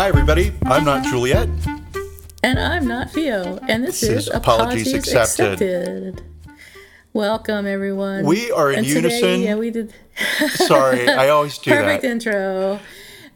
Hi, 0.00 0.08
everybody. 0.08 0.50
I'm 0.64 0.82
not 0.86 1.04
Juliet. 1.04 1.46
And 2.42 2.58
I'm 2.58 2.88
not 2.88 3.10
Theo, 3.10 3.58
and 3.68 3.84
this, 3.84 4.00
This 4.00 4.08
is, 4.08 4.28
is 4.28 4.34
Apologies 4.34 4.94
Accepted. 4.94 5.60
Accepted. 5.60 6.22
Welcome, 7.12 7.66
everyone. 7.66 8.24
We 8.24 8.50
are 8.50 8.70
in 8.72 8.78
And 8.78 8.86
today, 8.86 9.20
unison. 9.20 9.40
yeah, 9.42 9.56
we 9.56 9.70
did. 9.70 9.92
Sorry, 10.54 11.06
I 11.06 11.28
always 11.28 11.58
do 11.58 11.70
Perfect 11.72 12.00
that. 12.00 12.10
intro. 12.12 12.80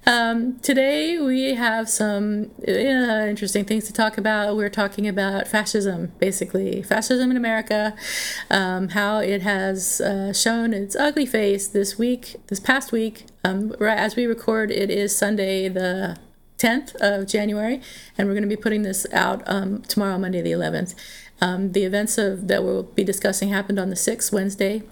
Um, 0.07 0.59
today 0.61 1.19
we 1.19 1.53
have 1.55 1.91
some 1.91 2.51
uh, 2.67 2.71
interesting 2.71 3.67
things 3.67 3.85
to 3.85 3.93
talk 3.93 4.17
about. 4.17 4.57
We're 4.57 4.71
talking 4.71 5.07
about 5.07 5.47
fascism, 5.47 6.13
basically 6.19 6.83
fascism 6.83 7.31
in 7.31 7.37
America, 7.37 7.95
um, 8.51 8.89
how 8.89 9.19
it 9.19 9.43
has 9.43 10.01
uh, 10.01 10.33
shown 10.33 10.73
its 10.73 10.97
ugly 10.97 11.27
face 11.27 11.69
this 11.69 11.99
week, 11.99 12.37
this 12.47 12.59
past 12.59 12.91
week. 12.91 13.27
Um, 13.45 13.75
right 13.79 13.99
as 13.99 14.17
we 14.17 14.25
record, 14.25 14.71
it 14.71 14.91
is 14.91 15.15
Sunday 15.15 15.69
the 15.69 16.17
10th 16.65 16.95
of 16.97 17.27
January, 17.27 17.81
and 18.17 18.27
we're 18.27 18.35
going 18.35 18.49
to 18.49 18.49
be 18.49 18.61
putting 18.61 18.83
this 18.83 19.07
out 19.13 19.43
um, 19.47 19.83
tomorrow, 19.83 20.19
Monday 20.19 20.41
the 20.41 20.53
11th. 20.53 20.95
Um, 21.41 21.73
the 21.73 21.85
events 21.85 22.17
of 22.17 22.49
that 22.49 22.65
we'll 22.65 22.85
be 22.85 23.05
discussing 23.05 23.51
happened 23.51 23.79
on 23.79 23.91
the 23.91 23.97
6th, 23.97 24.33
Wednesday. 24.33 24.83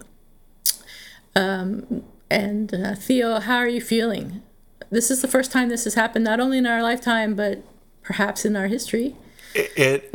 Um, 1.34 2.04
and 2.30 2.74
uh, 2.74 2.94
Theo, 2.94 3.40
how 3.40 3.56
are 3.56 3.68
you 3.68 3.80
feeling? 3.80 4.42
This 4.90 5.10
is 5.10 5.22
the 5.22 5.28
first 5.28 5.50
time 5.50 5.70
this 5.70 5.84
has 5.84 5.94
happened, 5.94 6.24
not 6.24 6.40
only 6.40 6.58
in 6.58 6.66
our 6.66 6.82
lifetime, 6.82 7.34
but 7.34 7.62
perhaps 8.02 8.44
in 8.44 8.54
our 8.54 8.66
history. 8.66 9.16
It 9.54 10.10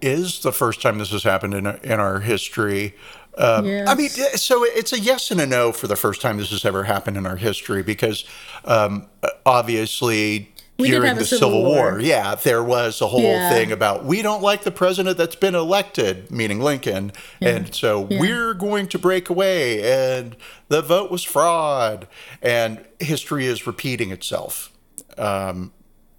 is 0.00 0.40
the 0.40 0.52
first 0.52 0.80
time 0.80 0.98
this 0.98 1.10
has 1.10 1.22
happened 1.22 1.54
in 1.54 1.66
our, 1.66 1.76
in 1.76 2.00
our 2.00 2.20
history. 2.20 2.94
Um, 3.36 3.66
Yes. 3.66 3.88
I 3.88 3.94
mean, 3.94 4.08
so 4.08 4.64
it's 4.64 4.92
a 4.92 5.00
yes 5.00 5.30
and 5.30 5.40
a 5.40 5.46
no 5.46 5.72
for 5.72 5.86
the 5.86 5.96
first 5.96 6.20
time 6.20 6.38
this 6.38 6.50
has 6.50 6.64
ever 6.64 6.84
happened 6.84 7.16
in 7.16 7.26
our 7.26 7.36
history 7.36 7.82
because 7.82 8.24
um, 8.64 9.06
obviously 9.44 10.53
We 10.76 10.90
did 10.90 11.00
during 11.02 11.14
the 11.16 11.24
Civil 11.24 11.48
Civil 11.50 11.62
War. 11.64 11.92
War, 11.92 12.00
yeah, 12.00 12.34
there 12.34 12.62
was 12.64 13.00
a 13.00 13.06
whole 13.06 13.20
Yeah. 13.22 13.48
thing 13.48 13.70
about 13.70 14.04
we 14.04 14.22
don't 14.22 14.42
like 14.42 14.64
the 14.64 14.72
president 14.72 15.16
that's 15.16 15.36
been 15.36 15.54
elected, 15.54 16.32
meaning 16.32 16.60
Lincoln, 16.60 17.12
and 17.40 17.72
so 17.72 18.08
Yeah. 18.10 18.18
we're 18.20 18.54
going 18.54 18.88
to 18.88 18.98
break 18.98 19.30
away, 19.30 19.82
and 19.82 20.34
the 20.68 20.82
vote 20.82 21.12
was 21.12 21.22
fraud, 21.22 22.08
and 22.42 22.84
history 22.98 23.46
is 23.46 23.68
repeating 23.68 24.10
itself, 24.10 24.72
um, 25.16 25.72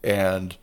and 0.04 0.56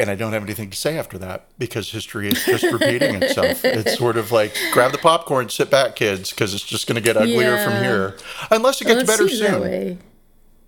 and 0.00 0.10
I 0.10 0.16
don't 0.16 0.32
have 0.32 0.42
anything 0.42 0.68
to 0.70 0.76
say 0.76 0.98
after 0.98 1.16
that 1.18 1.46
because 1.60 1.92
history 1.92 2.26
is 2.28 2.42
just 2.44 2.64
repeating 2.64 3.14
itself. 3.22 3.64
It's 3.64 3.96
sort 3.96 4.16
of 4.16 4.32
like 4.32 4.52
grab 4.72 4.90
the 4.90 4.98
popcorn, 4.98 5.48
sit 5.48 5.70
back, 5.70 5.94
kids, 5.94 6.30
because 6.30 6.54
it's 6.54 6.64
just 6.64 6.88
going 6.88 6.96
to 6.96 7.00
get 7.02 7.16
uglier 7.16 7.56
from 7.62 7.74
here, 7.74 8.16
unless 8.50 8.80
it 8.80 8.86
gets 8.86 9.04
better 9.04 9.28
soon. 9.28 10.00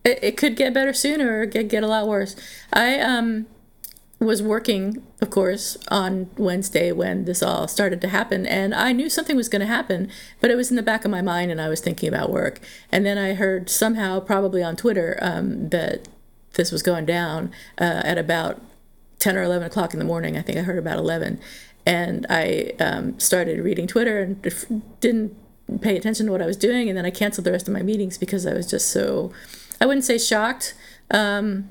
It, 0.04 0.18
it 0.22 0.36
could 0.36 0.56
get 0.56 0.74
better 0.74 0.92
sooner 0.92 1.40
or 1.40 1.46
get, 1.46 1.68
get 1.68 1.82
a 1.82 1.86
lot 1.86 2.06
worse. 2.06 2.36
I 2.72 2.98
um, 3.00 3.46
was 4.20 4.42
working, 4.42 5.02
of 5.20 5.30
course, 5.30 5.76
on 5.88 6.30
Wednesday 6.36 6.92
when 6.92 7.24
this 7.24 7.42
all 7.42 7.68
started 7.68 8.00
to 8.02 8.08
happen, 8.08 8.46
and 8.46 8.74
I 8.74 8.92
knew 8.92 9.08
something 9.08 9.36
was 9.36 9.48
going 9.48 9.60
to 9.60 9.66
happen, 9.66 10.10
but 10.40 10.50
it 10.50 10.56
was 10.56 10.70
in 10.70 10.76
the 10.76 10.82
back 10.82 11.04
of 11.04 11.10
my 11.10 11.22
mind, 11.22 11.50
and 11.50 11.60
I 11.60 11.68
was 11.68 11.80
thinking 11.80 12.08
about 12.08 12.30
work. 12.30 12.60
And 12.92 13.04
then 13.04 13.18
I 13.18 13.34
heard 13.34 13.70
somehow, 13.70 14.20
probably 14.20 14.62
on 14.62 14.76
Twitter, 14.76 15.18
um, 15.20 15.68
that 15.70 16.08
this 16.54 16.72
was 16.72 16.82
going 16.82 17.06
down 17.06 17.52
uh, 17.78 18.02
at 18.04 18.18
about 18.18 18.60
10 19.18 19.36
or 19.36 19.42
11 19.42 19.66
o'clock 19.66 19.92
in 19.92 19.98
the 19.98 20.04
morning. 20.04 20.36
I 20.36 20.42
think 20.42 20.58
I 20.58 20.62
heard 20.62 20.78
about 20.78 20.98
11. 20.98 21.40
And 21.86 22.26
I 22.30 22.72
um, 22.80 23.18
started 23.18 23.62
reading 23.62 23.86
Twitter 23.86 24.20
and 24.20 24.42
didn't 25.00 25.36
pay 25.80 25.96
attention 25.96 26.26
to 26.26 26.32
what 26.32 26.42
I 26.42 26.46
was 26.46 26.56
doing. 26.56 26.88
And 26.88 26.96
then 26.96 27.04
I 27.04 27.10
canceled 27.10 27.44
the 27.44 27.52
rest 27.52 27.68
of 27.68 27.74
my 27.74 27.82
meetings 27.82 28.18
because 28.18 28.46
I 28.46 28.54
was 28.54 28.66
just 28.70 28.90
so, 28.90 29.32
I 29.80 29.86
wouldn't 29.86 30.04
say 30.04 30.18
shocked. 30.18 30.74
Um, 31.10 31.70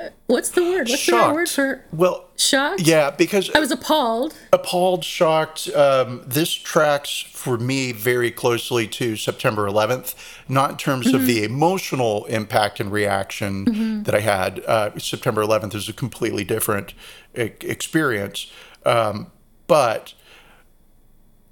uh, 0.00 0.08
what's 0.26 0.48
the 0.50 0.62
word? 0.62 0.88
What's 0.88 1.06
the 1.06 1.12
right 1.12 1.32
word 1.32 1.48
for 1.48 1.84
well, 1.92 2.28
shocked? 2.36 2.80
yeah, 2.80 3.10
because 3.10 3.50
I 3.54 3.60
was 3.60 3.70
appalled. 3.70 4.34
appalled, 4.52 5.04
shocked. 5.04 5.68
Um, 5.68 6.22
this 6.26 6.52
tracks 6.52 7.20
for 7.20 7.58
me 7.58 7.92
very 7.92 8.30
closely 8.30 8.88
to 8.88 9.16
September 9.16 9.68
11th, 9.68 10.14
not 10.48 10.70
in 10.72 10.76
terms 10.78 11.12
of 11.14 11.26
the 11.26 11.44
emotional 11.44 12.24
impact 12.24 12.80
and 12.80 12.90
reaction 12.90 14.02
that 14.04 14.14
I 14.14 14.20
had. 14.20 14.60
Uh, 14.66 14.98
September 14.98 15.42
11th 15.42 15.74
is 15.74 15.88
a 15.88 15.92
completely 15.92 16.42
different 16.42 16.94
e- 17.36 17.52
experience, 17.60 18.50
um, 18.84 19.30
but 19.68 20.14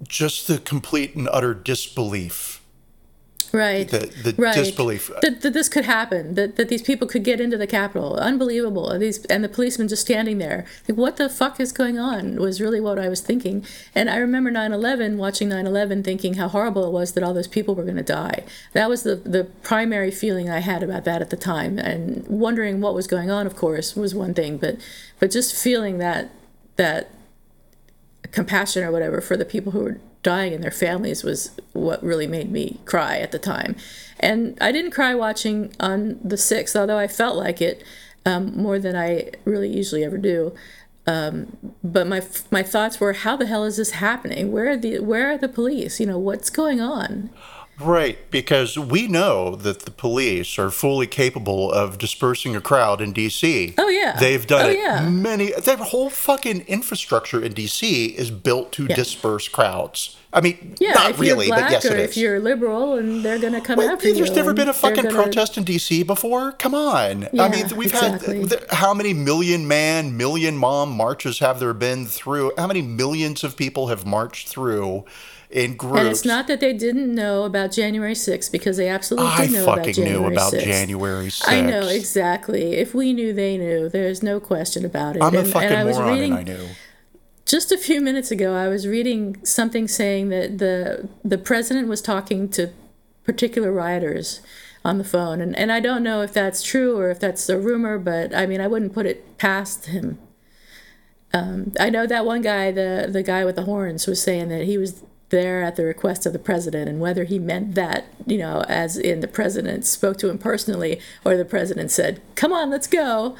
just 0.05 0.47
the 0.47 0.57
complete 0.57 1.15
and 1.15 1.29
utter 1.31 1.53
disbelief. 1.53 2.62
Right. 3.51 3.87
The, 3.87 4.11
the 4.23 4.35
right. 4.37 4.55
disbelief. 4.55 5.09
that, 5.21 5.41
that 5.41 5.53
this 5.53 5.69
could 5.69 5.85
happen, 5.85 6.35
that, 6.35 6.55
that 6.55 6.69
these 6.69 6.81
people 6.81 7.07
could 7.07 7.23
get 7.23 7.41
into 7.41 7.57
the 7.57 7.67
Capitol. 7.67 8.15
Unbelievable. 8.15 8.89
And 8.89 9.01
These 9.01 9.25
and 9.25 9.43
the 9.43 9.49
policemen 9.49 9.87
just 9.87 10.03
standing 10.03 10.37
there. 10.37 10.65
Like, 10.87 10.97
what 10.97 11.17
the 11.17 11.29
fuck 11.29 11.59
is 11.59 11.71
going 11.71 11.97
on? 11.97 12.35
Was 12.37 12.61
really 12.61 12.79
what 12.79 12.99
I 12.99 13.09
was 13.09 13.21
thinking. 13.21 13.65
And 13.95 14.09
I 14.09 14.17
remember 14.17 14.51
9/11, 14.51 15.17
watching 15.17 15.49
9/11, 15.49 16.03
thinking 16.03 16.35
how 16.35 16.47
horrible 16.47 16.85
it 16.85 16.91
was 16.91 17.13
that 17.13 17.23
all 17.23 17.33
those 17.33 17.47
people 17.47 17.75
were 17.75 17.83
going 17.83 17.97
to 17.97 18.03
die. 18.03 18.43
That 18.73 18.89
was 18.89 19.03
the 19.03 19.15
the 19.15 19.45
primary 19.63 20.11
feeling 20.11 20.49
I 20.49 20.59
had 20.59 20.83
about 20.83 21.05
that 21.05 21.21
at 21.21 21.29
the 21.29 21.37
time. 21.37 21.79
And 21.79 22.27
wondering 22.27 22.81
what 22.81 22.93
was 22.93 23.07
going 23.07 23.31
on, 23.31 23.47
of 23.47 23.55
course, 23.55 23.95
was 23.95 24.13
one 24.13 24.33
thing, 24.33 24.57
but 24.57 24.77
but 25.19 25.31
just 25.31 25.55
feeling 25.55 25.97
that 25.97 26.31
that 26.75 27.09
compassion 28.31 28.83
or 28.83 28.91
whatever 28.91 29.21
for 29.21 29.37
the 29.37 29.45
people 29.45 29.71
who 29.71 29.79
were 29.79 29.99
dying 30.23 30.53
and 30.53 30.63
their 30.63 30.71
families 30.71 31.23
was 31.23 31.51
what 31.73 32.01
really 32.03 32.27
made 32.27 32.51
me 32.51 32.79
cry 32.85 33.17
at 33.19 33.31
the 33.31 33.39
time. 33.39 33.75
And 34.19 34.57
I 34.61 34.71
didn't 34.71 34.91
cry 34.91 35.13
watching 35.13 35.73
on 35.79 36.19
the 36.23 36.37
6th, 36.37 36.75
although 36.75 36.97
I 36.97 37.07
felt 37.07 37.35
like 37.35 37.61
it 37.61 37.83
um, 38.25 38.57
more 38.57 38.79
than 38.79 38.95
I 38.95 39.31
really 39.45 39.69
usually 39.69 40.03
ever 40.03 40.17
do. 40.17 40.53
Um, 41.05 41.75
but 41.83 42.07
my 42.07 42.21
my 42.49 42.63
thoughts 42.63 42.99
were, 42.99 43.11
how 43.11 43.35
the 43.35 43.45
hell 43.45 43.65
is 43.65 43.75
this 43.75 43.91
happening? 43.91 44.53
Where 44.53 44.69
are 44.69 44.77
the 44.77 44.99
where 44.99 45.29
are 45.31 45.37
the 45.37 45.49
police? 45.49 45.99
You 45.99 46.05
know, 46.05 46.17
what's 46.17 46.49
going 46.49 46.79
on? 46.79 47.29
Right, 47.79 48.19
because 48.29 48.77
we 48.77 49.07
know 49.07 49.55
that 49.55 49.79
the 49.81 49.91
police 49.91 50.59
are 50.59 50.69
fully 50.69 51.07
capable 51.07 51.71
of 51.71 51.97
dispersing 51.97 52.55
a 52.55 52.61
crowd 52.61 53.01
in 53.01 53.13
DC. 53.13 53.73
Oh, 53.77 53.89
yeah. 53.89 54.15
They've 54.19 54.45
done 54.45 54.67
Oh, 54.67 54.69
it 54.69 54.77
yeah. 54.77 55.09
many 55.09 55.51
their 55.53 55.77
whole 55.77 56.09
fucking 56.09 56.61
infrastructure 56.67 57.41
in 57.41 57.53
DC 57.53 58.13
is 58.15 58.29
built 58.29 58.71
to 58.73 58.85
Yeah. 58.85 58.95
disperse 58.95 59.47
crowds. 59.47 60.17
I 60.35 60.41
mean, 60.41 60.75
Yeah, 60.79 60.93
not 60.93 61.19
really, 61.19 61.47
but 61.49 61.69
yes 61.69 61.85
it 61.85 61.99
if 61.99 62.17
you're 62.17 62.39
liberal, 62.39 62.95
and 62.95 63.23
they're 63.23 63.37
going 63.37 63.53
to 63.53 63.61
come 63.61 63.77
Wait, 63.77 63.87
after 63.89 64.07
you. 64.07 64.15
there's 64.15 64.31
never 64.35 64.51
been 64.53 64.67
a 64.69 64.73
fucking 64.73 65.03
gonna- 65.03 65.15
protest 65.15 65.57
in 65.57 65.63
DC 65.63 66.01
before. 66.03 66.53
Come 66.53 66.73
on. 66.73 67.27
I 67.39 67.49
mean, 67.49 67.67
we've 67.75 67.89
exactly. 67.89 68.39
had 68.39 68.49
th- 68.49 68.61
how 68.71 68.93
many 68.95 69.13
million 69.13 69.67
man, 69.67 70.17
million 70.17 70.57
mom 70.57 70.89
marches 70.91 71.37
have 71.39 71.59
there 71.59 71.73
been 71.73 72.07
through? 72.07 72.51
How 72.57 72.65
many 72.65 72.81
millions 72.81 73.43
of 73.43 73.55
people 73.55 73.87
have 73.87 74.05
marched 74.07 74.47
through 74.47 75.05
in 75.53 75.75
groups? 75.75 75.99
And 75.99 76.07
it's 76.09 76.25
not 76.25 76.47
that 76.47 76.59
they 76.59 76.73
didn't 76.73 77.13
know 77.13 77.43
about 77.43 77.71
January 77.71 78.13
6th 78.13 78.51
because 78.51 78.77
they 78.77 78.89
absolutely 78.89 79.31
I 79.31 79.47
know 79.47 79.63
about 79.63 79.77
fucking 79.77 79.93
January 79.93 80.19
knew 80.19 80.33
about 80.33 80.53
6th. 80.53 80.63
January 80.63 81.27
6th. 81.27 81.43
I 81.47 81.61
know 81.61 81.87
exactly. 81.87 82.73
If 82.73 82.93
we 82.93 83.13
knew, 83.13 83.33
they 83.33 83.57
knew. 83.57 83.87
There's 83.87 84.23
no 84.23 84.39
question 84.39 84.83
about 84.83 85.15
it. 85.15 85.23
I'm 85.23 85.35
a 85.35 85.39
and, 85.39 85.47
fucking 85.47 85.69
and 85.69 85.77
I 85.77 85.83
was 85.83 85.97
moron, 85.97 86.13
reading 86.13 86.31
and 86.31 86.39
I 86.39 86.53
knew. 86.53 86.67
just 87.45 87.71
a 87.71 87.77
few 87.77 88.01
minutes 88.01 88.31
ago. 88.31 88.55
I 88.55 88.67
was 88.67 88.87
reading 88.87 89.43
something 89.45 89.87
saying 89.87 90.29
that 90.29 90.57
the 90.57 91.07
the 91.23 91.37
president 91.37 91.87
was 91.87 92.01
talking 92.01 92.49
to 92.49 92.71
particular 93.23 93.71
rioters 93.71 94.41
on 94.83 94.97
the 94.97 95.05
phone, 95.05 95.39
and 95.39 95.55
and 95.55 95.71
I 95.71 95.79
don't 95.79 96.03
know 96.03 96.21
if 96.21 96.33
that's 96.33 96.63
true 96.63 96.97
or 96.97 97.11
if 97.11 97.19
that's 97.19 97.47
a 97.47 97.59
rumor, 97.59 97.99
but 97.99 98.35
I 98.35 98.47
mean 98.47 98.59
I 98.59 98.67
wouldn't 98.67 98.93
put 98.93 99.05
it 99.05 99.37
past 99.37 99.85
him. 99.85 100.17
Um, 101.35 101.73
I 101.79 101.89
know 101.89 102.05
that 102.05 102.25
one 102.25 102.41
guy, 102.41 102.71
the 102.71 103.07
the 103.09 103.23
guy 103.23 103.45
with 103.45 103.55
the 103.55 103.63
horns, 103.63 104.07
was 104.07 104.21
saying 104.21 104.49
that 104.49 104.65
he 104.65 104.77
was 104.77 105.03
there 105.33 105.63
at 105.63 105.75
the 105.75 105.83
request 105.83 106.25
of 106.25 106.31
the 106.31 106.39
president, 106.39 106.87
and 106.87 107.01
whether 107.01 107.23
he 107.25 107.39
meant 107.39 107.73
that, 107.75 108.05
you 108.25 108.37
know, 108.37 108.63
as 108.69 108.95
in 108.95 109.19
the 109.19 109.27
president 109.27 109.83
spoke 109.85 110.17
to 110.19 110.29
him 110.29 110.37
personally, 110.37 111.01
or 111.25 111.35
the 111.35 111.43
president 111.43 111.89
said, 111.91 112.21
"Come 112.35 112.53
on, 112.53 112.69
let's 112.69 112.87
go." 112.87 113.35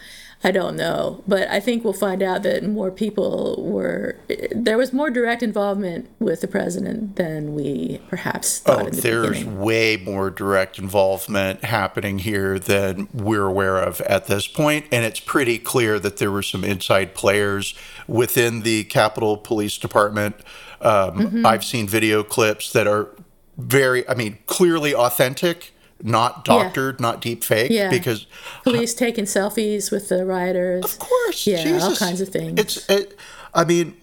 I 0.45 0.51
don't 0.51 0.75
know, 0.75 1.23
but 1.25 1.47
I 1.49 1.61
think 1.61 1.85
we'll 1.85 1.93
find 1.93 2.21
out 2.21 2.43
that 2.43 2.65
more 2.65 2.91
people 2.91 3.63
were. 3.63 4.17
There 4.51 4.77
was 4.77 4.91
more 4.91 5.09
direct 5.09 5.41
involvement 5.41 6.09
with 6.19 6.41
the 6.41 6.49
president 6.49 7.15
than 7.15 7.55
we 7.55 8.01
perhaps 8.09 8.59
thought. 8.59 8.87
Oh, 8.87 8.89
the 8.89 9.01
there's 9.01 9.39
beginning. 9.39 9.61
way 9.61 9.95
more 9.95 10.29
direct 10.29 10.77
involvement 10.77 11.63
happening 11.63 12.19
here 12.19 12.59
than 12.59 13.07
we're 13.13 13.45
aware 13.45 13.77
of 13.77 14.01
at 14.01 14.27
this 14.27 14.45
point, 14.45 14.85
and 14.91 15.05
it's 15.05 15.21
pretty 15.21 15.57
clear 15.57 15.97
that 15.97 16.17
there 16.17 16.31
were 16.31 16.43
some 16.43 16.65
inside 16.65 17.15
players 17.15 17.73
within 18.05 18.63
the 18.63 18.83
Capitol 18.83 19.37
Police 19.37 19.77
Department. 19.77 20.35
Um, 20.83 21.17
Mm-hmm. 21.19 21.45
I've 21.45 21.63
seen 21.63 21.87
video 21.87 22.23
clips 22.23 22.71
that 22.73 22.87
are 22.87 23.09
very, 23.57 24.07
I 24.09 24.15
mean, 24.15 24.37
clearly 24.47 24.93
authentic, 24.93 25.71
not 26.01 26.43
doctored, 26.43 26.99
not 26.99 27.21
deep 27.21 27.43
fake, 27.43 27.71
Yeah. 27.71 27.89
because 27.89 28.27
police 28.63 28.93
taking 28.93 29.25
selfies 29.25 29.91
with 29.91 30.09
the 30.09 30.25
rioters. 30.25 30.83
Of 30.83 30.99
course, 30.99 31.47
Yeah, 31.47 31.79
all 31.81 31.95
kinds 31.95 32.19
of 32.19 32.29
things. 32.29 32.59
It's, 32.59 32.89
it, 32.89 33.17
I 33.53 33.63
mean, 33.63 33.95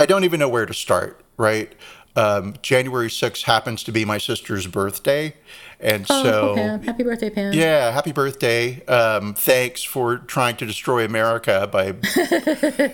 I 0.00 0.06
don't 0.06 0.24
even 0.24 0.40
know 0.40 0.48
where 0.48 0.64
to 0.66 0.74
start. 0.74 1.20
Right, 1.36 1.72
um, 2.16 2.54
January 2.62 3.08
6th 3.08 3.42
happens 3.44 3.84
to 3.84 3.92
be 3.92 4.04
my 4.04 4.18
sister's 4.18 4.66
birthday, 4.66 5.34
and 5.78 6.04
Oh, 6.10 6.22
so 6.24 6.54
Pam. 6.56 6.82
Happy 6.82 7.04
birthday, 7.04 7.30
Pam. 7.30 7.52
yeah, 7.52 7.92
happy 7.92 8.10
birthday! 8.10 8.84
Um, 8.86 9.34
thanks 9.34 9.84
for 9.84 10.18
trying 10.18 10.56
to 10.56 10.66
destroy 10.66 11.04
America 11.04 11.68
by 11.70 11.94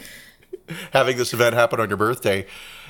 having 0.93 1.17
this 1.17 1.33
event 1.33 1.55
happen 1.55 1.81
on 1.81 1.89
your 1.89 1.97
birthday. 1.97 2.47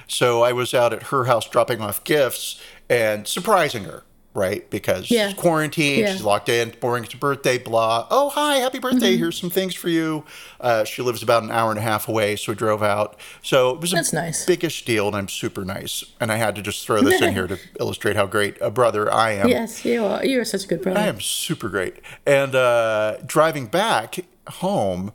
So 0.07 0.43
I 0.43 0.53
was 0.53 0.75
out 0.75 0.93
at 0.93 1.05
her 1.05 1.25
house 1.25 1.49
dropping 1.49 1.81
off 1.81 2.05
gifts 2.05 2.61
and 2.91 3.27
surprising 3.27 3.85
her, 3.85 4.03
right? 4.35 4.69
Because 4.69 5.11
Yeah. 5.11 5.29
she's 5.29 5.37
quarantined, 5.39 6.01
Yeah. 6.01 6.13
she's 6.13 6.23
locked 6.23 6.49
in, 6.49 6.75
boring, 6.81 7.05
it's 7.05 7.13
her 7.15 7.19
birthday, 7.19 7.57
blah. 7.57 8.07
Oh, 8.11 8.29
hi, 8.31 8.57
happy 8.57 8.79
birthday. 8.79 9.13
Mm-hmm. 9.13 9.19
Here's 9.19 9.39
some 9.41 9.49
things 9.51 9.75
for 9.75 9.89
you. 9.89 10.25
Uh, 10.61 10.85
she 10.85 11.01
lives 11.03 11.23
about 11.23 11.43
an 11.45 11.51
hour 11.51 11.71
and 11.71 11.79
a 11.79 11.83
half 11.83 12.09
away, 12.09 12.37
so 12.37 12.53
we 12.53 12.57
drove 12.57 12.83
out. 12.83 13.19
So 13.43 13.71
it 13.71 13.81
was 13.81 13.93
a 13.93 13.97
That's 13.97 14.13
nice. 14.13 14.45
biggish 14.45 14.85
deal, 14.85 15.07
and 15.07 15.17
I'm 15.17 15.29
super 15.29 15.65
nice. 15.65 16.05
And 16.21 16.31
I 16.31 16.37
had 16.37 16.55
to 16.57 16.63
just 16.63 16.85
throw 16.87 17.01
this 17.01 17.23
in 17.23 17.33
here 17.39 17.47
to 17.47 17.59
illustrate 17.81 18.17
how 18.17 18.27
great 18.27 18.57
a 18.61 18.71
brother 18.71 19.11
I 19.13 19.33
am. 19.33 19.49
Yes, 19.49 19.85
you 19.85 20.05
are. 20.05 20.25
You 20.25 20.41
are 20.41 20.45
such 20.45 20.65
a 20.65 20.67
good 20.67 20.83
brother. 20.83 20.99
I 21.01 21.07
am 21.07 21.21
super 21.21 21.69
great. 21.69 21.97
And 22.27 22.55
uh, 22.55 23.17
driving 23.25 23.67
back 23.67 24.19
home, 24.49 25.13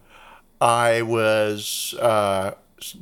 I 0.62 1.04
was 1.04 1.94
uh, 2.02 2.52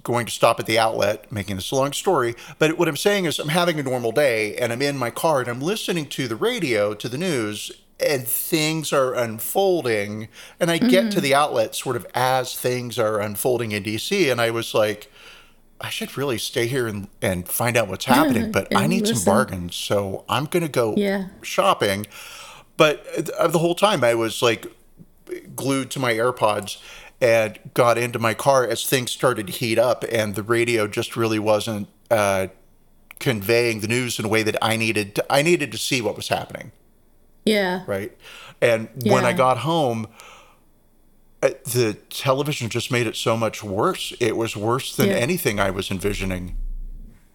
going 0.03 0.25
to 0.25 0.31
stop 0.31 0.59
at 0.59 0.65
the 0.65 0.77
outlet, 0.79 1.31
making 1.31 1.56
this 1.56 1.71
a 1.71 1.75
long 1.75 1.94
story. 1.94 2.35
But 2.59 2.77
what 2.77 2.88
I'm 2.88 2.97
saying 2.97 3.25
is, 3.25 3.39
I'm 3.39 3.50
having 3.50 3.79
a 3.79 3.83
normal 3.83 4.12
day 4.12 4.56
and 4.56 4.71
I'm 4.74 4.81
in 4.81 4.97
my 4.97 5.09
car 5.09 5.39
and 5.39 5.47
I'm 5.50 5.62
listening 5.62 6.07
to 6.09 6.27
the 6.27 6.35
radio, 6.35 6.94
to 6.94 7.07
the 7.09 7.18
news, 7.18 7.71
and 8.00 8.27
things 8.27 8.94
are 8.94 9.13
unfolding. 9.15 10.27
And 10.59 10.69
I 10.69 10.77
get 10.77 11.12
to 11.12 11.21
the 11.21 11.33
outlet 11.33 11.75
sort 11.75 11.95
of 11.95 12.06
as 12.13 12.56
things 12.56 13.00
are 13.00 13.19
unfolding 13.19 13.71
in 13.71 13.83
DC. 13.83 14.31
And 14.31 14.39
I 14.39 14.51
was 14.51 14.74
like, 14.74 15.12
I 15.80 15.89
should 15.89 16.18
really 16.18 16.38
stay 16.38 16.68
here 16.68 16.88
and, 16.88 17.07
and 17.21 17.47
find 17.47 17.77
out 17.77 17.88
what's 17.88 18.06
happening, 18.06 18.51
but 18.57 18.68
I 18.75 18.88
need 18.88 19.07
some 19.07 19.23
bargains. 19.23 19.75
So 19.75 20.25
I'm 20.27 20.45
going 20.45 20.63
to 20.63 20.69
go 20.71 20.94
Yeah. 20.97 21.27
shopping. 21.41 22.07
But 22.77 23.06
uh, 23.38 23.47
the 23.47 23.59
whole 23.59 23.75
time 23.75 24.03
I 24.03 24.13
was 24.13 24.41
like 24.41 24.68
glued 25.56 25.91
to 25.91 26.00
my 26.00 26.13
AirPods 26.13 26.77
and 27.19 27.60
got 27.74 27.98
into 27.98 28.19
my 28.19 28.34
car 28.34 28.68
as 28.68 28.86
things 28.86 29.12
started 29.12 29.48
to 29.48 29.54
heat 29.54 29.80
up, 29.80 30.04
and 30.12 30.36
the 30.36 30.44
radio 30.44 30.88
just 30.88 31.16
really 31.16 31.40
wasn't 31.40 31.88
uh, 32.12 32.48
conveying 33.19 33.80
the 33.80 33.88
news 33.88 34.19
in 34.19 34.25
a 34.25 34.28
way 34.28 34.44
that 34.44 34.56
I 34.62 34.78
needed. 34.78 35.16
To, 35.16 35.25
I 35.30 35.42
needed 35.42 35.72
to 35.72 35.78
see 35.78 36.02
what 36.02 36.16
was 36.16 36.28
happening, 36.28 36.72
yeah. 37.46 37.84
right? 37.88 38.16
And 38.62 38.90
when 39.04 39.25
I 39.25 39.34
got 39.34 39.60
home, 39.60 40.08
uh, 41.42 41.50
the 41.66 41.96
television 42.10 42.69
just 42.69 42.92
made 42.92 43.08
it 43.08 43.16
so 43.16 43.38
much 43.38 43.64
worse. 43.64 44.14
It 44.19 44.36
was 44.36 44.56
worse 44.56 44.96
than 44.96 45.08
Yeah. 45.08 45.16
anything 45.16 45.60
I 45.60 45.69
was 45.69 45.92
envisioning. 45.92 46.56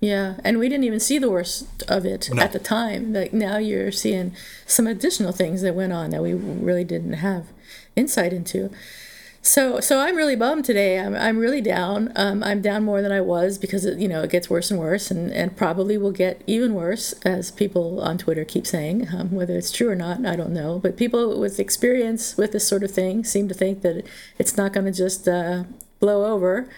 Yeah, 0.00 0.34
and 0.42 0.58
we 0.58 0.68
didn't 0.68 0.82
even 0.82 0.98
see 0.98 1.18
the 1.18 1.30
worst 1.30 1.84
of 1.86 2.04
it 2.04 2.28
at 2.36 2.52
the 2.52 2.58
time. 2.58 3.12
Like 3.12 3.32
now 3.32 3.58
you're 3.58 3.92
seeing 3.92 4.34
some 4.66 4.88
additional 4.88 5.30
things 5.30 5.62
that 5.62 5.76
went 5.76 5.92
on 5.92 6.10
that 6.10 6.22
we 6.22 6.34
really 6.34 6.82
didn't 6.82 7.12
have 7.14 7.46
insight 7.94 8.32
into. 8.32 8.70
So, 9.44 9.80
so 9.80 9.98
I'm 9.98 10.14
really 10.14 10.36
bummed 10.36 10.64
today. 10.64 11.00
I'm, 11.00 11.16
I'm 11.16 11.36
really 11.36 11.60
down. 11.60 12.12
Um, 12.14 12.44
I'm 12.44 12.62
down 12.62 12.84
more 12.84 13.02
than 13.02 13.10
I 13.10 13.20
was 13.20 13.58
because 13.58 13.84
it, 13.84 13.98
you 13.98 14.06
know 14.06 14.22
it 14.22 14.30
gets 14.30 14.48
worse 14.48 14.70
and 14.70 14.78
worse, 14.78 15.10
and, 15.10 15.32
and 15.32 15.56
probably 15.56 15.98
will 15.98 16.12
get 16.12 16.42
even 16.46 16.74
worse 16.74 17.12
as 17.24 17.50
people 17.50 18.00
on 18.00 18.18
Twitter 18.18 18.44
keep 18.44 18.68
saying. 18.68 19.08
Um, 19.12 19.32
whether 19.32 19.56
it's 19.58 19.72
true 19.72 19.88
or 19.88 19.96
not, 19.96 20.24
I 20.24 20.36
don't 20.36 20.52
know. 20.52 20.78
But 20.78 20.96
people 20.96 21.40
with 21.40 21.58
experience 21.58 22.36
with 22.36 22.52
this 22.52 22.68
sort 22.68 22.84
of 22.84 22.92
thing 22.92 23.24
seem 23.24 23.48
to 23.48 23.54
think 23.54 23.82
that 23.82 24.06
it's 24.38 24.56
not 24.56 24.72
going 24.72 24.86
to 24.86 24.92
just 24.92 25.26
uh, 25.26 25.64
blow 25.98 26.24
over. 26.32 26.68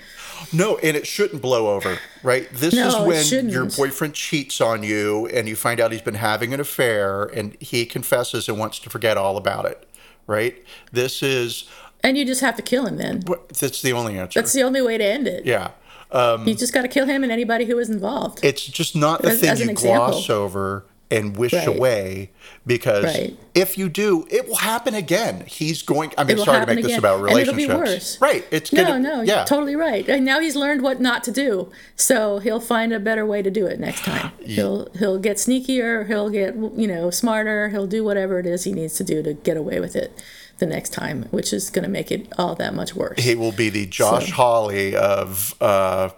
No, 0.50 0.78
and 0.78 0.96
it 0.96 1.06
shouldn't 1.06 1.42
blow 1.42 1.68
over, 1.74 1.98
right? 2.22 2.48
This 2.50 2.74
No, 2.74 3.10
is 3.10 3.30
when 3.30 3.50
your 3.50 3.66
boyfriend 3.66 4.14
cheats 4.14 4.62
on 4.62 4.82
you 4.82 5.26
and 5.26 5.46
you 5.48 5.54
find 5.56 5.80
out 5.80 5.92
he's 5.92 6.02
been 6.02 6.14
having 6.14 6.54
an 6.54 6.60
affair 6.60 7.24
and 7.24 7.56
he 7.60 7.84
confesses 7.84 8.48
and 8.48 8.58
wants 8.58 8.78
to 8.80 8.90
forget 8.90 9.18
all 9.18 9.36
about 9.36 9.66
it, 9.66 9.86
right? 10.26 10.62
This 10.92 11.22
is 11.22 11.68
And 12.04 12.16
you 12.16 12.24
just 12.24 12.40
have 12.42 12.54
to 12.56 12.62
kill 12.62 12.86
him 12.86 12.96
then. 12.98 13.24
that's 13.58 13.82
the 13.82 13.92
only 13.92 14.18
answer. 14.18 14.38
That's 14.40 14.52
the 14.52 14.62
only 14.62 14.82
way 14.82 14.98
to 14.98 15.04
end 15.04 15.26
it. 15.26 15.44
yeah. 15.46 15.70
Um, 16.12 16.46
you 16.46 16.54
just 16.54 16.72
got 16.72 16.82
to 16.82 16.88
kill 16.88 17.06
him 17.06 17.24
and 17.24 17.32
anybody 17.32 17.64
who 17.64 17.74
was 17.74 17.90
involved. 17.90 18.38
It's 18.44 18.64
just 18.64 18.94
not 18.94 19.22
the 19.22 19.30
As- 19.30 19.40
thing 19.40 19.50
as 19.50 19.60
you 19.60 19.70
example. 19.70 20.06
gloss 20.12 20.30
over 20.30 20.84
and 21.10 21.36
wish 21.36 21.52
Right. 21.52 21.66
away 21.68 22.30
because 22.66 23.04
Right. 23.04 23.36
if 23.54 23.76
you 23.76 23.88
do, 23.88 24.26
it 24.30 24.46
will 24.48 24.56
happen 24.56 24.94
again. 24.94 25.44
He's 25.46 25.82
going 25.82 26.12
I 26.16 26.24
mean 26.24 26.38
sorry 26.38 26.60
to 26.60 26.66
make 26.66 26.76
this 26.76 26.86
again. 26.86 26.98
about 27.00 27.20
And 27.20 27.38
it'll 27.38 27.54
relationships. 27.54 27.66
be 27.68 27.74
worse. 27.74 28.20
Right. 28.20 28.44
It's 28.50 28.72
no, 28.72 28.84
gonna 28.84 28.98
no, 29.00 29.22
yeah. 29.22 29.36
you're 29.38 29.44
totally 29.44 29.76
right. 29.76 30.08
And 30.08 30.24
now 30.24 30.40
he's 30.40 30.56
learned 30.56 30.82
what 30.82 31.00
not 31.00 31.24
to 31.24 31.32
do, 31.32 31.70
so 31.96 32.38
he'll 32.38 32.60
find 32.60 32.92
a 32.92 33.00
better 33.00 33.26
way 33.26 33.42
to 33.42 33.50
do 33.50 33.66
it 33.66 33.78
next 33.80 34.04
time. 34.04 34.30
He'll 34.44 34.88
he'll 34.98 35.18
get 35.18 35.36
sneakier. 35.38 36.06
He'll 36.06 36.30
get 36.30 36.54
you 36.54 36.86
know 36.86 37.10
smarter. 37.10 37.68
He'll 37.70 37.86
do 37.88 38.02
whatever 38.04 38.38
it 38.38 38.46
is 38.46 38.64
he 38.64 38.72
needs 38.72 38.94
to 38.94 39.04
do 39.04 39.22
to 39.22 39.34
get 39.34 39.56
away 39.56 39.80
with 39.80 39.94
it 39.96 40.12
the 40.58 40.66
next 40.66 40.92
time, 40.92 41.24
which 41.30 41.52
is 41.52 41.70
going 41.70 41.82
to 41.84 41.90
make 41.90 42.10
it 42.12 42.32
all 42.38 42.54
that 42.56 42.74
much 42.74 42.94
worse. 42.94 43.20
he 43.22 43.34
will 43.34 43.52
be 43.52 43.68
the 43.70 43.86
Josh 43.86 44.28
So- 44.28 44.34
Hawley 44.34 44.94
of 44.96 45.54
uh, 45.60 46.10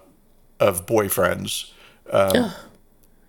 of 0.60 0.86
boyfriends. 0.86 1.70
Um, 2.10 2.52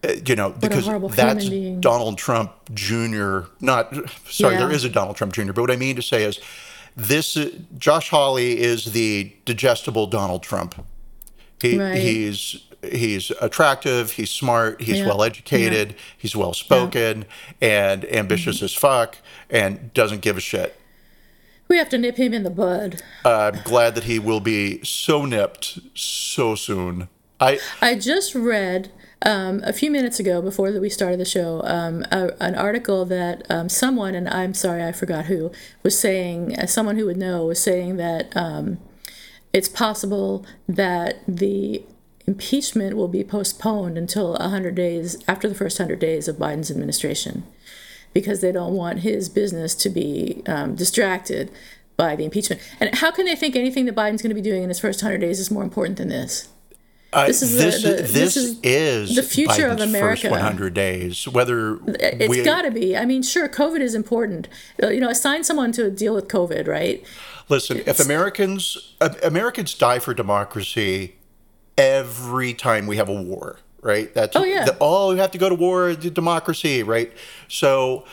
uh, 0.03 0.09
you 0.25 0.35
know, 0.35 0.51
because 0.51 0.85
that's. 1.15 1.49
Donald 1.79 2.17
Trump 2.17 2.51
Jr. 2.73 3.39
Not 3.59 3.93
sorry, 4.29 4.53
Yeah. 4.53 4.59
there 4.67 4.71
is 4.71 4.83
a 4.85 4.89
Donald 4.89 5.17
Trump 5.17 5.33
Jr. 5.33 5.51
But 5.53 5.61
what 5.61 5.71
I 5.71 5.75
mean 5.75 5.95
to 5.95 6.01
say 6.03 6.23
is, 6.23 6.39
this 6.95 7.35
uh, 7.35 7.49
Josh 7.77 8.09
Hawley 8.09 8.59
is 8.59 8.85
the 8.93 9.33
digestible 9.45 10.05
Donald 10.07 10.43
Trump. 10.43 10.85
He 11.59 11.79
Right. 11.79 11.97
he's 11.97 12.63
he's 12.91 13.31
attractive, 13.41 14.11
he's 14.11 14.29
smart, 14.29 14.81
he's 14.81 14.99
Yeah. 14.99 15.07
well 15.07 15.23
educated, 15.23 15.95
he's 16.15 16.35
well 16.35 16.53
spoken, 16.53 17.25
and 17.59 18.05
ambitious 18.13 18.57
Mm-hmm. 18.57 18.65
as 18.65 18.73
fuck, 18.75 19.17
and 19.49 19.91
doesn't 19.95 20.21
give 20.21 20.37
a 20.37 20.41
shit. 20.41 20.79
We 21.67 21.77
have 21.77 21.89
to 21.89 21.97
nip 21.97 22.17
him 22.17 22.33
in 22.33 22.43
the 22.43 22.49
bud. 22.49 23.01
I'm 23.25 23.61
glad 23.63 23.95
that 23.95 24.05
he 24.05 24.19
will 24.19 24.39
be 24.39 24.83
so 24.83 25.25
nipped 25.25 25.79
so 25.93 26.55
soon. 26.55 27.09
I 27.39 27.59
I 27.81 27.95
just 27.95 28.33
read 28.33 28.91
um, 29.23 29.61
a 29.63 29.73
few 29.73 29.89
minutes 29.89 30.19
ago, 30.19 30.41
before 30.41 30.71
that 30.71 30.81
we 30.81 30.89
started 30.89 31.19
the 31.19 31.25
show, 31.25 31.61
um, 31.63 32.05
a, 32.11 32.31
an 32.39 32.55
article 32.55 33.03
that 33.05 33.49
um, 33.49 33.67
someone, 33.67 34.13
and 34.13 34.29
I'm 34.29 34.53
sorry, 34.53 34.83
I 34.83 34.91
forgot 34.91 35.25
who, 35.25 35.51
was 35.81 35.97
saying, 35.97 36.57
uh, 36.57 36.67
someone 36.67 36.97
who 36.97 37.05
would 37.07 37.17
know 37.17 37.45
was 37.45 37.61
saying 37.61 37.97
that 37.97 38.35
um, 38.37 38.77
it's 39.53 39.69
possible 39.69 40.45
that 40.67 41.17
the 41.27 41.83
impeachment 42.27 42.95
will 42.95 43.07
be 43.07 43.23
postponed 43.23 43.97
until 43.97 44.33
100 44.33 44.75
days 44.75 45.17
after 45.27 45.49
the 45.49 45.55
first 45.55 45.79
100 45.79 45.97
days 45.97 46.27
of 46.27 46.35
Biden's 46.35 46.69
administration 46.69 47.43
because 48.19 48.41
they 48.41 48.51
don't 48.51 48.73
want 48.73 48.99
his 48.99 49.29
business 49.29 49.75
to 49.75 49.89
be 49.91 50.41
um, 50.47 50.73
distracted 50.73 51.51
by 51.97 52.15
the 52.15 52.25
impeachment. 52.25 52.59
And 52.79 52.95
how 52.95 53.11
can 53.11 53.25
they 53.25 53.35
think 53.35 53.55
anything 53.55 53.85
that 53.85 53.95
Biden's 53.95 54.23
going 54.23 54.35
to 54.35 54.41
be 54.43 54.47
doing 54.49 54.63
in 54.63 54.69
his 54.69 54.79
first 54.79 55.03
100 55.03 55.19
days 55.19 55.39
is 55.39 55.51
more 55.51 55.61
important 55.61 55.97
than 55.99 56.07
this? 56.09 56.49
I, 57.13 57.27
This 57.27 57.41
is 57.43 57.51
the- 57.53 57.57
this, 57.63 57.83
the- 57.83 57.89
this, 57.89 58.11
this 58.11 58.37
is 58.37 58.59
is 58.63 59.15
the 59.15 59.21
future 59.23 59.67
of 59.67 59.79
America. 59.79 60.21
First 60.23 60.31
100 60.31 60.73
days, 60.73 61.27
whether 61.27 61.77
It's 61.85 62.43
got 62.43 62.63
to 62.63 62.71
be. 62.71 62.97
I 62.97 63.05
mean, 63.05 63.21
sure, 63.21 63.47
COVID 63.47 63.81
is 63.81 63.93
important. 63.93 64.47
Uh, 64.81 64.87
You 64.89 64.99
know, 64.99 65.09
assign 65.09 65.43
someone 65.43 65.71
to 65.73 65.91
deal 65.91 66.15
with 66.15 66.27
COVID, 66.27 66.67
right? 66.67 67.03
listen. 67.49 67.81
If 67.85 67.99
Americans 67.99 68.95
uh, 68.99 69.09
Americans 69.23 69.73
die 69.75 69.99
for 69.99 70.13
democracy 70.15 71.15
every 71.77 72.53
time 72.53 72.87
we 72.87 72.97
have 72.97 73.09
a 73.09 73.21
war, 73.21 73.59
right? 73.87 74.13
That's 74.13 74.35
Oh, 74.35 74.43
yeah. 74.43 74.65
the, 74.65 74.77
oh, 74.79 75.13
we 75.13 75.17
have 75.19 75.31
to 75.31 75.37
go 75.39 75.49
to 75.49 75.55
war, 75.55 75.95
to 75.95 76.09
democracy, 76.11 76.83
right? 76.83 77.11
So, 77.47 78.05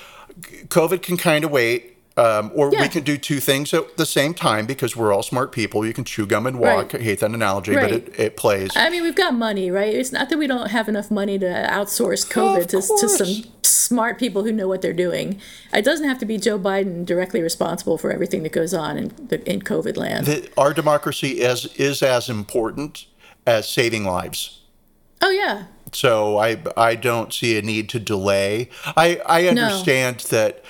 COVID 0.69 1.03
can 1.03 1.17
kind 1.19 1.45
of 1.45 1.51
wait. 1.51 1.91
Um, 2.17 2.53
or 2.55 2.71
we 2.71 2.89
can 2.89 3.03
do 3.03 3.17
two 3.19 3.41
things 3.41 3.75
at 3.75 3.97
the 3.97 4.07
same 4.07 4.35
time 4.35 4.67
because 4.67 4.95
we're 4.95 5.13
all 5.13 5.25
smart 5.25 5.51
people. 5.51 5.85
You 5.85 5.93
can 5.93 6.05
chew 6.05 6.27
gum 6.27 6.47
and 6.47 6.61
walk. 6.61 6.93
Right. 6.93 7.01
I 7.01 7.05
hate 7.05 7.19
that 7.19 7.33
analogy, 7.33 7.75
but 7.75 7.91
it, 7.91 8.21
it 8.21 8.37
plays. 8.37 8.71
I 8.77 8.89
mean, 8.89 9.03
we've 9.03 9.17
got 9.17 9.35
money, 9.35 9.69
right? 9.69 9.93
It's 9.93 10.13
not 10.13 10.29
that 10.31 10.39
we 10.39 10.47
don't 10.47 10.71
have 10.71 10.89
enough 10.89 11.11
money 11.11 11.41
to 11.41 11.47
outsource 11.47 12.25
COVID 12.31 12.69
to, 12.69 12.81
to 12.81 13.09
some 13.09 13.51
smart 13.65 14.21
people 14.21 14.45
who 14.45 14.53
know 14.53 14.69
what 14.69 14.81
they're 14.81 14.93
doing. 14.93 15.41
It 15.73 15.85
doesn't 15.85 16.07
have 16.07 16.21
to 16.21 16.25
be 16.25 16.39
Joe 16.39 16.57
Biden 16.57 17.05
directly 17.05 17.43
responsible 17.43 17.99
for 17.99 18.13
everything 18.13 18.45
that 18.45 18.53
goes 18.53 18.73
on 18.73 18.97
in, 18.97 19.11
in 19.45 19.63
COVID 19.63 19.97
land. 19.97 20.27
The, 20.27 20.49
our 20.57 20.73
democracy 20.73 21.41
is, 21.41 21.67
is 21.75 22.01
as 22.01 22.29
important 22.29 23.07
as 23.45 23.69
saving 23.69 24.05
lives. 24.05 24.61
Oh, 25.25 25.31
yeah. 25.31 25.65
So 25.93 26.39
I, 26.39 26.63
I 26.77 26.97
don't 26.97 27.33
see 27.33 27.57
a 27.57 27.63
need 27.63 27.89
to 27.91 28.01
delay. 28.01 28.69
I, 28.97 29.21
I 29.27 29.47
understand 29.47 30.25
no. 30.31 30.39
that 30.39 30.65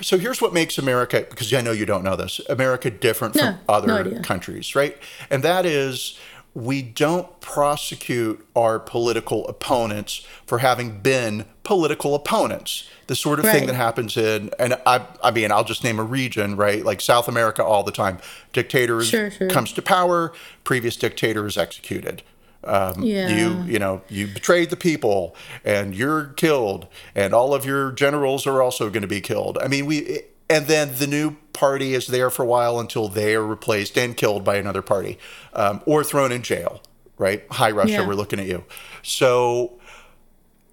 so 0.00 0.18
here's 0.18 0.40
what 0.40 0.52
makes 0.52 0.78
America, 0.78 1.26
because 1.28 1.52
I 1.52 1.60
know 1.60 1.72
you 1.72 1.86
don't 1.86 2.04
know 2.04 2.16
this, 2.16 2.40
America 2.48 2.90
different 2.90 3.36
from 3.36 3.58
other 3.68 4.04
no 4.04 4.20
countries, 4.20 4.74
right? 4.74 4.96
And 5.30 5.42
that 5.42 5.64
is 5.64 6.18
we 6.52 6.82
don't 6.82 7.40
prosecute 7.40 8.44
our 8.56 8.78
political 8.78 9.46
opponents 9.46 10.26
for 10.46 10.58
having 10.58 10.98
been 10.98 11.46
political 11.62 12.14
opponents. 12.14 12.88
The 13.06 13.14
sort 13.16 13.38
of 13.38 13.44
right. 13.44 13.52
thing 13.52 13.66
that 13.66 13.76
happens 13.76 14.16
in, 14.16 14.50
and 14.58 14.74
I, 14.86 15.06
I 15.22 15.30
mean, 15.30 15.52
I'll 15.52 15.64
just 15.64 15.84
name 15.84 15.98
a 15.98 16.04
region, 16.04 16.56
right? 16.56 16.84
Like 16.84 17.00
South 17.00 17.28
America 17.28 17.64
all 17.64 17.82
the 17.82 17.92
time. 17.92 18.18
Dictator 18.52 19.02
sure, 19.02 19.30
sure. 19.30 19.48
comes 19.48 19.72
to 19.72 19.82
power, 19.82 20.32
previous 20.64 20.96
dictator 20.96 21.46
is 21.46 21.56
executed. 21.56 22.22
Um, 22.62 23.02
yeah. 23.02 23.28
You 23.28 23.62
you 23.62 23.78
know 23.78 24.02
you 24.08 24.26
betrayed 24.26 24.70
the 24.70 24.76
people 24.76 25.34
and 25.64 25.94
you're 25.94 26.26
killed 26.36 26.88
and 27.14 27.32
all 27.32 27.54
of 27.54 27.64
your 27.64 27.90
generals 27.92 28.46
are 28.46 28.60
also 28.62 28.90
going 28.90 29.02
to 29.02 29.08
be 29.08 29.20
killed. 29.20 29.58
I 29.58 29.68
mean 29.68 29.86
we 29.86 30.22
and 30.50 30.66
then 30.66 30.96
the 30.96 31.06
new 31.06 31.36
party 31.52 31.94
is 31.94 32.08
there 32.08 32.28
for 32.28 32.42
a 32.42 32.46
while 32.46 32.78
until 32.78 33.08
they 33.08 33.34
are 33.34 33.46
replaced 33.46 33.96
and 33.96 34.16
killed 34.16 34.44
by 34.44 34.56
another 34.56 34.82
party 34.82 35.18
um, 35.54 35.80
or 35.86 36.04
thrown 36.04 36.32
in 36.32 36.42
jail. 36.42 36.82
Right, 37.16 37.44
Hi 37.50 37.70
Russia, 37.70 37.92
yeah. 37.92 38.06
we're 38.06 38.14
looking 38.14 38.40
at 38.40 38.46
you. 38.46 38.64
So 39.02 39.78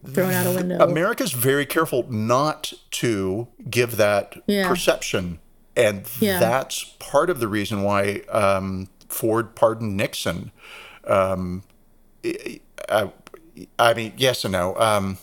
thrown 0.06 0.32
out 0.32 0.48
a 0.48 0.52
window. 0.52 0.80
America's 0.80 1.32
very 1.32 1.66
careful 1.66 2.10
not 2.10 2.74
to 2.92 3.48
give 3.70 3.98
that 3.98 4.42
yeah. 4.48 4.68
perception, 4.68 5.40
and 5.76 6.10
yeah. 6.20 6.40
that's 6.40 6.84
part 7.00 7.30
of 7.30 7.40
the 7.40 7.48
reason 7.48 7.84
why 7.84 8.22
um, 8.30 8.88
Ford 9.10 9.56
pardoned 9.56 9.98
Nixon. 9.98 10.52
Um, 11.04 11.64
I, 12.24 13.12
I 13.80 13.94
mean, 13.94 14.14
yes 14.18 14.46
and 14.46 14.52
no. 14.52 14.76
Um, 14.78 15.18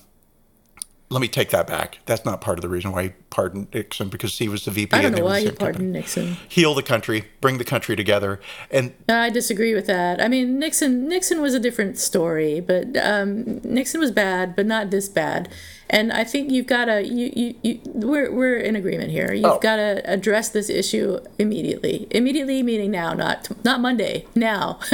let 1.11 1.21
me 1.21 1.29
take 1.29 1.51
that 1.51 1.67
back. 1.67 2.01
That's 2.07 2.25
not 2.25 2.41
part 2.41 2.59
of 2.59 2.63
the 2.63 2.69
reason 2.69 2.91
why 2.91 3.03
he 3.05 3.09
pardoned 3.31 3.69
Nixon 3.73 4.09
because 4.09 4.37
he 4.39 4.49
was 4.49 4.65
the 4.65 4.73
VP. 4.73 4.97
I 4.97 5.03
don't 5.03 5.15
know 5.15 5.25
why 5.25 5.41
he 5.41 5.51
pardoned 5.51 5.93
Nixon. 5.93 6.37
Heal 6.49 6.75
the 6.75 6.83
country, 6.83 7.27
bring 7.41 7.59
the 7.59 7.65
country 7.65 7.95
together, 7.95 8.41
and 8.71 8.93
I 9.09 9.31
disagree 9.31 9.75
with 9.75 9.87
that. 9.87 10.21
I 10.21 10.29
mean, 10.29 10.59
Nixon 10.59 11.09
Nixon 11.09 11.41
was 11.41 11.55
a 11.55 11.61
different 11.61 11.99
story, 11.99 12.61
but 12.61 12.97
um, 12.97 13.61
Nixon 13.63 14.01
was 14.01 14.11
bad, 14.11 14.57
but 14.57 14.67
not 14.67 14.91
this 14.91 15.09
bad. 15.09 15.49
And 15.91 16.13
I 16.13 16.25
think 16.25 16.51
you've 16.51 16.67
got 16.67 16.87
to 16.87 17.07
you, 17.07 17.31
you, 17.35 17.55
you 17.63 17.81
we're 17.85 18.33
we're 18.33 18.57
in 18.57 18.75
agreement 18.75 19.11
here. 19.11 19.33
You've 19.33 19.45
oh. 19.45 19.59
got 19.59 19.77
to 19.77 20.03
address 20.11 20.49
this 20.49 20.71
issue 20.71 21.19
immediately. 21.39 22.07
Immediately 22.11 22.63
meaning 22.63 22.91
now, 22.91 23.13
not 23.13 23.49
not 23.65 23.81
Monday. 23.81 24.27
Now, 24.35 24.79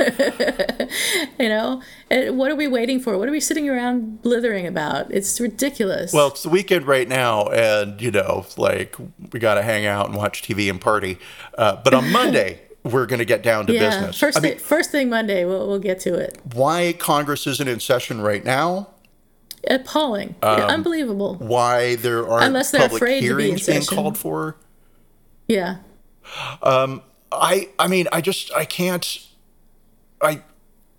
you 1.39 1.49
know. 1.49 1.83
And 2.11 2.37
what 2.37 2.51
are 2.51 2.57
we 2.57 2.67
waiting 2.67 2.99
for? 2.99 3.17
What 3.17 3.29
are 3.29 3.33
we 3.33 3.39
sitting 3.39 3.69
around 3.69 4.23
blithering 4.23 4.67
about? 4.67 5.13
It's 5.13 5.41
ridiculous. 5.41 6.13
Well, 6.13 6.29
it's 6.29 6.43
the 6.43 6.49
weekend 6.49 6.87
right 6.87 7.07
now, 7.07 7.47
and 7.49 8.01
you 8.03 8.11
know, 8.11 8.47
like 8.57 8.97
we 9.33 9.39
got 9.39 9.55
to 9.55 9.63
hang 9.63 9.87
out 9.87 10.07
and 10.07 10.17
watch 10.17 10.43
TV 10.43 10.69
and 10.69 10.81
party. 10.81 11.19
Uh, 11.57 11.77
but 11.83 11.95
on 11.95 12.11
Monday. 12.11 12.63
we're 12.83 13.05
going 13.05 13.19
to 13.19 13.27
get 13.27 13.43
down 13.43 13.67
to 13.67 13.75
yeah, 13.75 13.91
business. 13.91 14.19
First, 14.19 14.39
I 14.39 14.41
mean, 14.41 14.59
first 14.59 14.91
thing 14.91 15.11
Monday, 15.11 15.45
we'll, 15.45 15.69
we'll 15.69 15.79
get 15.79 16.01
to 16.01 16.15
it. 16.15 16.41
Why 16.55 16.95
Congress 16.95 17.47
isn't 17.47 17.69
in 17.69 17.79
session 17.79 18.23
right 18.23 18.43
now? 18.43 18.89
Appalling, 19.69 20.35
um, 20.43 20.61
unbelievable. 20.61 21.37
Why 21.37 21.97
there 21.97 22.29
aren't 22.29 22.45
unless 22.45 22.71
they're 22.71 22.87
afraid 22.87 23.23
to 23.23 23.37
be 23.37 23.51
in 23.51 23.59
being 23.65 23.83
called 23.83 24.19
for? 24.19 24.57
Yeah. 25.49 25.79
Um, 26.63 27.03
I 27.33 27.69
I 27.79 27.89
mean 27.89 28.07
I 28.13 28.21
just 28.21 28.53
I 28.55 28.65
can't 28.65 29.27
I 30.21 30.43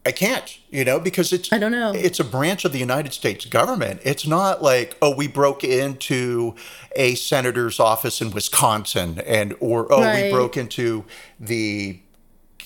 I 0.03 0.11
can't, 0.11 0.57
you 0.71 0.83
know, 0.83 0.99
because 0.99 1.31
it's 1.31 1.53
I 1.53 1.59
don't 1.59 1.71
know. 1.71 1.91
It's 1.93 2.19
a 2.19 2.23
branch 2.23 2.65
of 2.65 2.71
the 2.71 2.79
United 2.79 3.13
States 3.13 3.45
government. 3.45 4.01
It's 4.03 4.25
not 4.25 4.63
like, 4.63 4.97
oh, 5.01 5.15
we 5.15 5.27
broke 5.27 5.63
into 5.63 6.55
a 6.95 7.13
senator's 7.15 7.79
office 7.79 8.19
in 8.19 8.31
Wisconsin 8.31 9.19
and 9.27 9.55
or 9.59 9.91
oh, 9.93 10.01
right. 10.01 10.25
we 10.25 10.31
broke 10.31 10.57
into 10.57 11.05
the 11.39 11.99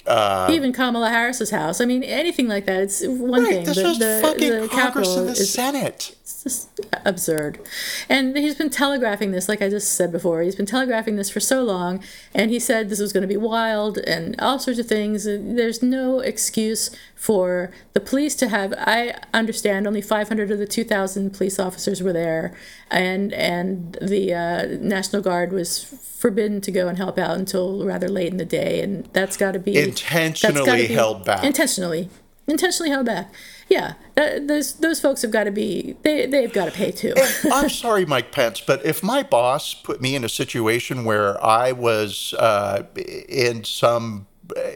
uh, 0.08 0.50
even 0.52 0.74
Kamala 0.74 1.10
Harris's 1.10 1.50
house. 1.50 1.82
I 1.82 1.86
mean, 1.86 2.04
anything 2.04 2.48
like 2.48 2.66
that. 2.66 2.84
It's 2.84 3.06
one 3.06 3.44
right, 3.44 3.54
thing. 3.54 3.66
This 3.66 3.76
the, 3.78 3.88
is 3.88 4.00
the, 4.00 4.20
fucking 4.22 4.62
the 4.62 4.68
Congress 4.68 5.16
and 5.16 5.28
the 5.28 5.32
is, 5.34 5.54
Senate. 5.54 6.16
Just 6.46 6.80
absurd. 7.04 7.60
And 8.08 8.38
he's 8.38 8.54
been 8.54 8.70
telegraphing 8.70 9.32
this, 9.32 9.50
like 9.50 9.64
I 9.64 9.70
just 9.70 9.94
said 9.94 10.12
before. 10.12 10.44
He's 10.44 10.56
been 10.56 10.68
telegraphing 10.68 11.16
this 11.16 11.28
for 11.28 11.40
so 11.40 11.64
long, 11.64 12.04
and 12.36 12.52
he 12.52 12.60
said 12.60 12.90
this 12.90 13.00
was 13.00 13.12
going 13.12 13.24
to 13.24 13.28
be 13.28 13.36
wild 13.36 13.98
and 13.98 14.40
all 14.40 14.60
sorts 14.60 14.80
of 14.80 14.86
things. 14.86 15.24
There's 15.24 15.82
no 15.82 16.20
excuse 16.20 16.96
for 17.16 17.72
the 17.94 18.00
police 18.00 18.36
to 18.36 18.50
have. 18.50 18.76
I 18.78 19.16
understand 19.34 19.88
only 19.88 20.04
500 20.04 20.52
of 20.52 20.60
the 20.60 20.68
2,000 20.68 21.32
police 21.32 21.58
officers 21.58 22.04
were 22.04 22.14
there, 22.14 22.56
and 22.92 23.34
and 23.34 23.98
the 24.00 24.32
uh, 24.32 24.66
National 24.80 25.24
Guard 25.24 25.52
was 25.52 25.84
forbidden 25.84 26.62
to 26.62 26.72
go 26.72 26.88
and 26.88 27.00
help 27.00 27.18
out 27.18 27.36
until 27.36 27.84
rather 27.84 28.08
late 28.08 28.32
in 28.32 28.38
the 28.38 28.46
day, 28.46 28.82
and 28.82 29.06
that's 29.14 29.36
got 29.36 29.54
to 29.54 29.60
be 29.60 29.78
intentionally 29.78 30.88
be 30.88 30.94
held 30.94 31.26
back. 31.26 31.44
Intentionally, 31.44 32.08
intentionally 32.48 32.92
held 32.92 33.08
back 33.08 33.34
yeah, 33.68 33.94
those 34.16 34.74
those 34.74 35.00
folks 35.00 35.22
have 35.24 35.32
got 35.32 35.46
to 35.46 35.52
be 35.52 35.96
they 36.04 36.26
they've 36.26 36.54
got 36.54 36.66
to 36.66 36.72
pay 36.72 36.92
too. 36.92 37.14
I'm 37.52 37.70
sorry, 37.70 38.06
Mike 38.06 38.32
Pence, 38.32 38.62
but 38.62 38.86
if 38.86 39.02
my 39.02 39.24
boss 39.24 39.74
put 39.74 40.02
me 40.02 40.16
in 40.16 40.24
a 40.24 40.30
situation 40.30 41.04
where 41.04 41.44
I 41.44 41.72
was 41.72 42.34
uh, 42.38 42.84
in 43.28 43.64
some 43.64 44.28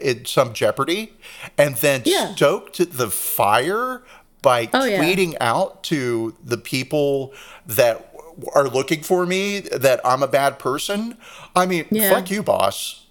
in 0.02 0.24
some 0.24 0.52
jeopardy, 0.52 1.12
and 1.56 1.76
then 1.76 2.02
yeah. 2.04 2.34
stoked 2.34 2.78
the 2.96 3.10
fire 3.10 4.02
by 4.42 4.68
oh, 4.72 4.80
tweeting 4.80 5.32
yeah. 5.32 5.38
out 5.40 5.84
to 5.84 6.34
the 6.42 6.58
people 6.58 7.32
that 7.66 8.12
are 8.54 8.68
looking 8.68 9.02
for 9.02 9.26
me 9.26 9.60
that 9.60 10.00
I'm 10.04 10.22
a 10.22 10.28
bad 10.28 10.58
person, 10.58 11.16
I 11.54 11.66
mean, 11.66 11.86
yeah. 11.90 12.10
fuck 12.10 12.30
you, 12.30 12.42
boss. 12.42 13.06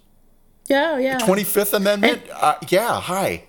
Yeah, 0.66 0.98
yeah. 0.98 1.18
Twenty 1.18 1.44
Fifth 1.44 1.72
Amendment. 1.72 2.22
And, 2.22 2.30
uh, 2.32 2.56
yeah, 2.68 3.00
hi. 3.00 3.44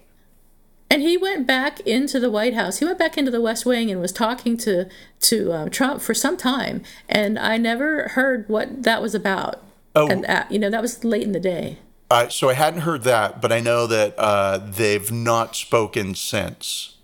And 0.92 1.02
he 1.02 1.16
went 1.16 1.48
back 1.48 1.80
into 1.82 2.20
the 2.20 2.30
White 2.30 2.54
House. 2.54 2.80
He 2.80 2.86
went 2.86 3.00
back 3.00 3.18
into 3.18 3.32
the 3.32 3.40
West 3.40 3.66
Wing 3.66 3.90
and 3.90 4.02
was 4.02 4.12
talking 4.12 4.58
to 4.58 4.90
to 5.22 5.54
um, 5.54 5.70
Trump 5.70 6.02
for 6.02 6.14
some 6.14 6.36
time. 6.36 6.84
And 7.08 7.40
I 7.40 7.56
never 7.56 8.10
heard 8.10 8.50
what 8.50 8.84
that 8.84 9.02
was 9.02 9.16
about. 9.16 9.64
Oh, 9.96 10.10
and 10.10 10.26
that, 10.26 10.52
you 10.52 10.60
know 10.60 10.70
that 10.70 10.82
was 10.82 11.04
late 11.06 11.24
in 11.24 11.32
the 11.32 11.40
day. 11.40 11.78
Uh, 12.10 12.28
so 12.28 12.50
I 12.50 12.56
hadn't 12.56 12.82
heard 12.82 13.04
that, 13.04 13.42
but 13.42 13.54
I 13.54 13.62
know 13.62 13.88
that 13.88 14.16
uh, 14.18 14.58
they've 14.58 15.10
not 15.10 15.56
spoken 15.56 16.14
since. 16.14 16.98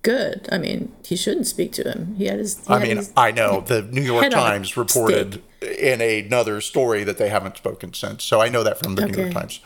Good. 0.00 0.48
I 0.50 0.56
mean, 0.56 0.94
he 1.04 1.14
shouldn't 1.16 1.46
speak 1.46 1.72
to 1.72 1.82
him. 1.82 2.14
He 2.16 2.26
had 2.26 2.38
his. 2.38 2.66
He 2.66 2.72
I 2.72 2.78
had 2.78 2.88
mean, 2.88 2.96
his 2.96 3.12
I 3.14 3.30
know 3.30 3.60
the 3.60 3.82
New 3.82 4.00
York 4.00 4.30
Times 4.30 4.74
reported 4.74 5.42
in 5.60 6.00
another 6.00 6.62
story 6.62 7.04
that 7.04 7.18
they 7.18 7.28
haven't 7.28 7.58
spoken 7.58 7.92
since. 7.92 8.24
So 8.24 8.40
I 8.40 8.48
know 8.48 8.62
that 8.62 8.78
from 8.78 8.94
the 8.94 9.04
okay. 9.04 9.12
New 9.12 9.22
York 9.24 9.34
Times. 9.34 9.60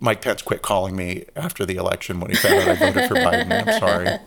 Mike 0.00 0.22
Pence 0.22 0.42
quit 0.42 0.62
calling 0.62 0.96
me 0.96 1.24
after 1.36 1.66
the 1.66 1.76
election 1.76 2.20
when 2.20 2.30
he 2.30 2.36
found 2.36 2.54
out 2.54 2.68
I 2.68 2.74
voted 2.76 3.08
for 3.08 3.14
Biden. 3.14 3.66
I'm 3.66 3.78
sorry. 3.78 4.18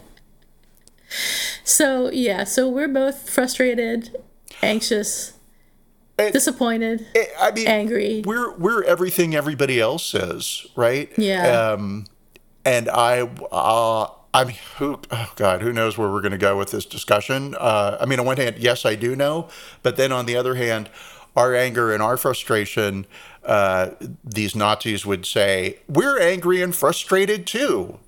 So 1.64 2.12
yeah, 2.12 2.44
so 2.44 2.70
we're 2.70 2.88
both 2.88 3.30
frustrated, 3.30 4.16
anxious, 4.62 5.34
it, 6.18 6.32
disappointed. 6.34 7.08
It, 7.16 7.30
I 7.40 7.52
mean, 7.52 7.68
angry. 7.68 8.24
We're 8.26 8.56
we're 8.56 8.84
everything 8.84 9.36
everybody 9.36 9.80
else 9.80 10.14
is, 10.14 10.68
right? 10.76 11.12
Yeah. 11.18 11.72
Um, 11.72 12.06
and 12.64 12.90
I, 12.90 13.22
uh, 13.52 14.08
I 14.34 14.44
mean, 14.44 14.58
who? 14.78 15.00
Oh 15.12 15.32
God, 15.36 15.62
who 15.62 15.72
knows 15.74 15.98
where 15.98 16.10
we're 16.10 16.22
going 16.22 16.32
to 16.32 16.38
go 16.38 16.58
with 16.58 16.72
this 16.72 16.86
discussion? 16.86 17.56
Uh, 17.56 17.98
I 18.00 18.06
mean, 18.06 18.20
on 18.20 18.26
one 18.26 18.38
hand, 18.38 18.58
yes, 18.60 18.86
I 18.86 18.96
do 18.96 19.16
know, 19.16 19.50
but 19.84 19.98
then 19.98 20.12
on 20.12 20.26
the 20.26 20.36
other 20.36 20.56
hand, 20.56 20.90
our 21.36 21.54
anger 21.54 21.94
and 21.94 22.02
our 22.02 22.18
frustration 22.18 23.06
uh, 23.46 23.92
these 24.24 24.56
Nazis 24.56 25.06
would 25.06 25.26
say, 25.26 25.80
We're 25.88 26.20
angry 26.20 26.62
and 26.62 26.76
frustrated 26.76 27.46
too. 27.46 28.00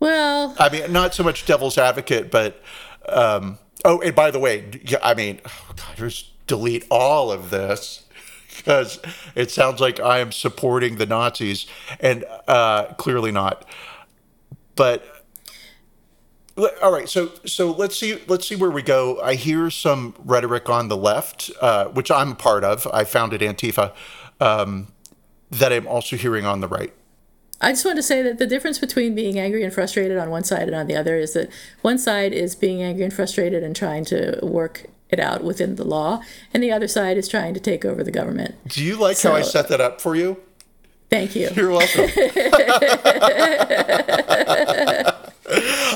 Well, 0.00 0.54
I 0.58 0.68
mean, 0.68 0.92
not 0.92 1.14
so 1.14 1.22
much 1.22 1.46
devil's 1.46 1.78
advocate, 1.78 2.30
but 2.30 2.60
um, 3.08 3.58
oh, 3.84 4.00
and 4.00 4.14
by 4.14 4.30
the 4.30 4.38
way, 4.38 4.80
I 5.02 5.14
mean, 5.14 5.40
oh 5.46 5.74
God, 5.76 5.96
just 5.96 6.46
delete 6.46 6.86
all 6.90 7.32
of 7.32 7.50
this 7.50 8.04
because 8.56 9.00
it 9.34 9.50
sounds 9.50 9.80
like 9.80 10.00
I 10.00 10.18
am 10.18 10.32
supporting 10.32 10.96
the 10.96 11.06
Nazis, 11.06 11.66
and 12.00 12.24
uh, 12.46 12.86
clearly 12.94 13.32
not. 13.32 13.66
But 14.76 15.06
all 16.56 16.92
right, 16.92 17.08
so 17.08 17.32
so 17.44 17.70
let's 17.70 17.98
see 17.98 18.20
let's 18.28 18.46
see 18.46 18.56
where 18.56 18.70
we 18.70 18.82
go. 18.82 19.20
I 19.20 19.34
hear 19.34 19.70
some 19.70 20.14
rhetoric 20.24 20.68
on 20.68 20.88
the 20.88 20.96
left, 20.96 21.50
uh, 21.60 21.86
which 21.86 22.10
I'm 22.10 22.32
a 22.32 22.36
part 22.36 22.64
of. 22.64 22.86
I 22.92 23.04
founded 23.04 23.40
Antifa. 23.40 23.92
Um, 24.40 24.88
that 25.50 25.72
I'm 25.72 25.86
also 25.86 26.16
hearing 26.16 26.44
on 26.44 26.60
the 26.60 26.68
right. 26.68 26.92
I 27.60 27.72
just 27.72 27.84
want 27.84 27.96
to 27.96 28.02
say 28.02 28.20
that 28.22 28.38
the 28.38 28.46
difference 28.46 28.78
between 28.78 29.14
being 29.14 29.38
angry 29.38 29.62
and 29.62 29.72
frustrated 29.72 30.18
on 30.18 30.28
one 30.30 30.44
side 30.44 30.62
and 30.62 30.74
on 30.74 30.86
the 30.86 30.96
other 30.96 31.16
is 31.16 31.34
that 31.34 31.50
one 31.82 31.98
side 31.98 32.32
is 32.32 32.54
being 32.54 32.82
angry 32.82 33.04
and 33.04 33.12
frustrated 33.12 33.62
and 33.62 33.74
trying 33.74 34.04
to 34.06 34.38
work 34.42 34.86
it 35.10 35.20
out 35.20 35.44
within 35.44 35.76
the 35.76 35.84
law, 35.84 36.20
and 36.52 36.62
the 36.62 36.72
other 36.72 36.88
side 36.88 37.16
is 37.16 37.28
trying 37.28 37.54
to 37.54 37.60
take 37.60 37.84
over 37.84 38.02
the 38.02 38.10
government. 38.10 38.56
Do 38.68 38.82
you 38.82 38.96
like 38.96 39.16
so, 39.16 39.30
how 39.30 39.36
I 39.36 39.42
set 39.42 39.68
that 39.68 39.80
up 39.80 40.00
for 40.00 40.16
you? 40.16 40.40
Thank 41.14 41.36
you. 41.36 41.48
You're 41.54 41.70
welcome. 41.70 42.06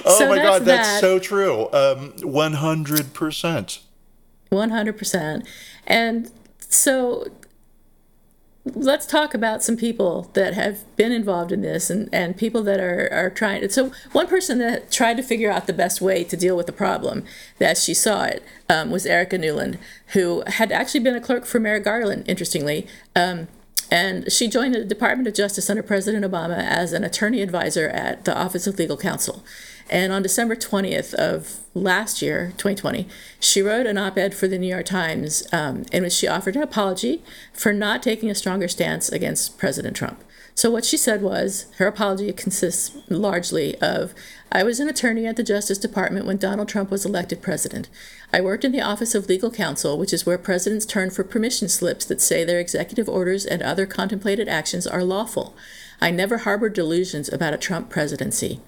oh 0.05 0.17
so 0.17 0.29
my 0.29 0.37
god, 0.37 0.65
that's 0.65 0.89
that. 0.89 1.01
so 1.01 1.19
true. 1.19 1.65
Um, 1.73 2.13
100%. 2.19 3.81
100%. 4.53 5.49
And 5.89 6.31
so 6.61 7.27
let's 8.65 9.07
talk 9.07 9.35
about 9.35 9.65
some 9.65 9.77
people 9.77 10.31
that 10.35 10.55
have 10.55 10.85
been 10.95 11.11
involved 11.11 11.51
in 11.51 11.63
this 11.63 11.91
and, 11.91 12.09
and 12.13 12.37
people 12.37 12.63
that 12.63 12.79
are, 12.79 13.09
are 13.11 13.31
trying 13.31 13.69
so 13.71 13.91
one 14.13 14.29
person 14.29 14.59
that 14.59 14.93
tried 14.93 15.17
to 15.17 15.23
figure 15.23 15.51
out 15.51 15.67
the 15.67 15.73
best 15.73 16.01
way 16.01 16.23
to 16.23 16.37
deal 16.37 16.57
with 16.57 16.67
the 16.67 16.73
problem 16.73 17.25
as 17.61 17.83
she 17.83 17.95
saw 17.95 18.25
it 18.25 18.43
um, 18.69 18.91
was 18.91 19.07
erica 19.07 19.39
Newland, 19.39 19.79
who 20.09 20.43
had 20.47 20.71
actually 20.71 21.01
been 21.01 21.17
a 21.17 21.21
clerk 21.21 21.47
for 21.47 21.59
merrick 21.59 21.85
garland 21.85 22.25
interestingly 22.29 22.87
um, 23.17 23.49
and 23.91 24.31
she 24.31 24.49
joined 24.49 24.75
the 24.75 24.85
department 24.85 25.27
of 25.27 25.35
justice 25.35 25.71
under 25.71 25.83
president 25.83 26.25
obama 26.25 26.59
as 26.59 26.93
an 26.93 27.05
attorney 27.05 27.43
advisor 27.43 27.89
at 27.89 28.25
the 28.25 28.37
office 28.37 28.67
of 28.67 28.79
legal 28.79 28.97
counsel 28.97 29.45
and 29.91 30.13
on 30.13 30.23
December 30.23 30.55
20th 30.55 31.15
of 31.15 31.61
last 31.75 32.21
year, 32.21 32.49
2020, 32.59 33.09
she 33.41 33.63
wrote 33.63 33.87
an 33.87 33.97
op 33.97 34.19
ed 34.19 34.35
for 34.35 34.47
the 34.47 34.59
New 34.59 34.69
York 34.69 34.87
Times 34.87 35.47
um, 35.53 35.85
in 35.93 36.03
which 36.03 36.13
she 36.13 36.29
offered 36.29 36.57
an 36.57 36.63
apology 36.63 37.23
for 37.53 37.73
not 37.73 38.03
taking 38.03 38.31
a 38.31 38.35
stronger 38.35 38.69
stance 38.69 39.09
against 39.09 39.57
President 39.57 39.97
Trump. 39.97 40.23
So, 40.59 40.73
what 40.73 40.85
she 40.85 40.97
said 40.97 41.23
was 41.23 41.67
her 41.77 41.87
apology 41.87 42.33
consists 42.33 42.91
largely 43.09 43.77
of 43.77 44.13
I 44.51 44.65
was 44.65 44.81
an 44.81 44.89
attorney 44.89 45.25
at 45.25 45.37
the 45.37 45.45
Justice 45.45 45.79
Department 45.79 46.27
when 46.27 46.37
Donald 46.37 46.69
Trump 46.69 46.91
was 46.91 47.07
elected 47.07 47.41
president. 47.41 47.89
I 48.33 48.41
worked 48.41 48.65
in 48.65 48.73
the 48.73 48.81
Office 48.81 49.15
of 49.15 49.29
Legal 49.29 49.53
Counsel, 49.53 49.97
which 49.97 50.13
is 50.13 50.27
where 50.27 50.37
presidents 50.37 50.85
turn 50.85 51.11
for 51.11 51.23
permission 51.23 51.69
slips 51.69 52.05
that 52.07 52.21
say 52.21 52.43
their 52.43 52.59
executive 52.59 53.09
orders 53.09 53.47
and 53.47 53.63
other 53.63 53.87
contemplated 53.87 54.49
actions 54.49 54.85
are 54.85 55.05
lawful. 55.05 55.55
I 56.01 56.11
never 56.11 56.39
harbored 56.39 56.73
delusions 56.73 57.33
about 57.33 57.55
a 57.55 57.59
Trump 57.59 57.89
presidency. 57.89 58.61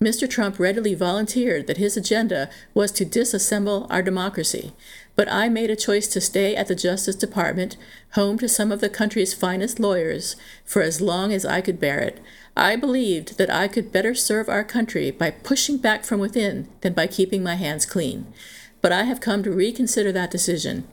Mr. 0.00 0.28
Trump 0.28 0.58
readily 0.58 0.94
volunteered 0.94 1.68
that 1.68 1.76
his 1.76 1.96
agenda 1.96 2.50
was 2.74 2.90
to 2.90 3.04
disassemble 3.04 3.86
our 3.90 4.02
democracy, 4.02 4.72
but 5.18 5.28
I 5.32 5.48
made 5.48 5.68
a 5.68 5.74
choice 5.74 6.06
to 6.08 6.20
stay 6.20 6.54
at 6.54 6.68
the 6.68 6.76
Justice 6.76 7.16
Department, 7.16 7.76
home 8.12 8.38
to 8.38 8.48
some 8.48 8.70
of 8.70 8.80
the 8.80 8.88
country's 8.88 9.34
finest 9.34 9.80
lawyers, 9.80 10.36
for 10.64 10.80
as 10.80 11.00
long 11.00 11.32
as 11.32 11.44
I 11.44 11.60
could 11.60 11.80
bear 11.80 11.98
it. 11.98 12.20
I 12.56 12.76
believed 12.76 13.36
that 13.36 13.50
I 13.50 13.66
could 13.66 13.90
better 13.90 14.14
serve 14.14 14.48
our 14.48 14.62
country 14.62 15.10
by 15.10 15.32
pushing 15.32 15.78
back 15.78 16.04
from 16.04 16.20
within 16.20 16.68
than 16.82 16.92
by 16.92 17.08
keeping 17.08 17.42
my 17.42 17.56
hands 17.56 17.84
clean. 17.84 18.32
But 18.80 18.92
I 18.92 19.02
have 19.02 19.20
come 19.20 19.42
to 19.42 19.50
reconsider 19.50 20.12
that 20.12 20.30
decision. 20.30 20.86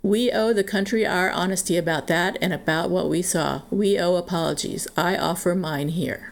We 0.00 0.30
owe 0.30 0.52
the 0.52 0.62
country 0.62 1.04
our 1.04 1.32
honesty 1.32 1.76
about 1.76 2.06
that 2.06 2.38
and 2.40 2.52
about 2.52 2.88
what 2.88 3.10
we 3.10 3.20
saw. 3.20 3.62
We 3.68 3.98
owe 3.98 4.14
apologies. 4.14 4.86
I 4.96 5.16
offer 5.16 5.56
mine 5.56 5.88
here. 5.88 6.31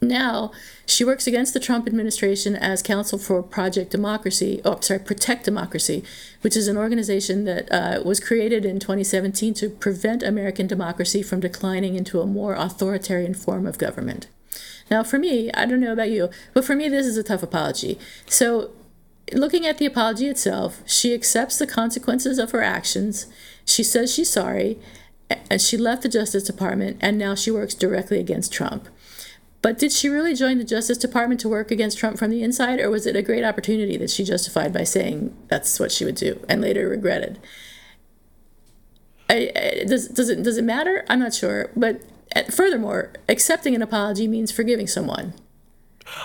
Now, 0.00 0.50
she 0.86 1.04
works 1.04 1.26
against 1.26 1.54
the 1.54 1.60
Trump 1.60 1.86
administration 1.86 2.56
as 2.56 2.82
counsel 2.82 3.18
for 3.18 3.42
Project 3.42 3.90
Democracy, 3.90 4.60
oh, 4.64 4.80
sorry, 4.80 5.00
Protect 5.00 5.44
Democracy, 5.44 6.04
which 6.42 6.56
is 6.56 6.68
an 6.68 6.76
organization 6.76 7.44
that 7.44 7.70
uh, 7.72 8.02
was 8.04 8.20
created 8.20 8.64
in 8.64 8.80
2017 8.80 9.54
to 9.54 9.70
prevent 9.70 10.22
American 10.22 10.66
democracy 10.66 11.22
from 11.22 11.40
declining 11.40 11.94
into 11.94 12.20
a 12.20 12.26
more 12.26 12.54
authoritarian 12.54 13.34
form 13.34 13.66
of 13.66 13.78
government. 13.78 14.26
Now, 14.90 15.02
for 15.02 15.18
me, 15.18 15.50
I 15.52 15.64
don't 15.64 15.80
know 15.80 15.92
about 15.92 16.10
you, 16.10 16.28
but 16.52 16.64
for 16.64 16.74
me, 16.74 16.88
this 16.88 17.06
is 17.06 17.16
a 17.16 17.22
tough 17.22 17.42
apology. 17.42 17.98
So, 18.26 18.70
looking 19.32 19.66
at 19.66 19.78
the 19.78 19.86
apology 19.86 20.26
itself, 20.26 20.82
she 20.86 21.14
accepts 21.14 21.58
the 21.58 21.66
consequences 21.66 22.38
of 22.38 22.50
her 22.50 22.62
actions. 22.62 23.26
She 23.64 23.82
says 23.82 24.12
she's 24.12 24.30
sorry, 24.30 24.78
and 25.50 25.60
she 25.60 25.76
left 25.76 26.02
the 26.02 26.08
Justice 26.08 26.44
Department, 26.44 26.98
and 27.00 27.16
now 27.16 27.34
she 27.34 27.50
works 27.50 27.74
directly 27.74 28.20
against 28.20 28.52
Trump. 28.52 28.88
But 29.64 29.78
did 29.78 29.92
she 29.92 30.10
really 30.10 30.34
join 30.34 30.58
the 30.58 30.64
Justice 30.64 30.98
Department 30.98 31.40
to 31.40 31.48
work 31.48 31.70
against 31.70 31.96
Trump 31.96 32.18
from 32.18 32.28
the 32.30 32.42
inside, 32.42 32.80
or 32.80 32.90
was 32.90 33.06
it 33.06 33.16
a 33.16 33.22
great 33.22 33.44
opportunity 33.44 33.96
that 33.96 34.10
she 34.10 34.22
justified 34.22 34.74
by 34.74 34.84
saying 34.84 35.34
that's 35.48 35.80
what 35.80 35.90
she 35.90 36.04
would 36.04 36.16
do 36.16 36.44
and 36.50 36.60
later 36.60 36.86
regretted? 36.86 37.38
I, 39.30 39.50
I, 39.56 39.84
does, 39.84 40.08
does, 40.08 40.28
it, 40.28 40.42
does 40.42 40.58
it 40.58 40.64
matter? 40.64 41.06
I'm 41.08 41.18
not 41.18 41.32
sure. 41.32 41.70
But 41.74 42.02
uh, 42.36 42.42
furthermore, 42.50 43.14
accepting 43.26 43.74
an 43.74 43.80
apology 43.80 44.28
means 44.28 44.52
forgiving 44.52 44.86
someone. 44.86 45.32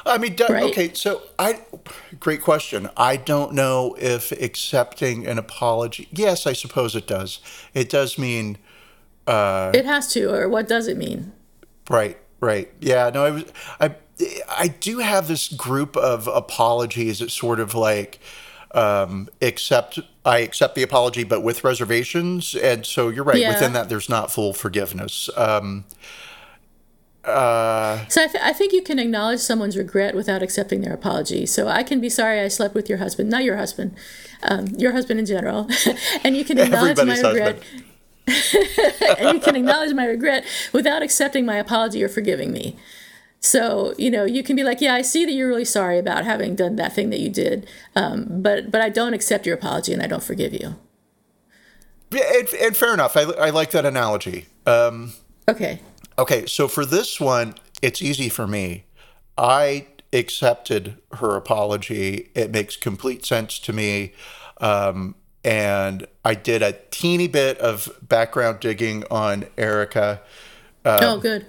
I 0.06 0.18
mean, 0.18 0.36
right? 0.50 0.64
okay, 0.66 0.94
so 0.94 1.22
I, 1.40 1.62
great 2.20 2.42
question. 2.42 2.90
I 2.98 3.16
don't 3.16 3.54
know 3.54 3.96
if 3.98 4.34
accepting 4.34 5.26
an 5.26 5.38
apology, 5.38 6.10
yes, 6.12 6.46
I 6.46 6.52
suppose 6.52 6.94
it 6.94 7.08
does. 7.08 7.40
It 7.74 7.88
does 7.88 8.18
mean. 8.18 8.58
Uh, 9.26 9.72
it 9.74 9.86
has 9.86 10.12
to, 10.12 10.30
or 10.30 10.50
what 10.50 10.68
does 10.68 10.90
it 10.90 10.98
mean? 10.98 11.32
Right. 11.90 12.18
Right. 12.40 12.72
Yeah. 12.80 13.10
No, 13.14 13.26
I 13.26 13.32
was. 13.32 13.46
I. 13.80 13.96
I 14.50 14.68
do 14.68 15.00
have 15.00 15.30
this 15.30 15.48
group 15.48 15.96
of 15.96 16.28
apologies. 16.28 17.22
It's 17.22 17.34
sort 17.34 17.62
of 17.62 17.74
like 17.74 18.20
um, 18.72 19.30
accept. 19.42 20.00
I 20.26 20.40
accept 20.40 20.76
the 20.76 20.84
apology, 20.84 21.24
but 21.24 21.42
with 21.42 21.64
reservations. 21.64 22.54
And 22.54 22.86
so 22.86 23.10
you're 23.10 23.24
right. 23.24 23.38
Yeah. 23.38 23.54
Within 23.54 23.74
that, 23.74 23.88
there's 23.88 24.10
not 24.10 24.32
full 24.32 24.54
forgiveness. 24.54 25.30
Um, 25.38 25.86
uh, 27.24 28.08
so 28.08 28.24
I, 28.24 28.28
th- 28.28 28.44
I, 28.44 28.54
think 28.54 28.72
you 28.72 28.82
can 28.82 28.98
acknowledge 28.98 29.42
someone's 29.42 29.78
regret 29.78 30.16
without 30.16 30.42
accepting 30.42 30.82
their 30.82 30.94
apology. 30.94 31.46
So 31.46 31.68
I 31.68 31.84
can 31.84 32.00
be 32.00 32.10
sorry 32.10 32.40
I 32.40 32.48
slept 32.48 32.74
with 32.74 32.88
your 32.88 32.98
husband, 32.98 33.30
not 33.30 33.44
your 33.44 33.58
husband, 33.58 33.96
um, 34.44 34.68
your 34.78 34.94
husband 34.94 35.20
in 35.20 35.26
general, 35.26 35.68
and 36.24 36.38
you 36.38 36.46
can 36.46 36.58
acknowledge 36.60 36.98
my 36.98 37.20
regret. 37.20 37.62
And 39.20 39.34
you 39.34 39.40
can 39.40 39.56
acknowledge 39.56 39.94
my 39.94 40.06
regret 40.06 40.46
without 40.72 41.02
accepting 41.02 41.46
my 41.46 41.58
apology 41.58 42.04
or 42.04 42.10
forgiving 42.10 42.52
me. 42.52 42.76
So 43.40 43.94
you 43.98 44.12
know 44.12 44.26
you 44.26 44.44
can 44.44 44.56
be 44.56 44.64
like, 44.64 44.82
yeah, 44.82 44.94
I 44.94 45.02
see 45.02 45.26
that 45.26 45.32
you're 45.32 45.48
really 45.48 45.66
sorry 45.66 45.98
about 45.98 46.26
having 46.26 46.56
done 46.56 46.76
that 46.76 46.94
thing 46.94 47.10
that 47.10 47.20
you 47.20 47.30
did, 47.30 47.68
um, 47.96 48.28
but 48.30 48.72
but 48.72 48.82
I 48.82 48.90
don't 48.90 49.14
accept 49.14 49.46
your 49.46 49.56
apology 49.56 49.94
and 49.94 50.02
I 50.02 50.08
don't 50.08 50.24
forgive 50.24 50.54
you. 50.54 50.76
Yeah, 52.12 52.24
and, 52.34 52.48
and 52.56 52.78
fair 52.78 52.94
enough. 52.94 53.16
I, 53.16 53.22
I 53.22 53.50
like 53.52 53.72
that 53.72 53.86
analogy. 53.86 54.48
Um, 54.66 55.14
okay. 55.48 55.80
Okay, 56.18 56.46
so 56.48 56.68
for 56.68 56.86
this 56.86 57.20
one, 57.20 57.56
it's 57.82 58.02
easy 58.02 58.30
for 58.30 58.48
me. 58.48 58.86
I 59.38 59.88
accepted 60.12 60.98
her 61.14 61.36
apology. 61.36 62.30
It 62.36 62.52
makes 62.52 62.76
complete 62.76 63.26
sense 63.26 63.60
to 63.60 63.74
me. 63.74 64.14
Um, 64.60 65.16
and 65.44 66.06
I 66.26 66.36
did 66.36 66.62
a 66.62 66.74
teeny 66.92 67.28
bit 67.28 67.58
of 67.60 67.90
background 68.02 68.60
digging 68.60 69.04
on 69.10 69.46
Erica. 69.58 70.22
Um, 70.86 71.00
oh, 71.02 71.20
good. 71.20 71.46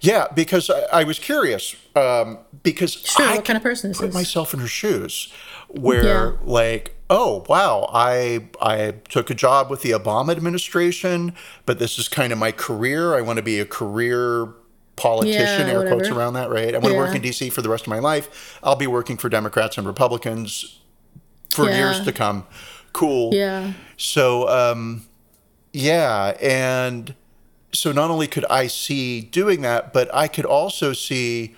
Yeah, 0.00 0.26
because 0.34 0.70
I, 0.70 1.00
I 1.00 1.04
was 1.04 1.18
curious. 1.18 1.76
Um, 1.94 2.38
because 2.62 2.92
sure, 2.92 3.26
I 3.26 3.36
what 3.36 3.44
kind 3.44 3.56
of 3.56 3.62
person 3.62 3.90
is 3.90 3.98
put 3.98 4.06
this? 4.06 4.14
myself 4.14 4.54
in 4.54 4.60
her 4.60 4.66
shoes, 4.66 5.32
where 5.68 6.04
yeah. 6.04 6.32
like, 6.42 6.96
oh 7.10 7.44
wow, 7.48 7.88
I 7.92 8.48
I 8.60 8.94
took 9.08 9.30
a 9.30 9.34
job 9.34 9.70
with 9.70 9.82
the 9.82 9.90
Obama 9.90 10.32
administration, 10.32 11.34
but 11.66 11.78
this 11.78 11.98
is 11.98 12.08
kind 12.08 12.32
of 12.32 12.38
my 12.38 12.52
career. 12.52 13.14
I 13.14 13.20
want 13.20 13.36
to 13.36 13.42
be 13.42 13.60
a 13.60 13.66
career 13.66 14.48
politician, 14.96 15.66
yeah, 15.66 15.74
air 15.74 15.86
quotes 15.86 16.08
around 16.08 16.34
that, 16.34 16.48
right? 16.48 16.74
I 16.74 16.78
want 16.78 16.94
yeah. 16.94 17.00
to 17.00 17.06
work 17.06 17.14
in 17.14 17.22
DC 17.22 17.52
for 17.52 17.60
the 17.60 17.68
rest 17.68 17.84
of 17.84 17.88
my 17.88 17.98
life. 17.98 18.58
I'll 18.62 18.76
be 18.76 18.86
working 18.86 19.18
for 19.18 19.28
Democrats 19.28 19.76
and 19.76 19.86
Republicans 19.86 20.80
for 21.50 21.70
years 21.70 22.00
to 22.04 22.12
come 22.12 22.46
cool. 22.96 23.34
Yeah. 23.34 23.74
So, 23.96 24.48
um, 24.48 25.04
yeah. 25.72 26.36
And 26.40 27.14
so 27.72 27.92
not 27.92 28.10
only 28.10 28.26
could 28.26 28.46
I 28.46 28.66
see 28.66 29.20
doing 29.20 29.60
that, 29.62 29.92
but 29.92 30.12
I 30.14 30.28
could 30.28 30.46
also 30.46 30.92
see 30.94 31.54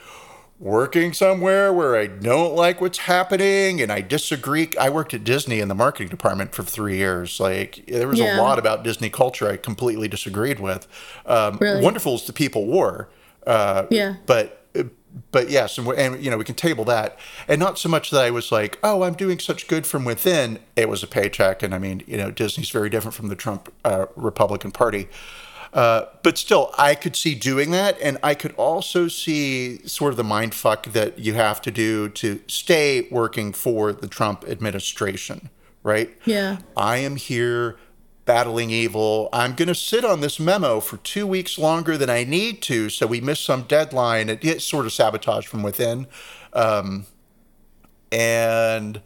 working 0.59 1.13
somewhere 1.13 1.73
where 1.73 1.97
I 1.97 2.09
don't 2.09 2.57
like 2.57 2.81
what's 2.81 2.99
happening 2.99 3.81
and 3.81 3.93
I 3.93 4.01
disagree. 4.01 4.71
I 4.81 4.91
worked 4.91 5.15
at 5.15 5.23
Disney 5.23 5.61
in 5.61 5.69
the 5.69 5.75
marketing 5.77 6.09
department 6.09 6.53
for 6.53 6.65
three 6.65 6.97
years. 6.97 7.39
Like 7.39 7.85
there 7.87 8.09
was 8.09 8.19
yeah. 8.19 8.37
a 8.37 8.43
lot 8.43 8.59
about 8.59 8.83
Disney 8.83 9.09
culture 9.09 9.49
I 9.49 9.57
completely 9.57 10.09
disagreed 10.09 10.59
with. 10.59 10.89
Um, 11.25 11.59
really? 11.61 11.83
Wonderful 11.83 12.15
as 12.15 12.27
the 12.27 12.33
people 12.33 12.67
were. 12.67 13.09
Uh, 13.47 13.87
yeah. 13.91 14.17
But 14.27 14.67
but 15.31 15.51
yes, 15.51 15.79
and, 15.79 15.89
and 15.89 16.23
you 16.23 16.31
know 16.31 16.37
we 16.37 16.45
can 16.45 16.55
table 16.55 16.85
that, 16.85 17.19
and 17.47 17.59
not 17.59 17.79
so 17.79 17.89
much 17.89 18.11
that 18.11 18.23
I 18.23 18.31
was 18.31 18.53
like, 18.53 18.79
oh, 18.83 19.03
I'm 19.03 19.15
doing 19.15 19.39
such 19.39 19.67
good 19.67 19.87
from 19.87 20.05
within. 20.05 20.59
It 20.77 20.89
was 20.89 21.03
a 21.03 21.07
paycheck, 21.07 21.63
and 21.63 21.75
I 21.75 21.79
mean, 21.79 22.03
you 22.07 22.17
know, 22.17 22.31
Disney's 22.31 22.71
very 22.71 22.91
different 22.91 23.15
from 23.15 23.29
the 23.29 23.37
Trump 23.37 23.73
uh, 23.85 24.07
Republican 24.17 24.71
Party. 24.71 25.09
Uh, 25.73 26.07
but 26.23 26.39
still, 26.39 26.75
I 26.79 26.95
could 26.95 27.15
see 27.15 27.35
doing 27.35 27.71
that, 27.73 27.99
and 28.01 28.19
I 28.23 28.35
could 28.35 28.55
also 28.57 29.09
see 29.09 29.87
sort 29.87 30.13
of 30.13 30.17
the 30.17 30.25
mind 30.25 30.55
fuck 30.55 30.85
that 30.93 31.19
you 31.19 31.35
have 31.35 31.61
to 31.63 31.71
do 31.71 32.09
to 32.11 32.41
stay 32.47 33.07
working 33.11 33.53
for 33.53 33.93
the 33.93 34.09
Trump 34.09 34.45
administration, 34.49 35.51
right? 35.83 36.11
Yeah. 36.25 36.59
I 36.77 36.99
am 36.99 37.17
here 37.17 37.77
battling 38.29 38.69
evil. 38.69 39.31
I'm 39.33 39.55
going 39.55 39.69
to 39.69 39.75
sit 39.75 40.05
on 40.05 40.21
this 40.21 40.39
memo 40.39 40.81
for 40.81 40.99
two 40.99 41.27
weeks 41.27 41.57
longer 41.57 41.97
than 41.97 42.11
I 42.11 42.25
need 42.25 42.61
to, 42.65 42.91
so 42.91 43.07
we 43.07 43.23
miss 43.23 43.41
some 43.41 43.63
deadline. 43.63 44.29
It 44.29 44.43
gets 44.43 44.67
sort 44.67 44.85
of 44.85 44.93
sabotage 44.93 45.47
from 45.47 45.63
within. 45.63 46.07
Um, 46.53 47.07
and 48.13 49.01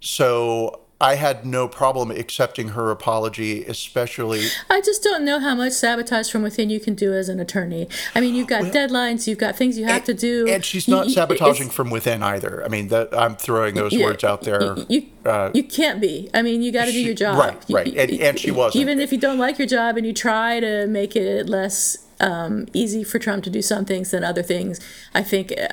so 0.00 0.80
I 1.00 1.14
had 1.14 1.46
no 1.46 1.68
problem 1.68 2.10
accepting 2.10 2.70
her 2.70 2.90
apology, 2.90 3.64
especially. 3.64 4.46
I 4.68 4.80
just 4.80 5.00
don't 5.00 5.24
know 5.24 5.38
how 5.38 5.54
much 5.54 5.72
sabotage 5.72 6.28
from 6.28 6.42
within 6.42 6.70
you 6.70 6.80
can 6.80 6.96
do 6.96 7.14
as 7.14 7.28
an 7.28 7.38
attorney. 7.38 7.88
I 8.16 8.20
mean, 8.20 8.34
you've 8.34 8.48
got 8.48 8.62
well, 8.62 8.72
deadlines, 8.72 9.28
you've 9.28 9.38
got 9.38 9.54
things 9.54 9.78
you 9.78 9.84
have 9.84 9.98
and, 9.98 10.06
to 10.06 10.14
do. 10.14 10.48
And 10.48 10.64
she's 10.64 10.88
not 10.88 11.08
sabotaging 11.08 11.70
from 11.70 11.90
within 11.90 12.24
either. 12.24 12.64
I 12.64 12.68
mean, 12.68 12.88
that, 12.88 13.16
I'm 13.16 13.36
throwing 13.36 13.76
those 13.76 13.92
yeah, 13.92 14.06
words 14.06 14.24
out 14.24 14.42
there. 14.42 14.76
You, 14.88 15.06
uh, 15.24 15.50
you 15.54 15.62
can't 15.62 16.00
be. 16.00 16.30
I 16.34 16.42
mean, 16.42 16.62
you 16.62 16.72
got 16.72 16.86
to 16.86 16.92
do 16.92 17.00
your 17.00 17.14
job. 17.14 17.38
Right, 17.38 17.64
right. 17.70 17.94
And, 17.96 18.10
and 18.20 18.38
she 18.38 18.50
wasn't. 18.50 18.82
Even 18.82 18.98
if 18.98 19.12
you 19.12 19.18
don't 19.18 19.38
like 19.38 19.56
your 19.58 19.68
job 19.68 19.96
and 19.96 20.04
you 20.04 20.12
try 20.12 20.58
to 20.58 20.88
make 20.88 21.14
it 21.14 21.48
less 21.48 22.06
um, 22.18 22.66
easy 22.72 23.04
for 23.04 23.20
Trump 23.20 23.44
to 23.44 23.50
do 23.50 23.62
some 23.62 23.84
things 23.84 24.10
than 24.10 24.24
other 24.24 24.42
things, 24.42 24.80
I 25.14 25.22
think 25.22 25.52
uh, 25.52 25.68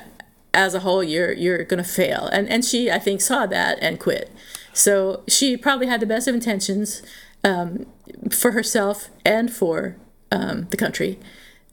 as 0.54 0.74
a 0.74 0.80
whole, 0.80 1.02
you're 1.02 1.32
you're 1.32 1.64
going 1.64 1.82
to 1.82 1.88
fail. 1.88 2.28
And 2.32 2.48
and 2.48 2.64
she, 2.64 2.92
I 2.92 3.00
think, 3.00 3.20
saw 3.20 3.46
that 3.46 3.78
and 3.80 3.98
quit. 3.98 4.30
So 4.76 5.22
she 5.26 5.56
probably 5.56 5.86
had 5.86 6.00
the 6.00 6.06
best 6.06 6.28
of 6.28 6.34
intentions 6.34 7.02
um, 7.42 7.86
for 8.30 8.52
herself 8.52 9.08
and 9.24 9.50
for 9.50 9.96
um, 10.30 10.66
the 10.68 10.76
country, 10.76 11.18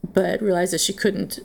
but 0.02 0.40
realized 0.40 0.72
that 0.72 0.80
she 0.80 0.94
couldn't 0.94 1.40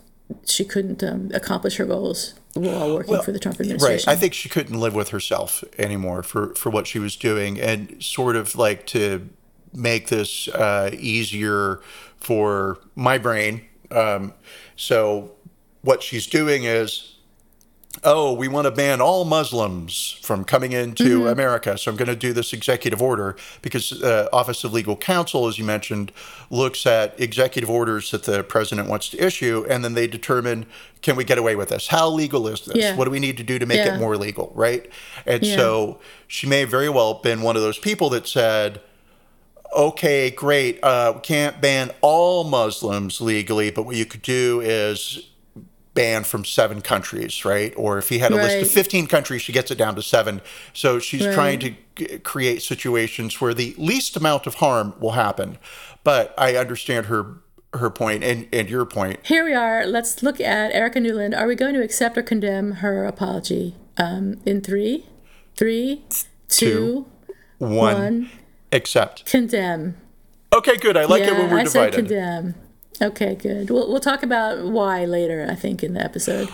she 0.45 0.63
couldn't 0.63 1.04
um, 1.04 1.32
accomplish 1.34 1.78
her 1.78 1.86
goals 1.86 2.36
while 2.54 2.93
working 2.93 3.13
well, 3.13 3.24
for 3.24 3.32
the 3.32 3.39
Trump 3.39 3.60
administration. 3.60 4.08
Right. 4.08 4.15
I 4.15 4.19
think 4.19 4.34
she 4.34 4.48
couldn't 4.48 4.80
live 4.80 4.93
with 4.93 5.10
herself 5.10 5.63
anymore 5.78 6.24
for 6.24 6.56
for 6.56 6.69
what 6.69 6.88
she 6.88 6.98
was 6.98 7.17
doing, 7.17 7.60
and 7.60 8.02
sort 8.02 8.38
of 8.38 8.56
like 8.56 8.86
to 8.88 9.28
make 9.74 10.08
this 10.08 10.48
uh, 10.50 10.91
easier 10.93 11.82
for 12.17 12.80
my 12.95 13.17
brain. 13.17 13.65
Um, 13.91 14.34
so 14.78 15.32
what 15.82 16.04
she's 16.04 16.26
doing 16.26 16.63
is 16.63 17.15
oh, 18.03 18.33
we 18.33 18.47
want 18.47 18.65
to 18.65 18.71
ban 18.71 19.01
all 19.01 19.25
Muslims 19.25 20.19
from 20.21 20.43
coming 20.43 20.71
into 20.71 21.19
mm-hmm. 21.19 21.27
America. 21.27 21.77
So 21.77 21.91
I'm 21.91 21.97
going 21.97 22.07
to 22.07 22.15
do 22.15 22.33
this 22.33 22.53
executive 22.53 23.01
order 23.01 23.35
because 23.62 24.01
uh, 24.01 24.27
Office 24.31 24.63
of 24.63 24.73
Legal 24.73 24.95
Counsel, 24.95 25.47
as 25.47 25.57
you 25.57 25.65
mentioned, 25.65 26.12
looks 26.49 26.85
at 26.85 27.19
executive 27.19 27.69
orders 27.69 28.12
that 28.12 28.23
the 28.23 28.43
president 28.43 28.89
wants 28.89 29.09
to 29.09 29.25
issue, 29.25 29.65
and 29.69 29.83
then 29.83 29.93
they 29.93 30.07
determine 30.07 30.65
can 31.01 31.15
we 31.15 31.23
get 31.23 31.38
away 31.38 31.55
with 31.55 31.69
this? 31.69 31.88
How 31.88 32.09
legal 32.09 32.47
is 32.47 32.65
this? 32.65 32.75
Yeah. 32.75 32.95
What 32.95 33.05
do 33.05 33.12
we 33.12 33.19
need 33.19 33.38
to 33.38 33.43
do 33.43 33.57
to 33.57 33.65
make 33.65 33.77
yeah. 33.77 33.95
it 33.95 33.99
more 33.99 34.17
legal, 34.17 34.51
right? 34.53 34.89
And 35.25 35.43
yeah. 35.43 35.55
so 35.55 35.99
she 36.27 36.45
may 36.45 36.65
very 36.65 36.89
well 36.89 37.13
have 37.13 37.23
been 37.23 37.41
one 37.41 37.55
of 37.55 37.62
those 37.62 37.79
people 37.79 38.09
that 38.09 38.27
said, 38.27 38.81
okay, 39.75 40.29
great, 40.29 40.83
uh, 40.83 41.13
we 41.15 41.21
can't 41.21 41.62
ban 41.62 41.91
all 42.01 42.43
Muslims 42.43 43.21
legally, 43.21 43.71
but 43.71 43.83
what 43.83 43.95
you 43.95 44.05
could 44.05 44.21
do 44.21 44.62
is 44.62 45.28
banned 45.99 46.25
from 46.25 46.45
seven 46.45 46.81
countries, 46.81 47.43
right? 47.43 47.73
Or 47.75 47.97
if 47.97 48.07
he 48.07 48.19
had 48.19 48.31
a 48.31 48.38
right. 48.38 48.43
list 48.43 48.67
of 48.67 48.71
15 48.71 49.07
countries, 49.07 49.41
she 49.41 49.51
gets 49.51 49.69
it 49.69 49.77
down 49.77 49.95
to 49.95 50.01
seven. 50.01 50.39
So 50.71 50.97
she's 50.97 51.25
right. 51.25 51.35
trying 51.35 51.59
to 51.59 51.73
g- 51.97 52.19
create 52.19 52.62
situations 52.62 53.41
where 53.41 53.53
the 53.53 53.75
least 53.77 54.15
amount 54.15 54.47
of 54.47 54.55
harm 54.55 54.93
will 55.01 55.12
happen. 55.12 55.57
But 56.05 56.33
I 56.38 56.55
understand 56.55 57.07
her 57.07 57.41
her 57.73 57.89
point 57.89 58.23
and, 58.23 58.47
and 58.51 58.67
your 58.69 58.85
point. 58.85 59.19
Here 59.27 59.43
we 59.43 59.53
are. 59.53 59.85
Let's 59.85 60.23
look 60.23 60.39
at 60.39 60.71
Erica 60.71 61.01
Newland. 61.01 61.35
Are 61.35 61.45
we 61.45 61.53
going 61.53 61.75
to 61.75 61.83
accept 61.83 62.17
or 62.17 62.23
condemn 62.23 62.71
her 62.75 63.05
apology? 63.05 63.75
Um, 63.97 64.39
in 64.45 64.62
three, 64.62 65.05
three, 65.55 66.03
two, 66.47 66.65
two 66.65 67.05
one, 67.57 67.69
one, 67.69 68.29
accept. 68.71 69.25
Condemn. 69.25 69.97
Okay, 70.53 70.77
good. 70.77 70.95
I 70.95 71.03
like 71.03 71.23
yeah, 71.23 71.31
it 71.31 71.38
when 71.38 71.51
we're 71.51 71.59
I 71.59 71.63
divided. 71.65 71.93
Said 71.93 71.93
condemn. 71.93 72.55
Okay, 73.01 73.35
good. 73.35 73.69
We'll, 73.69 73.89
we'll 73.89 73.99
talk 73.99 74.23
about 74.23 74.65
why 74.65 75.05
later, 75.05 75.47
I 75.49 75.55
think, 75.55 75.83
in 75.83 75.93
the 75.93 76.03
episode. 76.03 76.49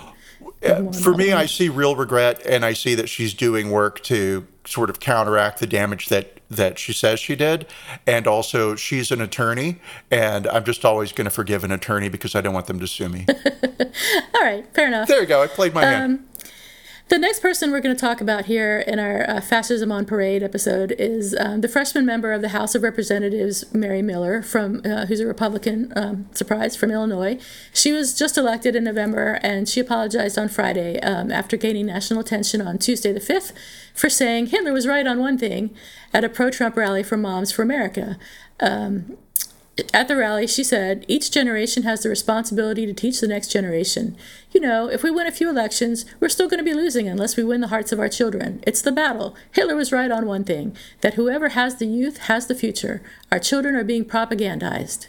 For 1.01 1.13
me, 1.13 1.31
I 1.31 1.45
see 1.45 1.69
real 1.69 1.95
regret, 1.95 2.45
and 2.45 2.65
I 2.65 2.73
see 2.73 2.95
that 2.95 3.09
she's 3.09 3.33
doing 3.33 3.71
work 3.71 4.01
to 4.03 4.47
sort 4.65 4.89
of 4.89 4.99
counteract 4.99 5.59
the 5.59 5.67
damage 5.67 6.07
that 6.07 6.31
that 6.49 6.77
she 6.77 6.93
says 6.93 7.19
she 7.19 7.35
did, 7.35 7.67
and 8.05 8.27
also 8.27 8.75
she's 8.75 9.11
an 9.11 9.19
attorney, 9.21 9.79
and 10.11 10.47
I'm 10.47 10.63
just 10.63 10.85
always 10.85 11.11
going 11.11 11.25
to 11.25 11.31
forgive 11.31 11.63
an 11.63 11.71
attorney 11.71 12.07
because 12.07 12.35
I 12.35 12.41
don't 12.41 12.53
want 12.53 12.67
them 12.67 12.79
to 12.79 12.87
sue 12.87 13.09
me. 13.09 13.25
All 14.35 14.41
right, 14.41 14.65
fair 14.73 14.87
enough. 14.87 15.07
There 15.07 15.21
you 15.21 15.27
go. 15.27 15.41
I 15.41 15.47
played 15.47 15.73
my 15.73 15.81
um, 15.81 15.93
hand. 15.93 16.27
The 17.07 17.19
next 17.19 17.41
person 17.41 17.71
we're 17.71 17.81
going 17.81 17.95
to 17.95 18.01
talk 18.01 18.19
about 18.19 18.45
here 18.45 18.79
in 18.79 18.97
our 18.97 19.29
uh, 19.29 19.39
Fascism 19.39 19.91
on 19.91 20.05
Parade 20.05 20.41
episode 20.41 20.91
is 20.97 21.35
um, 21.39 21.61
the 21.61 21.67
freshman 21.67 22.03
member 22.03 22.33
of 22.33 22.41
the 22.41 22.49
House 22.49 22.73
of 22.73 22.81
Representatives, 22.81 23.71
Mary 23.75 24.01
Miller, 24.01 24.41
from 24.41 24.81
uh, 24.83 25.05
who's 25.05 25.19
a 25.19 25.27
Republican, 25.27 25.93
um, 25.95 26.27
surprise, 26.33 26.75
from 26.75 26.89
Illinois. 26.89 27.37
She 27.71 27.91
was 27.91 28.17
just 28.17 28.39
elected 28.39 28.75
in 28.75 28.85
November, 28.85 29.39
and 29.43 29.69
she 29.69 29.79
apologized 29.79 30.39
on 30.39 30.49
Friday 30.49 30.99
um, 31.01 31.31
after 31.31 31.57
gaining 31.57 31.85
national 31.85 32.21
attention 32.21 32.59
on 32.59 32.79
Tuesday 32.79 33.13
the 33.13 33.19
5th 33.19 33.51
for 33.93 34.09
saying 34.09 34.47
Hitler 34.47 34.73
was 34.73 34.87
right 34.87 35.05
on 35.05 35.19
one 35.19 35.37
thing 35.37 35.75
at 36.11 36.23
a 36.23 36.29
pro-Trump 36.29 36.75
rally 36.75 37.03
for 37.03 37.17
Moms 37.17 37.51
for 37.51 37.61
America. 37.61 38.17
Um, 38.59 39.15
at 39.93 40.07
the 40.07 40.15
rally, 40.15 40.47
she 40.47 40.63
said, 40.63 41.05
Each 41.07 41.29
generation 41.29 41.83
has 41.83 42.03
the 42.03 42.09
responsibility 42.09 42.85
to 42.85 42.93
teach 42.93 43.19
the 43.19 43.27
next 43.27 43.49
generation. 43.49 44.15
You 44.51 44.61
know, 44.61 44.89
if 44.89 45.03
we 45.03 45.11
win 45.11 45.27
a 45.27 45.31
few 45.31 45.49
elections, 45.49 46.05
we're 46.19 46.29
still 46.29 46.47
going 46.47 46.59
to 46.59 46.63
be 46.63 46.73
losing 46.73 47.09
unless 47.09 47.35
we 47.35 47.43
win 47.43 47.59
the 47.59 47.67
hearts 47.67 47.91
of 47.91 47.99
our 47.99 48.07
children. 48.07 48.63
It's 48.65 48.81
the 48.81 48.91
battle. 48.91 49.35
Hitler 49.51 49.75
was 49.75 49.91
right 49.91 50.11
on 50.11 50.25
one 50.25 50.45
thing 50.45 50.75
that 51.01 51.15
whoever 51.15 51.49
has 51.49 51.75
the 51.75 51.87
youth 51.87 52.19
has 52.19 52.47
the 52.47 52.55
future. 52.55 53.01
Our 53.31 53.39
children 53.39 53.75
are 53.75 53.83
being 53.83 54.05
propagandized. 54.05 55.07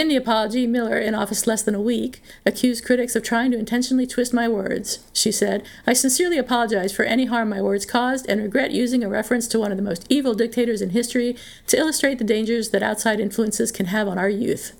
In 0.00 0.08
the 0.08 0.16
apology, 0.16 0.66
Miller, 0.66 0.98
in 0.98 1.14
office 1.14 1.46
less 1.46 1.62
than 1.62 1.74
a 1.74 1.80
week, 1.80 2.22
accused 2.46 2.86
critics 2.86 3.14
of 3.14 3.22
trying 3.22 3.50
to 3.50 3.58
intentionally 3.58 4.06
twist 4.06 4.32
my 4.32 4.48
words. 4.48 5.00
She 5.12 5.30
said, 5.30 5.62
I 5.86 5.92
sincerely 5.92 6.38
apologize 6.38 6.90
for 6.90 7.02
any 7.02 7.26
harm 7.26 7.50
my 7.50 7.60
words 7.60 7.84
caused 7.84 8.26
and 8.26 8.40
regret 8.40 8.70
using 8.70 9.04
a 9.04 9.10
reference 9.10 9.46
to 9.48 9.58
one 9.58 9.72
of 9.72 9.76
the 9.76 9.82
most 9.84 10.06
evil 10.08 10.32
dictators 10.32 10.80
in 10.80 10.90
history 10.96 11.36
to 11.66 11.76
illustrate 11.76 12.16
the 12.16 12.24
dangers 12.24 12.70
that 12.70 12.82
outside 12.82 13.20
influences 13.20 13.70
can 13.70 13.86
have 13.88 14.08
on 14.08 14.16
our 14.16 14.30
youth. 14.30 14.72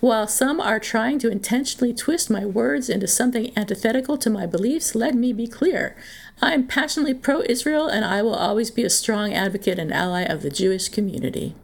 While 0.00 0.28
some 0.28 0.60
are 0.60 0.80
trying 0.80 1.18
to 1.20 1.30
intentionally 1.30 1.92
twist 1.92 2.30
my 2.30 2.46
words 2.46 2.88
into 2.88 3.06
something 3.06 3.52
antithetical 3.56 4.16
to 4.16 4.30
my 4.30 4.46
beliefs, 4.46 4.94
let 4.94 5.14
me 5.14 5.34
be 5.34 5.46
clear. 5.46 5.94
I 6.42 6.52
am 6.52 6.66
passionately 6.66 7.14
pro 7.14 7.42
Israel 7.42 7.86
and 7.86 8.04
I 8.04 8.22
will 8.22 8.34
always 8.34 8.70
be 8.70 8.82
a 8.82 8.90
strong 8.90 9.32
advocate 9.32 9.78
and 9.78 9.92
ally 9.92 10.22
of 10.22 10.42
the 10.42 10.50
Jewish 10.50 10.88
community. 10.88 11.54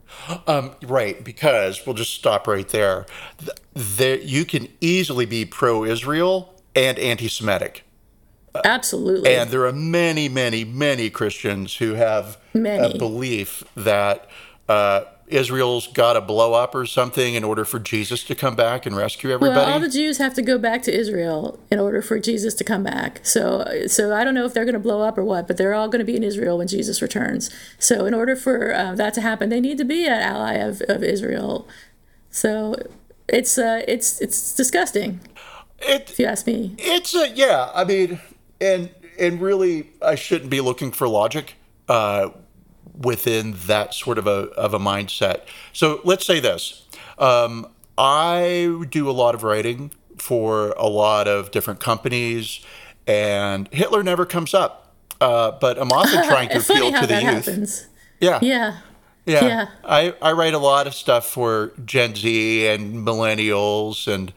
Um, 0.47 0.73
right, 0.83 1.23
because 1.25 1.85
we'll 1.87 1.95
just 1.95 2.15
stop 2.15 2.47
right 2.47 2.69
there. 2.69 3.07
There, 3.75 4.19
you 4.19 4.45
can 4.45 4.69
easily 4.81 5.27
be 5.27 5.45
pro 5.45 5.85
Israel 5.85 6.55
and 6.75 6.99
anti 6.99 7.29
Semitic. 7.29 7.85
Absolutely. 8.65 9.35
And 9.35 9.51
there 9.51 9.65
are 9.65 9.73
many, 9.73 10.29
many, 10.29 10.65
many 10.65 11.09
Christians 11.11 11.77
who 11.77 11.95
have 11.95 12.39
many. 12.53 12.95
a 12.95 12.99
belief 12.99 13.63
that 13.77 14.29
uh, 14.69 15.03
Israel's 15.33 15.87
got 15.87 16.15
to 16.15 16.21
blow 16.21 16.55
up 16.55 16.75
or 16.75 16.87
something 16.87 17.35
in 17.35 17.45
order 17.45 17.65
for 17.65 17.79
Jesus 17.79 18.25
to 18.25 18.35
come 18.35 18.57
back 18.57 18.87
and 18.87 18.97
rescue 18.97 19.31
everybody? 19.31 19.59
Well, 19.59 19.73
all 19.73 19.81
the 19.81 19.89
Jews 19.89 20.19
have 20.19 20.35
to 20.35 20.43
go 20.43 20.59
back 20.59 20.83
to 20.83 20.95
Israel 20.95 21.59
in 21.71 21.79
order 21.79 22.03
for 22.03 22.19
Jesus 22.19 22.55
to 22.55 22.65
come 22.65 22.83
back. 22.83 23.21
So, 23.25 23.65
so 23.87 24.15
I 24.15 24.25
don't 24.25 24.35
know 24.35 24.45
if 24.45 24.55
they're 24.55 24.65
going 24.65 24.75
to 24.75 24.81
blow 24.81 25.03
up 25.03 25.17
or 25.17 25.25
what, 25.25 25.47
but 25.47 25.57
they're 25.57 25.75
all 25.75 25.89
going 25.89 26.01
to 26.01 26.05
be 26.05 26.17
in 26.17 26.23
Israel 26.23 26.59
when 26.59 26.69
Jesus 26.69 27.01
returns. 27.01 27.51
So, 27.79 28.07
in 28.07 28.15
order 28.15 28.37
for 28.37 28.75
uh, 28.75 28.95
that 28.95 29.15
to 29.15 29.21
happen, 29.21 29.49
they 29.49 29.61
need 29.61 29.79
to 29.79 29.85
be 29.85 30.07
an 30.07 30.13
ally 30.13 30.55
of, 30.55 30.83
of 30.89 31.03
Israel. 31.03 31.69
So, 32.31 32.77
it's 33.29 33.59
uh, 33.59 33.83
it's 33.87 34.21
it's 34.21 34.55
disgusting. 34.55 35.21
It, 35.81 36.11
if 36.11 36.19
you 36.19 36.27
ask 36.27 36.47
me, 36.47 36.75
it's 36.79 37.15
a 37.15 37.29
yeah. 37.31 37.71
I 37.75 37.85
mean, 37.85 38.21
and 38.61 38.91
and 39.19 39.41
really, 39.41 39.91
I 40.03 40.15
shouldn't 40.15 40.51
be 40.51 40.61
looking 40.61 40.93
for 40.93 41.09
logic. 41.09 41.55
Uh, 41.89 42.31
within 43.01 43.55
that 43.67 43.95
sort 43.95 44.19
of 44.19 44.27
a, 44.27 44.51
of 44.57 44.75
a 44.75 44.79
mindset. 44.79 45.43
So 45.73 46.01
let's 46.05 46.27
say 46.27 46.39
this 46.39 46.87
um, 47.19 47.67
I 47.99 48.85
do 48.89 49.09
a 49.09 49.13
lot 49.13 49.35
of 49.35 49.43
writing 49.43 49.93
for 50.19 50.71
a 50.73 50.87
lot 50.87 51.27
of 51.27 51.51
different 51.51 51.81
companies, 51.81 52.65
and 53.07 53.69
Hitler 53.73 54.03
never 54.03 54.27
comes 54.27 54.55
up. 54.55 54.95
Uh, 55.21 55.51
but 55.53 55.79
I'm 55.79 55.93
often 55.93 56.25
trying 56.29 56.49
to 56.51 56.59
appeal 56.59 56.93
to 56.93 57.07
the 57.07 57.15
youth. 57.15 57.45
Happens. 57.45 57.87
Yeah. 58.21 58.39
Yeah. 58.41 58.79
Yeah. 59.27 59.45
yeah. 59.45 59.67
I, 59.85 60.15
I 60.23 60.33
write 60.33 60.55
a 60.55 60.59
lot 60.59 60.87
of 60.87 60.95
stuff 60.95 61.27
for 61.27 61.73
Gen 61.85 62.15
Z 62.15 62.67
and 62.67 63.07
millennials. 63.07 64.13
And 64.13 64.33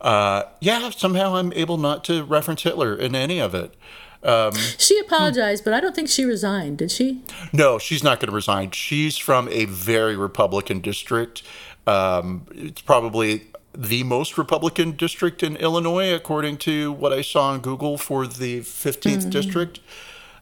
uh, 0.00 0.44
yeah, 0.60 0.90
somehow 0.90 1.36
I'm 1.36 1.52
able 1.54 1.76
not 1.76 2.04
to 2.04 2.22
reference 2.24 2.62
Hitler 2.62 2.94
in 2.94 3.14
any 3.16 3.40
of 3.40 3.54
it. 3.54 3.74
Um, 4.22 4.52
she 4.54 4.98
apologized, 4.98 5.64
but 5.64 5.72
I 5.72 5.80
don't 5.80 5.94
think 5.94 6.08
she 6.08 6.24
resigned. 6.24 6.78
Did 6.78 6.90
she? 6.90 7.22
No, 7.52 7.78
she's 7.78 8.02
not 8.02 8.20
going 8.20 8.30
to 8.30 8.34
resign. 8.34 8.72
She's 8.72 9.16
from 9.16 9.48
a 9.48 9.64
very 9.66 10.16
Republican 10.16 10.80
district. 10.80 11.42
Um, 11.86 12.46
it's 12.50 12.82
probably 12.82 13.46
the 13.74 14.02
most 14.02 14.36
Republican 14.36 14.92
district 14.92 15.42
in 15.42 15.56
Illinois, 15.56 16.12
according 16.12 16.58
to 16.58 16.92
what 16.92 17.12
I 17.12 17.22
saw 17.22 17.50
on 17.50 17.60
Google 17.60 17.96
for 17.96 18.26
the 18.26 18.60
15th 18.60 19.26
mm. 19.26 19.30
district. 19.30 19.80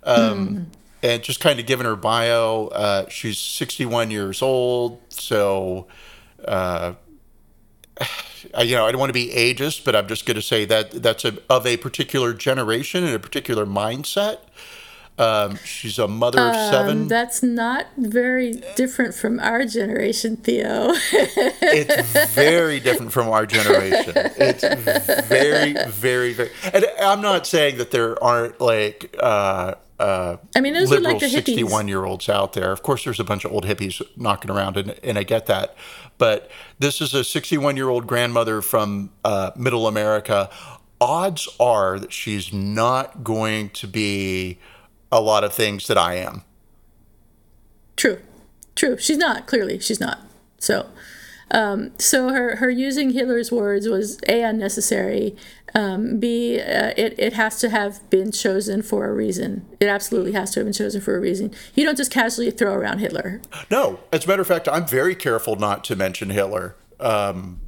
Um, 0.02 0.48
mm. 0.48 0.66
and 1.02 1.22
just 1.22 1.40
kind 1.40 1.60
of 1.60 1.66
giving 1.66 1.84
her 1.84 1.96
bio. 1.96 2.68
Uh, 2.68 3.08
she's 3.08 3.38
61 3.38 4.10
years 4.10 4.40
old, 4.40 5.00
so 5.08 5.86
uh, 6.46 6.94
you 8.61 8.76
know 8.76 8.87
I 8.87 8.92
don't 8.92 8.98
want 9.00 9.11
to 9.11 9.14
be 9.14 9.28
ageist, 9.28 9.85
but 9.85 9.96
I'm 9.96 10.09
just 10.09 10.26
going 10.26 10.35
to 10.37 10.42
say 10.42 10.64
that 10.66 10.90
that's 11.02 11.24
a, 11.24 11.37
of 11.48 11.66
a 11.66 11.76
particular 11.76 12.32
generation 12.35 13.04
and 13.04 13.14
a 13.14 13.18
particular 13.18 13.66
mindset. 13.66 14.38
Um, 15.18 15.56
she's 15.64 15.98
a 15.98 16.06
mother 16.06 16.38
of 16.40 16.54
Um, 16.54 16.70
seven. 16.70 17.09
that's 17.09 17.42
not 17.42 17.87
very 17.96 18.62
different 18.76 19.14
from 19.14 19.40
our 19.40 19.64
generation, 19.64 20.37
Theo. 20.37 20.90
it's 20.92 22.35
very 22.35 22.80
different 22.80 23.12
from 23.12 23.28
our 23.30 23.46
generation. 23.46 24.12
It's 24.14 24.62
very, 25.26 25.72
very, 25.88 26.35
very. 26.35 26.50
And 26.74 26.85
I'm 27.00 27.22
not 27.22 27.46
saying 27.46 27.78
that 27.78 27.92
there 27.92 28.22
aren't 28.22 28.61
like 28.61 29.16
uh, 29.18 29.76
uh, 29.98 30.37
I 30.54 30.61
mean, 30.61 30.74
those 30.74 30.92
are 30.92 30.96
liberal 30.96 31.14
like 31.14 31.20
the 31.20 31.26
hippies. 31.26 31.56
61 31.56 31.88
year 31.88 32.04
olds 32.04 32.28
out 32.28 32.52
there. 32.52 32.70
Of 32.70 32.82
course, 32.82 33.04
there's 33.04 33.20
a 33.20 33.24
bunch 33.24 33.44
of 33.44 33.52
old 33.52 33.64
hippies 33.64 34.02
knocking 34.16 34.50
around, 34.50 34.76
and, 34.76 34.90
and 35.02 35.18
I 35.18 35.22
get 35.22 35.46
that. 35.46 35.74
But 36.18 36.50
this 36.78 37.00
is 37.00 37.14
a 37.14 37.24
61 37.24 37.76
year 37.76 37.88
old 37.88 38.06
grandmother 38.06 38.61
from 38.61 39.11
uh, 39.24 39.52
middle 39.56 39.87
America. 39.87 40.50
Odds 41.00 41.48
are 41.59 41.98
that 41.98 42.12
she's 42.12 42.52
not 42.52 43.24
going 43.24 43.70
to 43.70 43.87
be 43.87 44.59
a 45.11 45.20
lot 45.20 45.44
of 45.44 45.52
things 45.52 45.87
that 45.87 45.98
I 45.98 46.14
am. 46.14 46.42
True, 47.96 48.20
true. 48.74 48.98
She's 48.98 49.18
not. 49.18 49.46
Clearly, 49.46 49.78
she's 49.78 50.00
not. 50.00 50.20
So, 50.59 50.90
um, 51.50 51.92
so 51.98 52.30
her 52.30 52.56
her 52.56 52.70
using 52.70 53.11
Hitler's 53.11 53.52
words 53.52 53.88
was 53.88 54.18
a 54.28 54.42
unnecessary. 54.42 55.37
Um, 55.74 56.18
B 56.18 56.59
uh, 56.59 56.92
it 56.96 57.14
it 57.18 57.32
has 57.35 57.59
to 57.61 57.68
have 57.70 58.09
been 58.11 58.32
chosen 58.32 58.82
for 58.82 59.06
a 59.09 59.12
reason. 59.12 59.66
It 59.78 59.87
absolutely 59.87 60.32
has 60.32 60.50
to 60.52 60.61
have 60.61 60.66
been 60.66 60.72
chosen 60.72 61.00
for 61.00 61.16
a 61.16 61.20
reason. 61.20 61.52
You 61.74 61.85
don't 61.85 61.96
just 61.96 62.11
casually 62.11 62.50
throw 62.50 62.72
around 62.74 62.98
Hitler. 62.98 63.40
No, 63.70 64.00
as 64.12 64.24
a 64.24 64.28
matter 64.28 64.42
of 64.42 64.48
fact, 64.48 64.68
I'm 64.68 64.87
very 64.87 65.14
careful 65.14 65.56
not 65.56 65.85
to 65.85 65.96
mention 65.96 66.30
Hitler 66.30 66.76
um, 66.98 67.61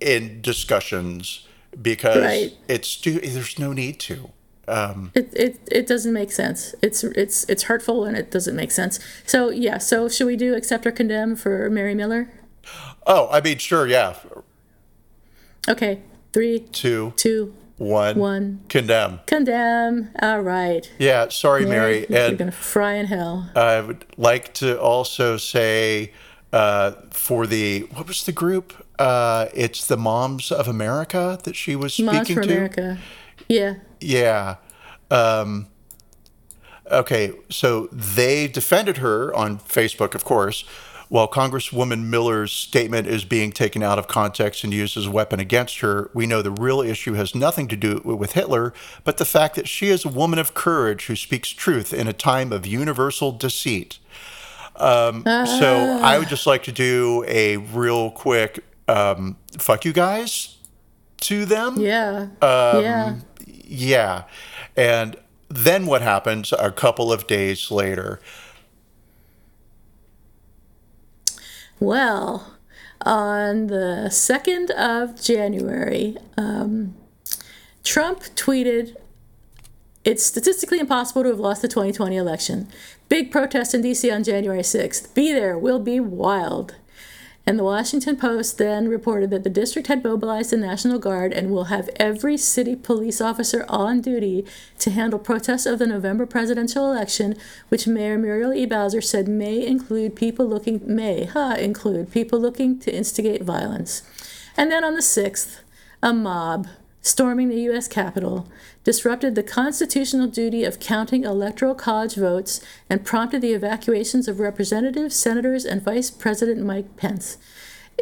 in 0.00 0.40
discussions 0.42 1.46
because 1.80 2.22
Right. 2.22 2.52
it's 2.68 2.88
stu- 2.88 3.20
there's 3.20 3.58
no 3.58 3.72
need 3.72 3.98
to. 4.00 4.30
Um, 4.68 5.12
It, 5.14 5.32
it 5.34 5.60
it 5.70 5.86
doesn't 5.86 6.12
make 6.12 6.32
sense. 6.32 6.74
It's 6.82 7.02
it's 7.04 7.44
it's 7.48 7.64
hurtful 7.64 8.04
and 8.04 8.16
it 8.16 8.30
doesn't 8.30 8.56
make 8.56 8.72
sense. 8.72 8.98
So 9.24 9.50
yeah. 9.50 9.78
So 9.78 10.08
should 10.08 10.26
we 10.26 10.36
do 10.36 10.54
accept 10.54 10.86
or 10.86 10.90
condemn 10.92 11.36
for 11.36 11.70
Mary 11.70 11.94
Miller? 11.94 12.28
Oh, 13.06 13.28
I 13.30 13.40
mean, 13.40 13.58
sure, 13.58 13.86
yeah. 13.86 14.16
Okay. 15.68 16.00
Three, 16.32 16.60
Two, 16.60 17.12
two, 17.16 17.54
one, 17.78 18.18
one. 18.18 18.60
condemn. 18.68 19.20
condemn. 19.26 20.10
All 20.20 20.40
right. 20.42 20.90
Yeah, 20.98 21.28
sorry, 21.30 21.64
Mary. 21.64 22.06
You're 22.10 22.18
And 22.18 22.38
gonna 22.38 22.52
fry 22.52 22.94
in 22.94 23.06
hell. 23.06 23.50
I 23.56 23.80
would 23.80 24.04
like 24.18 24.52
to 24.54 24.78
also 24.78 25.38
say 25.38 26.12
uh, 26.52 26.92
for 27.10 27.46
the 27.46 27.80
what 27.94 28.06
was 28.06 28.24
the 28.24 28.32
group? 28.32 28.74
Uh, 28.98 29.46
it's 29.54 29.86
the 29.86 29.96
Moms 29.96 30.52
of 30.52 30.68
America 30.68 31.38
that 31.44 31.56
she 31.56 31.74
was 31.74 31.94
speaking 31.94 32.12
to. 32.12 32.16
Moms 32.16 32.28
for 32.34 32.42
to. 32.42 32.52
America. 32.52 32.98
Yeah. 33.48 33.74
Yeah. 34.00 34.56
Um, 35.10 35.68
okay, 36.90 37.32
so 37.48 37.86
they 37.92 38.46
defended 38.48 38.98
her 38.98 39.34
on 39.34 39.58
Facebook, 39.58 40.14
of 40.14 40.24
course, 40.24 40.64
while 41.08 41.28
Congresswoman 41.28 42.04
Miller's 42.06 42.52
statement 42.52 43.06
is 43.06 43.24
being 43.24 43.52
taken 43.52 43.82
out 43.82 43.98
of 43.98 44.08
context 44.08 44.64
and 44.64 44.72
used 44.74 44.96
as 44.96 45.06
a 45.06 45.10
weapon 45.10 45.38
against 45.38 45.80
her. 45.80 46.10
We 46.14 46.26
know 46.26 46.42
the 46.42 46.50
real 46.50 46.80
issue 46.80 47.14
has 47.14 47.34
nothing 47.34 47.68
to 47.68 47.76
do 47.76 48.00
with 48.04 48.32
Hitler, 48.32 48.72
but 49.04 49.18
the 49.18 49.24
fact 49.24 49.54
that 49.54 49.68
she 49.68 49.88
is 49.88 50.04
a 50.04 50.08
woman 50.08 50.38
of 50.38 50.54
courage 50.54 51.06
who 51.06 51.16
speaks 51.16 51.50
truth 51.50 51.92
in 51.92 52.08
a 52.08 52.12
time 52.12 52.52
of 52.52 52.66
universal 52.66 53.32
deceit. 53.32 53.98
Um, 54.76 55.22
So 55.24 56.00
I 56.02 56.18
would 56.18 56.28
just 56.28 56.46
like 56.46 56.64
to 56.64 56.72
do 56.72 57.24
a 57.26 57.56
real 57.56 58.10
quick 58.10 58.64
um, 58.88 59.36
fuck 59.58 59.84
you 59.84 59.92
guys 59.92 60.56
to 61.18 61.44
them. 61.44 61.80
Yeah. 61.80 62.28
Um, 62.42 62.82
yeah. 62.82 63.16
Yeah. 63.46 64.24
And 64.76 65.16
then 65.48 65.86
what 65.86 66.02
happens 66.02 66.52
a 66.52 66.70
couple 66.70 67.12
of 67.12 67.26
days 67.26 67.70
later? 67.70 68.20
Well, 71.78 72.54
on 73.02 73.66
the 73.66 74.08
2nd 74.08 74.70
of 74.70 75.20
January, 75.20 76.16
um, 76.38 76.94
Trump 77.84 78.20
tweeted, 78.34 78.96
It's 80.04 80.24
statistically 80.24 80.78
impossible 80.78 81.22
to 81.24 81.28
have 81.28 81.38
lost 81.38 81.62
the 81.62 81.68
2020 81.68 82.16
election. 82.16 82.68
Big 83.08 83.30
protest 83.30 83.74
in 83.74 83.82
D.C. 83.82 84.10
on 84.10 84.24
January 84.24 84.62
6th. 84.62 85.12
Be 85.14 85.32
there, 85.32 85.58
we'll 85.58 85.78
be 85.78 86.00
wild. 86.00 86.76
And 87.48 87.56
the 87.56 87.64
Washington 87.64 88.16
Post 88.16 88.58
then 88.58 88.88
reported 88.88 89.30
that 89.30 89.44
the 89.44 89.50
district 89.50 89.86
had 89.86 90.02
mobilized 90.02 90.50
the 90.50 90.56
National 90.56 90.98
Guard 90.98 91.32
and 91.32 91.48
will 91.48 91.64
have 91.64 91.88
every 91.94 92.36
city 92.36 92.74
police 92.74 93.20
officer 93.20 93.64
on 93.68 94.00
duty 94.00 94.44
to 94.80 94.90
handle 94.90 95.20
protests 95.20 95.64
of 95.64 95.78
the 95.78 95.86
November 95.86 96.26
presidential 96.26 96.90
election, 96.90 97.36
which 97.68 97.86
Mayor 97.86 98.18
Muriel 98.18 98.52
E. 98.52 98.66
Bowser 98.66 99.00
said 99.00 99.28
may 99.28 99.64
include 99.64 100.16
people 100.16 100.48
looking 100.48 100.80
may 100.84 101.24
ha, 101.24 101.54
include 101.54 102.10
people 102.10 102.40
looking 102.40 102.80
to 102.80 102.92
instigate 102.92 103.44
violence. 103.44 104.02
And 104.56 104.72
then 104.72 104.82
on 104.82 104.94
the 104.94 105.00
6th, 105.00 105.60
a 106.02 106.12
mob 106.12 106.66
storming 107.06 107.48
the 107.48 107.60
U.S. 107.62 107.86
Capitol 107.86 108.48
disrupted 108.82 109.34
the 109.34 109.42
constitutional 109.42 110.26
duty 110.26 110.64
of 110.64 110.80
counting 110.80 111.24
electoral 111.24 111.74
college 111.74 112.16
votes 112.16 112.60
and 112.90 113.04
prompted 113.04 113.42
the 113.42 113.52
evacuations 113.52 114.26
of 114.26 114.40
representatives, 114.40 115.14
senators, 115.14 115.64
and 115.64 115.82
Vice 115.82 116.10
President 116.10 116.64
Mike 116.64 116.96
Pence. 116.96 117.38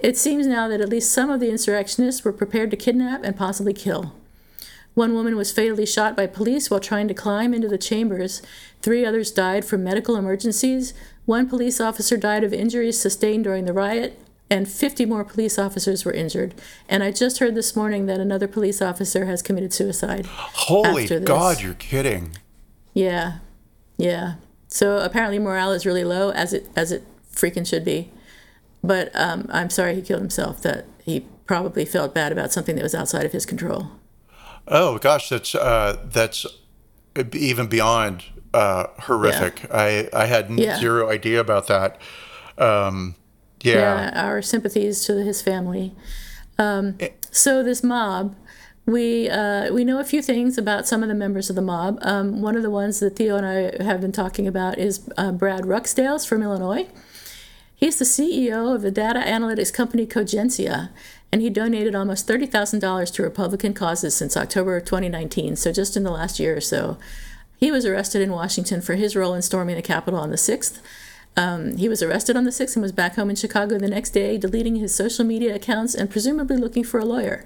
It 0.03 0.17
seems 0.17 0.47
now 0.47 0.69
that 0.69 0.81
at 0.81 0.89
least 0.89 1.13
some 1.13 1.31
of 1.31 1.41
the 1.41 1.51
insurrectionists 1.51 2.25
were 2.25 2.33
prepared 2.33 2.71
to 2.71 2.77
kidnap 2.77 3.23
and 3.23 3.37
possibly 3.37 3.75
kill. 3.75 4.15
One 4.95 5.15
woman 5.15 5.37
was 5.37 5.53
fatally 5.53 5.87
shot 5.87 6.17
by 6.17 6.27
police 6.27 6.71
while 6.71 6.81
trying 6.81 7.09
to 7.09 7.15
climb 7.15 7.53
into 7.53 7.69
the 7.69 7.79
chambers. 7.79 8.41
Three 8.81 9.05
others 9.05 9.33
died 9.33 9.65
from 9.65 9.85
medical 9.85 10.17
emergencies. 10.17 10.95
One 11.27 11.49
police 11.49 11.81
officer 11.81 12.17
died 12.17 12.45
of 12.45 12.53
injuries 12.53 13.01
sustained 13.01 13.45
during 13.45 13.65
the 13.65 13.73
riot, 13.73 14.19
and 14.51 14.69
50 14.69 15.07
more 15.07 15.25
police 15.25 15.59
officers 15.59 16.05
were 16.05 16.13
injured. 16.13 16.55
And 16.89 17.03
I 17.03 17.11
just 17.11 17.39
heard 17.39 17.55
this 17.55 17.75
morning 17.75 18.07
that 18.07 18.21
another 18.21 18.47
police 18.47 18.81
officer 18.83 19.25
has 19.25 19.43
committed 19.43 19.73
suicide. 19.73 20.27
Holy. 20.27 21.07
God, 21.21 21.61
you're 21.63 21.75
kidding. 21.75 22.37
Yeah, 22.93 23.39
yeah. 23.97 24.35
So 24.69 24.99
apparently 24.99 25.39
morale 25.39 25.73
is 25.73 25.87
really 25.87 26.05
low, 26.05 26.31
as 26.31 26.53
it 26.53 26.69
as 26.77 26.93
it 26.93 27.05
freaking 27.33 27.67
should 27.67 27.85
be. 27.85 28.11
But 28.83 29.11
um, 29.15 29.49
I'm 29.51 29.71
sorry 29.71 29.95
he 29.95 30.03
killed 30.03 30.21
himself. 30.21 30.61
That 30.63 30.85
he 31.03 31.27
probably 31.47 31.85
felt 31.85 32.15
bad 32.15 32.33
about 32.33 32.53
something 32.53 32.77
that 32.77 32.83
was 32.83 32.95
outside 32.95 33.25
of 33.25 33.33
his 33.33 33.47
control. 33.47 33.89
Oh 34.69 34.99
gosh, 34.99 35.29
that's 35.29 35.55
uh, 35.55 36.01
that's 36.07 36.47
even 37.33 37.67
beyond 37.67 38.25
uh, 38.53 38.87
horrific. 39.01 39.67
I 39.73 40.09
I 40.13 40.27
had 40.27 40.51
Yeah. 40.51 40.79
zero 40.79 41.11
idea 41.11 41.41
about 41.41 41.67
that. 41.69 42.01
Um, 42.59 43.15
yeah. 43.65 44.11
yeah, 44.13 44.27
our 44.27 44.43
sympathies 44.43 45.05
to 45.07 45.25
his 45.25 45.43
family. 45.43 45.93
Um, 46.59 46.99
so 47.31 47.63
this 47.63 47.83
mob, 47.83 48.37
we 48.87 49.29
uh, 49.29 49.73
we 49.73 49.85
know 49.85 49.99
a 49.99 50.05
few 50.05 50.23
things 50.23 50.59
about 50.59 50.87
some 50.87 51.03
of 51.03 51.09
the 51.09 51.15
members 51.15 51.49
of 51.49 51.57
the 51.57 51.63
mob. 51.63 51.99
Um, 52.03 52.43
one 52.43 52.57
of 52.57 52.63
the 52.63 52.71
ones 52.71 53.01
that 53.01 53.17
Theo 53.17 53.37
and 53.37 53.47
I 53.47 53.83
have 53.83 54.01
been 54.01 54.13
talking 54.13 54.47
about 54.47 54.79
is 54.79 55.09
uh, 55.17 55.33
Brad 55.33 55.65
Rukstales 55.65 56.27
from 56.27 56.43
Illinois. 56.43 56.87
He's 57.75 57.99
the 57.99 58.05
CEO 58.05 58.75
of 58.75 58.83
the 58.83 58.91
data 58.91 59.21
analytics 59.21 59.73
company 59.73 60.07
Cogensia, 60.07 60.91
and 61.33 61.41
he 61.41 61.51
donated 61.51 61.95
almost 61.95 62.27
thirty 62.27 62.47
thousand 62.47 62.81
dollars 62.81 63.11
to 63.13 63.23
Republican 63.23 63.73
causes 63.73 64.15
since 64.15 64.37
October 64.37 64.77
of 64.77 64.85
2019. 64.85 65.57
So 65.57 65.73
just 65.73 65.97
in 65.97 66.03
the 66.03 66.11
last 66.11 66.39
year 66.39 66.57
or 66.57 66.61
so, 66.61 66.99
he 67.57 67.71
was 67.71 67.87
arrested 67.87 68.21
in 68.21 68.31
Washington 68.31 68.83
for 68.83 68.95
his 68.95 69.17
role 69.17 69.35
in 69.35 69.43
storming 69.43 69.77
the 69.77 69.83
Capitol 69.83 70.21
on 70.21 70.31
the 70.31 70.37
sixth. 70.37 70.81
Um, 71.37 71.77
he 71.77 71.89
was 71.89 72.03
arrested 72.03 72.37
on 72.37 72.45
the 72.45 72.51
6th 72.51 72.77
and 72.77 72.83
was 72.83 72.93
back 72.93 73.17
home 73.17 73.31
in 73.31 73.37
Chicago 73.37 73.79
the 73.79 73.89
next 73.89 74.11
day, 74.11 74.39
deleting 74.39 74.77
his 74.77 74.95
social 74.95 75.25
media 75.25 75.55
accounts 75.55 75.95
and 75.95 76.11
presumably 76.11 76.57
looking 76.57 76.85
for 76.85 77.01
a 77.01 77.05
lawyer. 77.05 77.45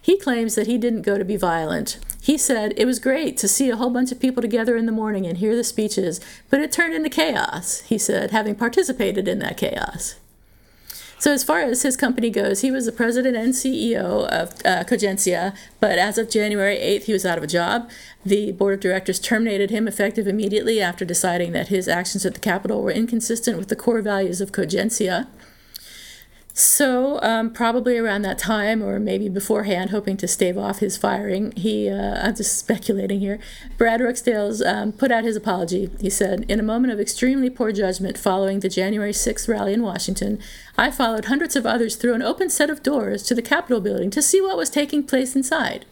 He 0.00 0.18
claims 0.18 0.56
that 0.56 0.66
he 0.66 0.78
didn't 0.78 1.02
go 1.02 1.16
to 1.16 1.24
be 1.24 1.36
violent. 1.36 1.98
He 2.20 2.36
said, 2.36 2.74
It 2.76 2.86
was 2.86 2.98
great 2.98 3.36
to 3.38 3.48
see 3.48 3.70
a 3.70 3.76
whole 3.76 3.90
bunch 3.90 4.10
of 4.10 4.20
people 4.20 4.42
together 4.42 4.76
in 4.76 4.86
the 4.86 4.92
morning 4.92 5.26
and 5.26 5.38
hear 5.38 5.54
the 5.54 5.64
speeches, 5.64 6.20
but 6.50 6.60
it 6.60 6.72
turned 6.72 6.94
into 6.94 7.08
chaos, 7.08 7.80
he 7.82 7.98
said, 7.98 8.32
having 8.32 8.56
participated 8.56 9.28
in 9.28 9.38
that 9.38 9.56
chaos. 9.56 10.16
So, 11.22 11.32
as 11.32 11.44
far 11.44 11.60
as 11.60 11.82
his 11.82 11.96
company 11.96 12.30
goes, 12.30 12.62
he 12.62 12.72
was 12.72 12.84
the 12.84 12.90
president 12.90 13.36
and 13.36 13.52
CEO 13.52 14.26
of 14.26 14.54
uh, 14.64 14.82
Cogensia, 14.82 15.54
but 15.78 15.96
as 15.96 16.18
of 16.18 16.28
January 16.28 16.76
8th, 16.76 17.04
he 17.04 17.12
was 17.12 17.24
out 17.24 17.38
of 17.38 17.44
a 17.44 17.46
job. 17.46 17.88
The 18.26 18.50
board 18.50 18.74
of 18.74 18.80
directors 18.80 19.20
terminated 19.20 19.70
him 19.70 19.86
effective 19.86 20.26
immediately 20.26 20.80
after 20.80 21.04
deciding 21.04 21.52
that 21.52 21.68
his 21.68 21.86
actions 21.86 22.26
at 22.26 22.34
the 22.34 22.40
Capitol 22.40 22.82
were 22.82 22.90
inconsistent 22.90 23.56
with 23.56 23.68
the 23.68 23.76
core 23.76 24.02
values 24.02 24.40
of 24.40 24.50
Cogensia. 24.50 25.28
So, 26.54 27.18
um, 27.22 27.50
probably 27.50 27.96
around 27.96 28.22
that 28.22 28.38
time, 28.38 28.82
or 28.82 29.00
maybe 29.00 29.30
beforehand, 29.30 29.88
hoping 29.88 30.18
to 30.18 30.28
stave 30.28 30.58
off 30.58 30.80
his 30.80 30.98
firing, 30.98 31.52
he, 31.52 31.88
uh, 31.88 32.26
I'm 32.26 32.36
just 32.36 32.58
speculating 32.58 33.20
here, 33.20 33.38
Brad 33.78 34.00
Rukstales 34.00 34.64
um, 34.66 34.92
put 34.92 35.10
out 35.10 35.24
his 35.24 35.34
apology. 35.34 35.90
He 35.98 36.10
said, 36.10 36.44
In 36.50 36.60
a 36.60 36.62
moment 36.62 36.92
of 36.92 37.00
extremely 37.00 37.48
poor 37.48 37.72
judgment 37.72 38.18
following 38.18 38.60
the 38.60 38.68
January 38.68 39.12
6th 39.12 39.48
rally 39.48 39.72
in 39.72 39.82
Washington, 39.82 40.38
I 40.76 40.90
followed 40.90 41.24
hundreds 41.24 41.56
of 41.56 41.64
others 41.64 41.96
through 41.96 42.14
an 42.14 42.22
open 42.22 42.50
set 42.50 42.68
of 42.68 42.82
doors 42.82 43.22
to 43.24 43.34
the 43.34 43.40
Capitol 43.40 43.80
building 43.80 44.10
to 44.10 44.20
see 44.20 44.42
what 44.42 44.58
was 44.58 44.68
taking 44.68 45.04
place 45.04 45.34
inside. 45.34 45.86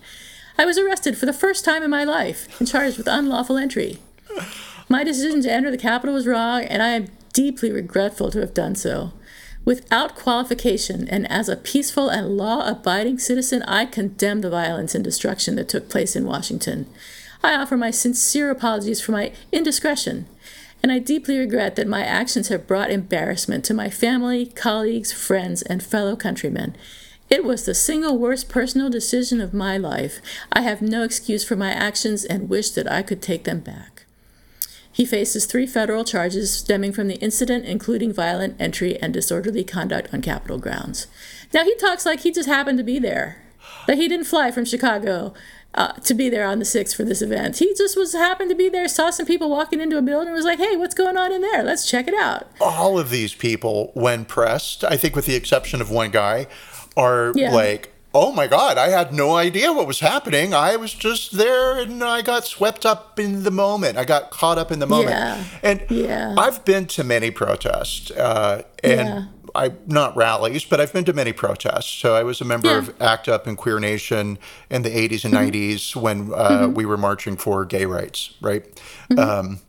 I 0.58 0.66
was 0.66 0.76
arrested 0.76 1.16
for 1.16 1.24
the 1.24 1.32
first 1.32 1.64
time 1.64 1.82
in 1.82 1.88
my 1.88 2.04
life 2.04 2.60
and 2.60 2.68
charged 2.68 2.98
with 2.98 3.08
unlawful 3.08 3.56
entry. 3.56 3.96
My 4.90 5.04
decision 5.04 5.40
to 5.42 5.50
enter 5.50 5.70
the 5.70 5.78
Capitol 5.78 6.14
was 6.14 6.26
wrong, 6.26 6.64
and 6.64 6.82
I 6.82 6.88
am 6.88 7.08
deeply 7.32 7.72
regretful 7.72 8.30
to 8.32 8.40
have 8.40 8.52
done 8.52 8.74
so. 8.74 9.12
Without 9.64 10.16
qualification 10.16 11.06
and 11.08 11.30
as 11.30 11.48
a 11.48 11.56
peaceful 11.56 12.08
and 12.08 12.36
law 12.36 12.66
abiding 12.66 13.18
citizen, 13.18 13.62
I 13.64 13.84
condemn 13.84 14.40
the 14.40 14.50
violence 14.50 14.94
and 14.94 15.04
destruction 15.04 15.56
that 15.56 15.68
took 15.68 15.88
place 15.88 16.16
in 16.16 16.24
Washington. 16.24 16.86
I 17.42 17.54
offer 17.54 17.76
my 17.76 17.90
sincere 17.90 18.50
apologies 18.50 19.00
for 19.00 19.12
my 19.12 19.32
indiscretion, 19.52 20.26
and 20.82 20.90
I 20.90 20.98
deeply 20.98 21.38
regret 21.38 21.76
that 21.76 21.86
my 21.86 22.04
actions 22.04 22.48
have 22.48 22.66
brought 22.66 22.90
embarrassment 22.90 23.64
to 23.66 23.74
my 23.74 23.90
family, 23.90 24.46
colleagues, 24.46 25.12
friends, 25.12 25.62
and 25.62 25.82
fellow 25.82 26.16
countrymen. 26.16 26.74
It 27.28 27.44
was 27.44 27.64
the 27.64 27.74
single 27.74 28.18
worst 28.18 28.48
personal 28.48 28.90
decision 28.90 29.40
of 29.40 29.54
my 29.54 29.76
life. 29.76 30.20
I 30.52 30.62
have 30.62 30.82
no 30.82 31.04
excuse 31.04 31.44
for 31.44 31.54
my 31.54 31.70
actions 31.70 32.24
and 32.24 32.48
wish 32.48 32.70
that 32.70 32.90
I 32.90 33.02
could 33.02 33.22
take 33.22 33.44
them 33.44 33.60
back. 33.60 33.89
He 34.92 35.04
faces 35.06 35.46
three 35.46 35.66
federal 35.66 36.04
charges 36.04 36.52
stemming 36.52 36.92
from 36.92 37.08
the 37.08 37.16
incident, 37.16 37.64
including 37.64 38.12
violent 38.12 38.56
entry 38.60 38.98
and 39.00 39.12
disorderly 39.14 39.64
conduct 39.64 40.12
on 40.12 40.20
Capitol 40.20 40.58
grounds. 40.58 41.06
Now, 41.54 41.64
he 41.64 41.74
talks 41.76 42.04
like 42.04 42.20
he 42.20 42.32
just 42.32 42.48
happened 42.48 42.78
to 42.78 42.84
be 42.84 42.98
there, 42.98 43.42
that 43.86 43.96
he 43.98 44.08
didn't 44.08 44.26
fly 44.26 44.50
from 44.50 44.64
Chicago 44.64 45.32
uh, 45.74 45.92
to 45.92 46.14
be 46.14 46.28
there 46.28 46.44
on 46.46 46.58
the 46.58 46.64
6th 46.64 46.96
for 46.96 47.04
this 47.04 47.22
event. 47.22 47.58
He 47.58 47.72
just 47.74 47.96
was 47.96 48.12
happened 48.12 48.50
to 48.50 48.56
be 48.56 48.68
there, 48.68 48.88
saw 48.88 49.10
some 49.10 49.26
people 49.26 49.48
walking 49.48 49.80
into 49.80 49.96
a 49.96 50.02
building, 50.02 50.32
was 50.32 50.44
like, 50.44 50.58
hey, 50.58 50.76
what's 50.76 50.94
going 50.94 51.16
on 51.16 51.32
in 51.32 51.40
there? 51.40 51.62
Let's 51.62 51.88
check 51.88 52.08
it 52.08 52.14
out. 52.14 52.48
All 52.60 52.98
of 52.98 53.10
these 53.10 53.32
people, 53.34 53.92
when 53.94 54.24
pressed, 54.24 54.82
I 54.82 54.96
think 54.96 55.14
with 55.14 55.26
the 55.26 55.36
exception 55.36 55.80
of 55.80 55.88
one 55.90 56.10
guy, 56.10 56.48
are 56.96 57.32
Yeah. 57.36 57.52
like, 57.54 57.89
oh 58.12 58.32
my 58.32 58.46
God, 58.46 58.76
I 58.78 58.88
had 58.88 59.12
no 59.12 59.36
idea 59.36 59.72
what 59.72 59.86
was 59.86 60.00
happening. 60.00 60.52
I 60.52 60.76
was 60.76 60.92
just 60.94 61.32
there 61.36 61.78
and 61.78 62.02
I 62.02 62.22
got 62.22 62.44
swept 62.44 62.84
up 62.84 63.18
in 63.20 63.44
the 63.44 63.50
moment. 63.50 63.96
I 63.98 64.04
got 64.04 64.30
caught 64.30 64.58
up 64.58 64.72
in 64.72 64.78
the 64.80 64.86
moment. 64.86 65.10
Yeah. 65.10 65.44
And 65.62 65.82
Yeah. 65.88 66.34
I've 66.36 66.64
been 66.64 66.86
to 66.86 67.04
many 67.04 67.30
protests 67.30 68.10
uh, 68.10 68.62
and 68.82 69.08
Yeah. 69.08 69.24
I 69.54 69.72
not 69.86 70.16
rallies, 70.16 70.64
but 70.64 70.80
I've 70.80 70.92
been 70.92 71.04
to 71.06 71.12
many 71.12 71.32
protests. 71.32 71.86
So 71.90 72.14
I 72.14 72.22
was 72.22 72.40
a 72.40 72.44
member 72.44 72.68
Yeah. 72.68 72.78
of 72.78 72.94
ACT 73.00 73.28
UP 73.28 73.46
and 73.46 73.56
Queer 73.56 73.78
Nation 73.80 74.38
in 74.70 74.82
the 74.82 74.90
80s 74.90 75.24
and 75.24 75.34
Mm-hmm. 75.34 75.56
90s 75.56 75.96
when 75.96 76.32
uh, 76.34 76.68
we 76.68 76.84
were 76.84 76.96
marching 76.98 77.36
for 77.36 77.64
gay 77.64 77.84
rights, 77.86 78.34
right? 78.40 78.64
Mm-hmm. 79.10 79.18
Um, 79.18 79.60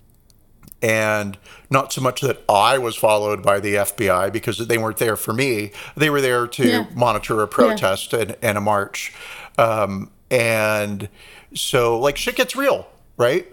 and 0.81 1.37
not 1.69 1.93
so 1.93 2.01
much 2.01 2.21
that 2.21 2.43
I 2.49 2.77
was 2.77 2.95
followed 2.95 3.43
by 3.43 3.59
the 3.59 3.75
FBI 3.75 4.31
because 4.31 4.57
they 4.67 4.77
weren't 4.77 4.97
there 4.97 5.15
for 5.15 5.33
me. 5.33 5.71
They 5.95 6.09
were 6.09 6.21
there 6.21 6.47
to 6.47 6.67
Yeah. 6.67 6.85
monitor 6.95 7.41
a 7.41 7.47
protest 7.47 8.13
and, 8.13 8.35
and 8.41 8.57
a 8.57 8.61
march. 8.61 9.13
Um, 9.57 10.09
and 10.29 11.09
so, 11.53 11.99
like, 11.99 12.17
shit 12.17 12.35
gets 12.35 12.55
real, 12.55 12.87
right? 13.17 13.45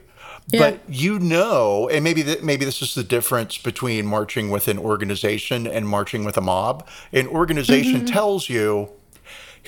Yeah. 0.51 0.61
But 0.71 0.81
you 0.89 1.19
know, 1.19 1.89
and 1.91 2.03
maybe 2.03 2.23
th- 2.23 2.41
maybe 2.43 2.65
this 2.65 2.81
is 2.81 2.95
the 2.95 3.05
difference 3.05 3.59
between 3.59 4.07
marching 4.07 4.49
with 4.49 4.67
an 4.69 4.79
organization 4.79 5.67
and 5.67 5.87
marching 5.87 6.25
with 6.25 6.39
a 6.39 6.41
mob. 6.41 6.87
An 7.13 7.27
organization 7.27 7.97
Mm-hmm. 7.97 8.07
tells 8.07 8.49
you, 8.49 8.89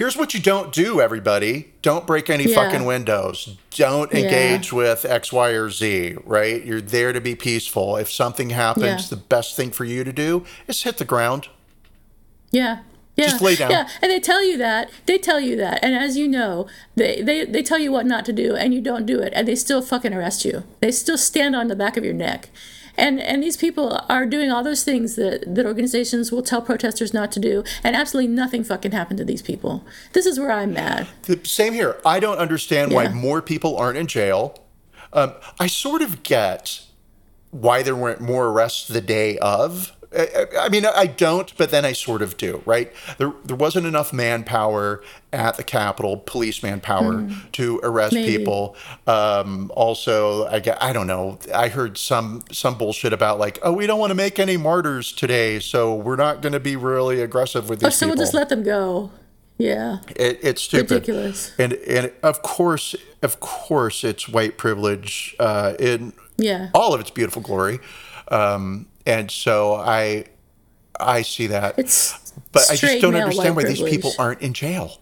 here's 0.01 0.17
what 0.17 0.33
you 0.33 0.41
don't 0.41 0.73
do, 0.73 0.99
everybody. 0.99 1.75
Don't 1.83 2.07
break 2.07 2.31
any 2.31 2.45
Yeah. 2.45 2.55
fucking 2.55 2.87
windows. 2.87 3.57
Don't 3.77 4.11
Yeah. 4.11 4.21
engage 4.21 4.73
with 4.73 5.05
X, 5.05 5.31
Y, 5.31 5.51
or 5.51 5.69
Z, 5.69 6.17
right? 6.25 6.65
You're 6.65 6.81
there 6.81 7.13
to 7.13 7.21
be 7.21 7.35
peaceful. 7.35 7.99
If 7.99 8.11
something 8.11 8.49
happens, 8.49 9.03
Yeah. 9.03 9.09
the 9.11 9.17
best 9.17 9.57
thing 9.57 9.71
for 9.71 9.85
you 9.85 10.03
to 10.03 10.11
do 10.13 10.47
is 10.67 10.83
hit 10.85 10.97
the 10.97 11.05
ground. 11.05 11.49
Yeah. 12.51 12.79
Yeah. 13.15 13.27
Just 13.27 13.43
lay 13.43 13.57
down. 13.57 13.71
Yeah. 13.73 13.89
And 14.01 14.11
they 14.11 14.21
tell 14.21 14.43
you 14.43 14.57
that. 14.57 14.89
They 15.05 15.19
tell 15.19 15.39
you 15.39 15.55
that. 15.57 15.81
And 15.83 15.95
as 15.95 16.17
you 16.17 16.27
know, 16.27 16.67
they, 16.97 17.21
they, 17.21 17.45
they 17.45 17.63
tell 17.63 17.79
you 17.79 17.93
what 17.93 18.07
not 18.07 18.25
to 18.25 18.33
do 18.33 18.57
and 18.57 18.73
you 18.73 18.81
don't 18.81 19.05
do 19.05 19.21
it 19.21 19.35
and 19.37 19.47
they 19.47 19.55
still 19.55 19.83
fucking 19.83 20.15
arrest 20.15 20.47
you. 20.47 20.65
They 20.81 20.91
still 20.93 21.19
stand 21.19 21.55
on 21.55 21.69
the 21.69 21.77
back 21.77 21.99
of 21.99 22.05
your 22.07 22.15
neck. 22.15 22.49
And 23.01 23.19
and 23.21 23.43
these 23.43 23.57
people 23.57 23.99
are 24.09 24.27
doing 24.27 24.53
all 24.53 24.63
those 24.63 24.85
things 24.85 25.17
that, 25.17 25.55
that 25.55 25.67
organizations 25.67 26.31
will 26.31 26.43
tell 26.43 26.61
protesters 26.61 27.15
not 27.15 27.33
to 27.33 27.41
do, 27.41 27.65
and 27.83 27.97
absolutely 27.97 28.33
nothing 28.33 28.63
fucking 28.63 28.93
happened 28.93 29.19
to 29.19 29.25
these 29.25 29.43
people. 29.43 29.85
This 30.13 30.27
is 30.27 30.39
where 30.39 30.53
I'm 30.53 30.75
mad. 30.75 31.09
The 31.23 31.41
same 31.45 31.73
here. 31.73 31.97
I 32.05 32.21
don't 32.21 32.39
understand 32.39 32.93
why 32.93 33.09
more 33.09 33.41
people 33.41 33.77
aren't 33.77 33.99
in 33.99 34.07
jail. 34.07 34.63
Um, 35.13 35.33
I 35.59 35.67
sort 35.67 36.03
of 36.03 36.23
get 36.23 36.85
why 37.51 37.83
there 37.83 37.97
weren't 37.97 38.21
more 38.21 38.49
arrests 38.49 38.87
the 38.87 39.01
day 39.01 39.39
of. 39.39 39.97
I, 40.17 40.47
I- 40.63 40.69
mean, 40.69 40.85
I 40.87 41.07
don't, 41.07 41.57
but 41.57 41.71
then 41.71 41.85
I 41.85 41.93
sort 41.93 42.21
of 42.23 42.37
do, 42.37 42.63
right? 42.67 42.93
There, 43.19 43.33
there 43.45 43.57
wasn't 43.57 43.87
enough 43.87 44.13
manpower 44.13 45.03
at 45.33 45.57
the 45.57 45.63
Capitol, 45.63 46.17
police 46.17 46.63
manpower, 46.63 47.29
to 47.53 47.81
arrest 47.85 48.15
Maybe. 48.15 48.39
people. 48.39 48.75
Um, 49.07 49.71
also, 49.77 50.47
I 50.47 50.61
I 50.81 50.93
don't 50.93 51.07
know. 51.07 51.39
I 51.55 51.69
heard 51.69 51.97
some 51.97 52.43
some 52.51 52.77
bullshit 52.77 53.13
about 53.13 53.39
like, 53.39 53.59
oh, 53.63 53.73
we 53.73 53.87
don't 53.87 54.01
want 54.01 54.11
to 54.11 54.17
make 54.17 54.39
any 54.41 54.57
martyrs 54.57 55.13
today, 55.13 55.61
so 55.61 55.95
we're 55.95 56.17
not 56.17 56.43
going 56.43 56.55
to 56.55 56.61
be 56.61 56.75
really 56.75 57.21
aggressive 57.23 57.69
with 57.69 57.79
these 57.81 57.87
Oh, 57.87 57.91
so 57.91 58.07
people. 58.07 58.17
we'll 58.17 58.25
just 58.25 58.35
let 58.35 58.49
them 58.49 58.65
go. 58.65 59.11
Yeah. 59.59 59.99
It, 60.17 60.41
it's 60.43 60.63
stupid. 60.63 60.91
Ridiculous. 60.91 61.53
And 61.59 61.75
and 61.75 62.13
of 62.25 62.43
course, 62.43 62.97
of 63.23 63.39
course, 63.41 64.03
it's 64.03 64.29
white 64.29 64.57
privilege 64.59 65.37
uh, 65.39 65.75
in 65.79 66.15
Yeah. 66.37 66.71
all 66.75 66.95
of 66.95 67.01
its 67.01 67.11
beautiful 67.11 67.43
glory. 67.43 67.79
Um, 68.29 68.87
and 69.07 69.31
so 69.31 69.75
I 69.75 70.25
I 70.99 71.23
see 71.23 71.47
that, 71.49 71.79
It's 71.79 72.33
but 72.53 72.71
I 72.71 72.77
just 72.77 73.01
don't 73.01 73.15
understand 73.15 73.57
why 73.57 73.65
these 73.65 73.83
people 73.83 74.13
aren't 74.19 74.41
in 74.43 74.53
jail. 74.55 74.99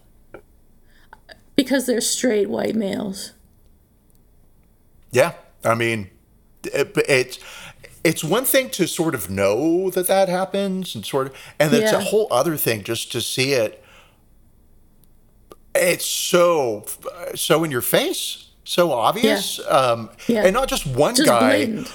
because 1.55 1.85
they're 1.85 2.01
straight 2.01 2.49
white 2.49 2.75
males. 2.75 3.33
Yeah, 5.11 5.33
I 5.65 5.75
mean, 5.75 6.09
it, 6.63 6.93
it's 7.07 7.39
it's 8.03 8.23
one 8.23 8.45
thing 8.45 8.69
to 8.71 8.87
sort 8.87 9.13
of 9.15 9.29
know 9.29 9.89
that 9.89 10.07
that 10.07 10.29
happens, 10.29 10.95
and 10.95 11.05
sort 11.05 11.27
of, 11.27 11.35
and 11.59 11.73
it's 11.73 11.91
a 11.91 11.99
whole 11.99 12.27
other 12.31 12.55
thing 12.55 12.83
just 12.83 13.11
to 13.11 13.21
see 13.21 13.53
it. 13.53 13.83
It's 15.75 16.05
so 16.05 16.85
so 17.35 17.63
in 17.63 17.71
your 17.71 17.81
face, 17.81 18.49
so 18.63 18.91
obvious, 18.91 19.59
um, 19.67 20.09
Yeah. 20.27 20.43
and 20.45 20.53
not 20.53 20.67
just 20.69 20.85
one 20.87 21.15
Just 21.15 21.27
guy, 21.27 21.65
blatant. 21.65 21.91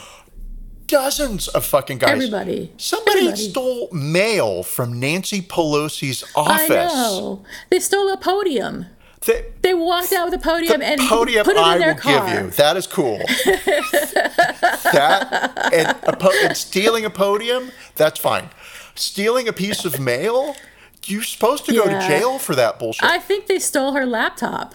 Dozens 0.87 1.49
of 1.49 1.65
fucking 1.65 1.99
guys. 1.99 2.11
Everybody. 2.13 2.73
Somebody 2.77 3.19
Everybody. 3.29 3.51
stole 3.51 3.89
mail 3.93 4.63
from 4.63 4.99
Nancy 5.01 5.41
Pelosi's 5.43 6.25
office. 6.35 6.71
I 6.71 6.87
know. 6.87 7.45
They 7.71 7.81
stole 7.81 8.13
a 8.13 8.17
podium. 8.17 8.87
The, 9.23 9.47
They 9.63 9.73
walked 9.73 10.13
out 10.13 10.27
with 10.31 10.35
a 10.35 10.39
podium 10.43 10.81
the 10.81 10.87
and 10.87 11.01
podium 11.01 11.45
put 11.47 11.57
it 11.57 11.59
in 11.59 11.65
I 11.65 11.79
their 11.79 11.95
will 11.95 12.01
car. 12.01 12.27
give 12.29 12.45
you. 12.45 12.51
That 12.51 12.77
is 12.77 12.87
cool. 12.87 13.19
that 14.93 15.71
and, 15.73 15.97
a 16.05 16.17
po- 16.17 16.33
and 16.43 16.57
stealing 16.57 17.05
a 17.05 17.11
podium, 17.11 17.71
that's 17.97 18.19
fine. 18.21 18.51
Stealing 18.95 19.49
a 19.49 19.53
piece 19.53 19.85
of 19.85 19.99
mail, 19.99 20.55
you're 21.07 21.23
supposed 21.23 21.65
to 21.67 21.73
go 21.73 21.85
to 21.85 21.99
jail 22.07 22.39
for 22.39 22.55
that 22.55 22.79
bullshit. 22.79 23.05
I 23.05 23.19
think 23.19 23.47
they 23.47 23.59
stole 23.59 23.93
her 23.93 24.07
laptop. 24.07 24.75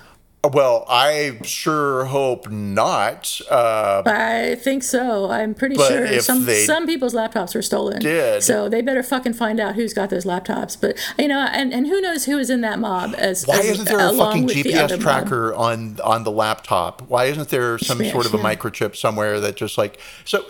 Well, 0.54 0.86
I 0.88 1.38
sure 1.44 2.06
hope 2.06 2.50
not. 2.50 3.42
Uh, 3.52 4.04
I 4.06 4.56
think 4.56 4.84
so. 4.84 5.30
I'm 5.30 5.54
pretty 5.54 5.76
sure 5.76 6.20
some 6.22 6.46
some 6.48 6.86
people's 6.88 7.14
laptops 7.14 7.54
were 7.54 7.62
stolen. 7.62 8.00
did- 8.00 8.42
So 8.42 8.70
they 8.70 8.82
better 8.82 9.04
fucking 9.04 9.34
find 9.34 9.60
out 9.60 9.76
who's 9.76 9.94
got 9.94 10.10
those 10.10 10.24
laptops. 10.26 10.80
But 10.80 10.98
you 11.18 11.28
know, 11.28 11.40
and, 11.52 11.74
and 11.74 11.88
who 11.88 12.00
knows 12.00 12.26
who 12.26 12.38
is 12.38 12.50
in 12.50 12.62
that 12.62 12.80
mob 12.80 13.16
as 13.18 13.46
why 13.46 13.58
as- 13.60 13.66
isn't 13.72 13.86
there 13.90 14.00
a 14.00 14.14
fucking 14.14 14.46
with 14.46 14.64
the 14.64 14.76
other 14.76 14.96
GPS 14.96 15.00
mob. 15.00 15.02
tracker 15.02 15.54
on 15.56 16.00
on 16.04 16.24
the 16.24 16.32
laptop? 16.32 17.02
Why 17.04 17.26
isn't 17.26 17.50
there 17.50 17.78
some 17.78 18.02
Yeah, 18.02 18.12
sort 18.12 18.26
of 18.26 18.34
a 18.34 18.38
microchip 18.38 18.96
somewhere 18.96 19.40
that 19.42 19.56
just 19.58 19.78
like 19.78 20.00
so? 20.26 20.46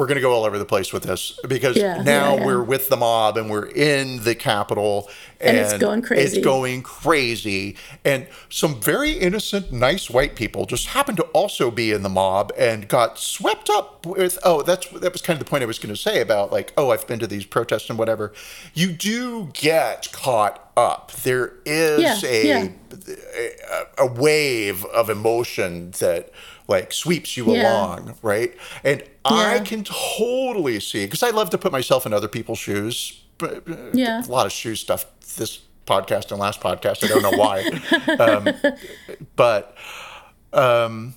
We're 0.00 0.06
gonna 0.06 0.22
go 0.22 0.32
all 0.32 0.46
over 0.46 0.56
the 0.56 0.64
place 0.64 0.94
with 0.94 1.02
this 1.02 1.38
because 1.46 1.76
Yeah, 1.76 2.02
now 2.02 2.32
yeah, 2.32 2.40
yeah. 2.40 2.46
we're 2.46 2.62
with 2.62 2.88
the 2.88 2.96
mob 2.96 3.36
and 3.36 3.50
we're 3.50 3.66
in 3.66 4.24
the 4.24 4.34
Capitol 4.34 5.10
and, 5.38 5.56
And 5.56 5.66
it's 5.66 5.78
going 5.78 6.00
crazy. 6.00 6.22
It's 6.38 6.44
going 6.44 6.82
crazy, 6.82 7.76
and 8.02 8.26
some 8.48 8.80
very 8.80 9.12
innocent, 9.12 9.72
nice 9.72 10.08
white 10.08 10.36
people 10.36 10.64
just 10.64 10.88
happened 10.88 11.16
to 11.18 11.24
also 11.34 11.70
be 11.70 11.92
in 11.92 12.02
the 12.02 12.08
mob 12.08 12.50
and 12.58 12.88
got 12.88 13.18
swept 13.18 13.68
up 13.68 14.06
with. 14.06 14.38
Oh, 14.42 14.62
that's 14.62 14.86
that 14.88 15.12
was 15.12 15.20
kind 15.20 15.38
of 15.38 15.44
the 15.44 15.50
point 15.50 15.62
I 15.62 15.66
was 15.66 15.78
going 15.78 15.94
to 15.94 16.00
say 16.00 16.20
about 16.20 16.50
like, 16.50 16.72
oh, 16.78 16.90
I've 16.90 17.06
been 17.06 17.18
to 17.18 17.26
these 17.26 17.44
protests 17.44 17.90
and 17.90 17.98
whatever. 17.98 18.32
You 18.74 18.92
do 18.92 19.50
get 19.52 20.10
caught 20.12 20.70
up. 20.76 21.12
There 21.12 21.54
is 21.66 22.24
a 22.24 22.46
yeah. 22.46 22.68
a 23.98 24.06
wave 24.06 24.84
of 24.86 25.10
emotion 25.10 25.92
that 26.00 26.30
like 26.70 26.92
sweeps 26.92 27.36
you 27.36 27.52
Yeah. 27.52 27.62
along, 27.72 28.14
right? 28.22 28.54
And 28.84 29.02
I 29.24 29.58
can 29.60 29.84
totally 29.84 30.80
see 30.80 31.04
because 31.04 31.22
I 31.22 31.30
love 31.30 31.50
to 31.50 31.58
put 31.58 31.72
myself 31.72 32.06
in 32.06 32.12
other 32.14 32.28
people's 32.28 32.58
shoes. 32.60 33.20
but, 33.38 33.66
uh, 33.68 33.76
Yeah. 33.94 34.22
a 34.24 34.28
lot 34.30 34.44
of 34.46 34.52
shoe 34.52 34.74
stuff 34.74 35.06
this 35.36 35.60
podcast 35.86 36.30
and 36.30 36.38
last 36.38 36.60
podcast. 36.60 37.02
I 37.02 37.08
don't 37.08 37.22
know 37.22 37.36
why, 37.38 37.62
um, 38.18 38.44
but 39.34 39.74
um, 40.52 41.14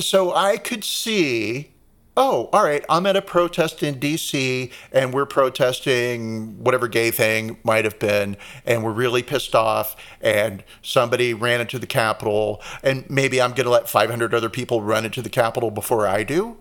so 0.00 0.32
I 0.34 0.56
could 0.56 0.84
see. 0.84 1.73
Oh, 2.16 2.48
all 2.52 2.62
right. 2.62 2.84
I'm 2.88 3.06
at 3.06 3.16
a 3.16 3.22
protest 3.22 3.82
in 3.82 3.96
DC 3.96 4.70
and 4.92 5.12
we're 5.12 5.26
protesting 5.26 6.62
whatever 6.62 6.86
gay 6.86 7.10
thing 7.10 7.58
might 7.64 7.84
have 7.84 7.98
been, 7.98 8.36
and 8.64 8.84
we're 8.84 8.92
really 8.92 9.22
pissed 9.22 9.54
off. 9.54 9.96
And 10.20 10.62
somebody 10.80 11.34
ran 11.34 11.60
into 11.60 11.78
the 11.78 11.88
Capitol, 11.88 12.62
and 12.84 13.08
maybe 13.10 13.42
I'm 13.42 13.50
going 13.50 13.64
to 13.64 13.70
let 13.70 13.88
500 13.88 14.32
other 14.32 14.48
people 14.48 14.80
run 14.80 15.04
into 15.04 15.22
the 15.22 15.28
Capitol 15.28 15.70
before 15.72 16.06
I 16.06 16.22
do. 16.22 16.56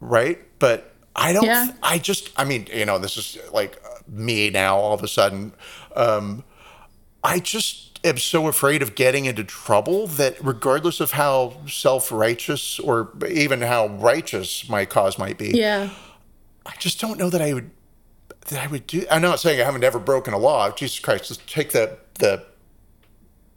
Right. 0.00 0.38
But 0.60 0.94
I 1.16 1.32
don't, 1.32 1.44
Yeah. 1.44 1.72
I 1.82 1.98
just, 1.98 2.30
I 2.36 2.44
mean, 2.44 2.68
you 2.72 2.84
know, 2.84 2.98
this 2.98 3.16
is 3.16 3.38
like 3.52 3.82
me 4.06 4.50
now 4.50 4.76
all 4.76 4.94
of 4.94 5.02
a 5.02 5.08
sudden. 5.08 5.52
Um, 5.96 6.44
I 7.24 7.40
just 7.40 7.83
am 8.04 8.18
so 8.18 8.46
afraid 8.48 8.82
of 8.82 8.94
getting 8.94 9.24
into 9.24 9.42
trouble 9.44 10.06
that 10.06 10.36
regardless 10.44 11.00
of 11.00 11.12
how 11.12 11.54
self-righteous 11.66 12.78
or 12.80 13.10
even 13.28 13.62
how 13.62 13.86
righteous 13.88 14.68
my 14.68 14.84
cause 14.84 15.18
might 15.18 15.38
be, 15.38 15.50
Yeah. 15.50 15.90
I 16.66 16.72
just 16.78 17.00
don't 17.00 17.18
know 17.18 17.30
that 17.30 17.42
I 17.42 17.52
would 17.54 17.70
that 18.48 18.62
I 18.62 18.66
would 18.66 18.86
do. 18.86 19.06
I'm 19.10 19.22
not 19.22 19.40
saying 19.40 19.60
I 19.60 19.64
haven't 19.64 19.84
ever 19.84 19.98
broken 19.98 20.34
a 20.34 20.38
law. 20.38 20.70
Jesus 20.70 20.98
Christ, 20.98 21.28
just 21.28 21.48
take 21.48 21.72
the 21.72 21.96
the 22.14 22.44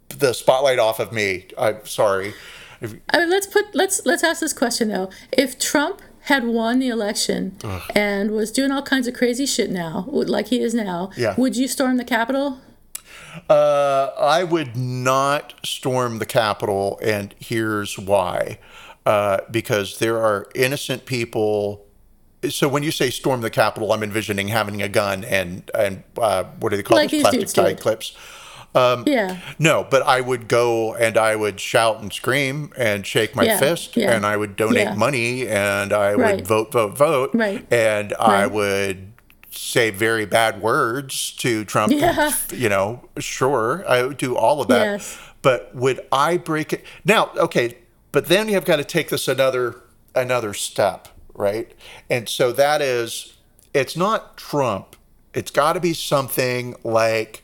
the 0.09 0.33
spotlight 0.33 0.79
off 0.79 0.99
of 0.99 1.11
me. 1.11 1.47
I'm 1.57 1.85
sorry. 1.85 2.33
If- 2.81 2.95
I 3.09 3.19
mean, 3.19 3.29
let's 3.29 3.47
put 3.47 3.73
let's 3.75 4.05
let's 4.05 4.23
ask 4.23 4.39
this 4.39 4.53
question 4.53 4.89
though. 4.89 5.09
If 5.31 5.59
Trump 5.59 6.01
had 6.21 6.45
won 6.45 6.79
the 6.79 6.89
election 6.89 7.57
and 7.95 8.31
was 8.31 8.51
doing 8.51 8.71
all 8.71 8.81
kinds 8.81 9.07
of 9.07 9.13
crazy 9.13 9.45
shit 9.45 9.69
now, 9.71 10.05
like 10.09 10.47
he 10.47 10.59
is 10.61 10.73
now, 10.73 11.09
Yeah. 11.17 11.33
would 11.37 11.55
you 11.55 11.67
storm 11.69 11.95
the 11.97 12.03
Capitol? 12.03 12.59
Uh, 13.49 14.11
I 14.17 14.43
would 14.43 14.75
not 14.75 15.53
storm 15.63 16.19
the 16.19 16.25
Capitol, 16.25 16.99
and 17.03 17.33
here's 17.39 17.97
why. 17.97 18.59
Uh, 19.05 19.39
because 19.51 19.99
there 19.99 20.17
are 20.17 20.47
innocent 20.53 21.05
people. 21.05 21.85
So 22.49 22.67
when 22.67 22.83
you 22.83 22.91
say 22.91 23.09
storm 23.09 23.41
the 23.41 23.49
Capitol, 23.49 23.93
I'm 23.93 24.03
envisioning 24.03 24.49
having 24.49 24.81
a 24.81 24.89
gun 24.89 25.23
and 25.23 25.69
and 25.73 26.03
uh, 26.17 26.43
what 26.59 26.69
do 26.71 26.77
they 26.77 26.83
call 26.83 26.97
Like 26.97 27.09
these 27.11 27.21
plastic 27.21 27.47
tie 27.49 27.73
clips? 27.73 28.15
yeah. 28.75 29.39
No, 29.57 29.87
but 29.89 30.03
I 30.03 30.21
would 30.21 30.47
go 30.47 30.93
and 30.93 31.17
I 31.17 31.35
would 31.35 31.59
shout 31.59 31.99
and 32.01 32.11
scream 32.13 32.71
and 32.77 33.05
shake 33.07 33.35
my 33.35 33.43
Yeah, 33.45 33.57
fist 33.59 33.97
yeah, 33.97 34.11
and 34.13 34.25
I 34.25 34.37
would 34.37 34.55
donate 34.55 34.83
yeah. 34.83 34.93
money 34.93 35.47
and 35.47 35.91
I 35.93 36.15
would 36.15 36.21
Right. 36.21 36.45
vote, 36.47 36.71
vote, 36.71 36.97
vote. 36.97 37.31
Right. 37.33 37.65
And 37.71 38.13
I 38.19 38.45
would 38.45 39.13
say 39.49 39.89
very 39.89 40.25
bad 40.25 40.61
words 40.61 41.31
to 41.37 41.65
Trump. 41.65 41.93
Yeah. 41.93 42.33
You 42.51 42.69
know, 42.69 43.09
sure, 43.17 43.83
I 43.87 44.03
would 44.03 44.17
do 44.17 44.35
all 44.35 44.61
of 44.61 44.67
that. 44.67 44.83
Yes. 44.83 45.17
But 45.41 45.73
would 45.75 46.01
I 46.11 46.37
break 46.37 46.73
it? 46.73 46.83
Now, 47.05 47.31
okay, 47.35 47.77
but 48.11 48.25
then 48.25 48.49
you've 48.49 48.65
got 48.65 48.77
to 48.77 48.83
take 48.83 49.09
this 49.09 49.27
another 49.27 49.81
another 50.15 50.53
step, 50.53 51.07
right? 51.33 51.71
And 52.09 52.27
so 52.27 52.51
that 52.51 52.81
is 52.81 53.37
it's 53.73 53.95
not 53.95 54.37
Trump. 54.37 54.95
It's 55.33 55.51
got 55.51 55.73
to 55.73 55.79
be 55.79 55.93
something 55.93 56.75
like 56.83 57.43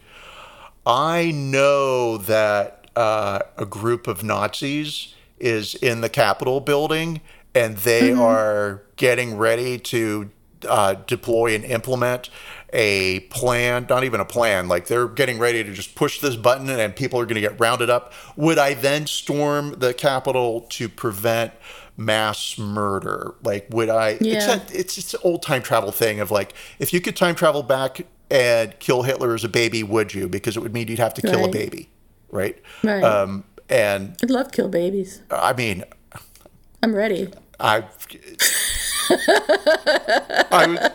I 0.86 1.32
know 1.32 2.18
that 2.18 2.88
uh, 2.96 3.40
a 3.58 3.66
group 3.66 4.08
of 4.08 4.24
Nazis 4.24 5.14
is 5.40 5.76
in 5.76 6.02
the 6.02 6.10
Capitol 6.10 6.60
building 6.60 7.22
and 7.56 7.78
they 7.78 8.12
are 8.12 8.82
getting 8.96 9.38
ready 9.38 9.78
to 9.78 10.30
uh, 10.66 10.96
deploy 11.08 11.56
and 11.56 11.64
implement 11.66 12.30
a 12.72 13.20
plan, 13.30 13.86
not 13.88 14.04
even 14.04 14.20
a 14.20 14.26
plan, 14.26 14.68
like 14.68 14.88
they're 14.88 15.08
getting 15.08 15.38
ready 15.38 15.64
to 15.64 15.74
just 15.74 15.94
push 15.96 16.20
this 16.20 16.36
button 16.36 16.70
and 16.70 16.96
people 16.96 17.20
are 17.20 17.26
going 17.26 17.36
to 17.36 17.42
get 17.42 17.60
rounded 17.60 17.90
up. 17.90 18.14
Would 18.36 18.58
I 18.58 18.74
then 18.74 19.06
storm 19.06 19.76
the 19.78 19.94
Capitol 19.94 20.62
to 20.70 20.90
prevent 20.90 21.54
mass 21.98 22.58
murder? 22.58 23.36
Like, 23.44 23.68
would 23.70 23.90
I? 23.90 24.10
It's, 24.12 24.22
Yeah. 24.22 24.54
a, 24.56 24.62
it's 24.80 24.98
it's 24.98 25.14
an 25.14 25.20
old 25.24 25.44
time 25.44 25.62
travel 25.62 25.92
thing 25.92 26.20
of 26.20 26.32
like, 26.32 26.54
if 26.80 26.94
you 26.94 27.00
could 27.00 27.16
time 27.16 27.36
travel 27.36 27.62
back 27.62 28.08
and 28.32 28.78
kill 28.80 29.04
Hitler 29.04 29.36
as 29.36 29.44
a 29.44 29.50
baby, 29.50 29.84
would 29.84 30.16
you? 30.16 30.28
Because 30.28 30.58
it 30.58 30.62
would 30.62 30.74
mean 30.74 30.88
you'd 30.88 30.98
have 30.98 31.14
to 31.14 31.22
kill 31.22 31.46
a 31.46 31.50
baby, 31.52 31.90
right? 32.32 32.58
Right. 32.84 33.04
Um, 33.04 33.44
and 33.70 34.16
I'd 34.24 34.32
love 34.32 34.48
to 34.52 34.56
kill 34.56 34.68
babies. 34.70 35.22
I 35.30 35.54
mean, 35.54 35.84
I'm 36.82 36.96
ready. 36.96 37.30
I. 37.60 37.84
I 40.52 40.90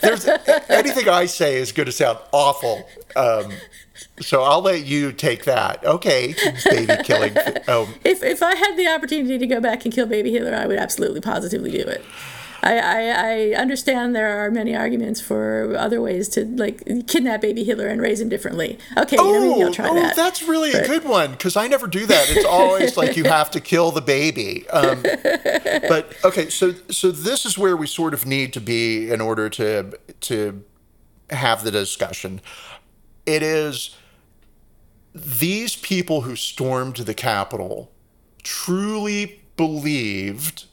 there's 0.00 0.28
anything 0.68 1.08
I 1.08 1.26
say 1.26 1.56
is 1.56 1.72
going 1.72 1.86
to 1.86 1.92
sound 1.92 2.18
awful. 2.32 2.88
Um, 3.16 3.52
so 4.20 4.42
I'll 4.42 4.62
let 4.62 4.84
you 4.84 5.12
take 5.12 5.44
that. 5.44 5.84
Okay, 5.84 6.34
baby 6.64 6.94
killing. 7.04 7.36
Um, 7.68 7.94
If 8.04 8.22
if 8.22 8.42
I 8.42 8.54
had 8.54 8.76
the 8.76 8.88
opportunity 8.88 9.38
to 9.38 9.46
go 9.46 9.60
back 9.60 9.84
and 9.84 9.92
kill 9.94 10.06
baby 10.06 10.32
Hitler, 10.32 10.54
I 10.54 10.66
would 10.66 10.78
absolutely 10.78 11.20
positively 11.20 11.70
do 11.70 11.80
it. 11.80 12.04
I, 12.62 12.78
I, 12.78 13.52
I 13.52 13.54
understand 13.54 14.16
there 14.16 14.44
are 14.44 14.50
many 14.50 14.74
arguments 14.74 15.20
for 15.20 15.74
other 15.76 16.00
ways 16.00 16.28
to 16.30 16.44
like 16.44 16.84
kidnap 17.06 17.40
baby 17.40 17.64
Hitler 17.64 17.86
and 17.86 18.00
raise 18.00 18.20
him 18.20 18.28
differently. 18.28 18.78
Okay, 18.96 19.16
yeah, 19.16 19.40
maybe 19.40 19.62
I'll 19.62 19.72
try 19.72 19.86
that. 19.86 19.92
oh, 19.92 20.00
that. 20.00 20.16
that's 20.16 20.42
really 20.42 20.72
a 20.72 20.86
good 20.86 21.04
one 21.04 21.32
because 21.32 21.56
I 21.56 21.68
never 21.68 21.86
do 21.86 22.06
that. 22.06 22.30
It's 22.30 22.44
always 22.44 22.96
like 22.96 23.16
you 23.16 23.24
have 23.24 23.50
to 23.52 23.60
kill 23.60 23.90
the 23.92 24.00
baby. 24.00 24.68
Um, 24.70 25.02
but 25.02 26.12
okay, 26.24 26.50
so 26.50 26.74
so 26.90 27.10
this 27.10 27.46
is 27.46 27.56
where 27.56 27.76
we 27.76 27.86
sort 27.86 28.12
of 28.14 28.26
need 28.26 28.52
to 28.54 28.60
be 28.60 29.10
in 29.10 29.20
order 29.20 29.48
to 29.50 29.98
to 30.22 30.64
have 31.30 31.64
the 31.64 31.70
discussion. 31.70 32.40
It 33.24 33.42
is 33.42 33.94
these 35.14 35.76
people 35.76 36.22
who 36.22 36.36
stormed 36.36 36.96
the 36.96 37.14
Capitol 37.14 37.92
truly 38.42 39.42
believed 39.56 40.67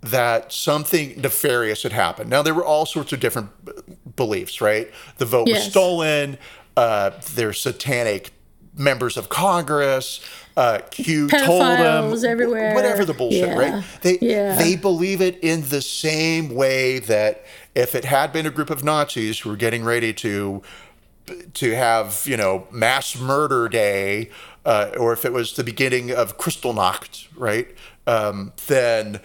that 0.00 0.52
something 0.52 1.20
nefarious 1.20 1.82
had 1.82 1.92
happened. 1.92 2.30
Now 2.30 2.42
there 2.42 2.54
were 2.54 2.64
all 2.64 2.86
sorts 2.86 3.12
of 3.12 3.20
different 3.20 3.50
b- 3.64 3.72
beliefs, 4.16 4.60
right? 4.60 4.90
The 5.18 5.24
vote 5.24 5.48
was 5.48 5.62
stolen. 5.64 6.38
Uh, 6.76 7.10
they're 7.34 7.52
satanic 7.52 8.30
members 8.76 9.16
of 9.16 9.28
Congress. 9.28 10.20
Uh, 10.56 10.78
Q 10.90 11.28
told 11.28 11.62
them 11.62 12.04
Pedophiles 12.12 12.24
everywhere. 12.24 12.74
whatever 12.74 13.04
the 13.04 13.14
bullshit, 13.14 13.48
Yeah. 13.48 13.54
right? 13.58 13.84
They 14.02 14.18
Yeah. 14.20 14.56
they 14.56 14.76
believe 14.76 15.20
it 15.20 15.38
in 15.42 15.68
the 15.68 15.82
same 15.82 16.54
way 16.54 16.98
that 17.00 17.44
if 17.74 17.94
it 17.96 18.04
had 18.04 18.32
been 18.32 18.46
a 18.46 18.50
group 18.50 18.70
of 18.70 18.84
Nazis 18.84 19.40
who 19.40 19.50
were 19.50 19.56
getting 19.56 19.84
ready 19.84 20.12
to 20.14 20.62
to 21.54 21.74
have 21.74 22.22
you 22.24 22.36
know 22.36 22.66
mass 22.70 23.16
murder 23.18 23.68
day, 23.68 24.30
uh, 24.64 24.90
or 24.96 25.12
if 25.12 25.24
it 25.24 25.32
was 25.32 25.52
the 25.54 25.64
beginning 25.64 26.10
of 26.12 26.38
Kristallnacht, 26.38 27.26
right? 27.36 27.68
Um, 28.06 28.52
then 28.68 29.20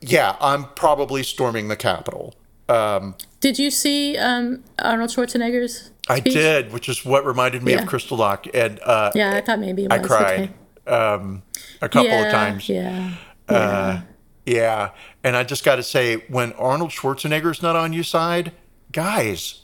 yeah, 0.00 0.36
I'm 0.40 0.64
probably 0.74 1.22
storming 1.22 1.68
the 1.68 1.76
Capitol. 1.76 2.34
Um, 2.68 3.16
Did 3.40 3.58
you 3.58 3.70
see 3.70 4.16
um, 4.16 4.62
Arnold 4.78 5.10
Schwarzenegger's? 5.10 5.90
I 6.08 6.20
did, 6.20 6.72
which 6.72 6.88
is 6.88 7.04
what 7.04 7.24
reminded 7.24 7.62
me 7.62 7.72
Yeah. 7.72 7.82
of 7.82 8.10
Lock 8.12 8.46
and 8.54 8.80
uh, 8.80 9.10
Yeah, 9.14 9.36
I 9.36 9.40
thought 9.40 9.58
maybe 9.60 9.84
it 9.84 9.92
I 9.92 9.98
cried 9.98 10.52
Okay. 10.86 10.94
um, 10.96 11.42
a 11.80 11.88
couple 11.88 12.08
yeah, 12.10 12.24
of 12.26 12.32
times. 12.32 12.68
Yeah. 12.68 13.14
Uh, 13.48 14.00
yeah, 14.46 14.90
and 15.22 15.36
I 15.36 15.44
just 15.44 15.64
got 15.64 15.76
to 15.76 15.82
say, 15.82 16.16
when 16.28 16.52
Arnold 16.54 16.90
Schwarzenegger's 16.90 17.62
not 17.62 17.76
on 17.76 17.92
your 17.92 18.04
side, 18.04 18.52
guys, 18.92 19.62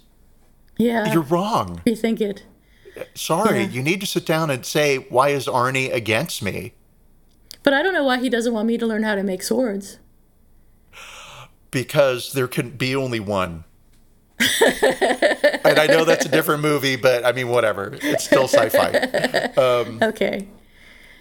Yeah. 0.76 1.12
you're 1.12 1.22
wrong. 1.22 1.80
Rethink 1.86 2.20
it. 2.20 2.44
Sorry, 3.14 3.62
Yeah. 3.62 3.68
you 3.68 3.82
need 3.82 4.00
to 4.00 4.06
sit 4.06 4.26
down 4.26 4.50
and 4.50 4.64
say, 4.66 4.98
why 5.08 5.28
is 5.30 5.46
Arnie 5.46 5.92
against 5.92 6.42
me? 6.42 6.74
But 7.62 7.72
I 7.74 7.82
don't 7.82 7.94
know 7.94 8.04
why 8.04 8.18
he 8.18 8.28
doesn't 8.28 8.52
want 8.52 8.66
me 8.68 8.78
to 8.78 8.86
learn 8.86 9.02
how 9.02 9.14
to 9.14 9.22
make 9.22 9.42
swords. 9.42 9.98
Because 11.76 12.32
there 12.32 12.48
can 12.48 12.70
be 12.70 12.96
only 12.96 13.20
one. 13.20 13.64
and 14.40 15.78
I 15.78 15.86
know 15.86 16.06
that's 16.06 16.24
a 16.24 16.28
different 16.30 16.62
movie, 16.62 16.96
but 16.96 17.22
I 17.26 17.32
mean, 17.32 17.48
whatever. 17.48 17.98
It's 18.00 18.24
still 18.24 18.44
sci-fi. 18.48 19.50
Okay. 20.02 20.48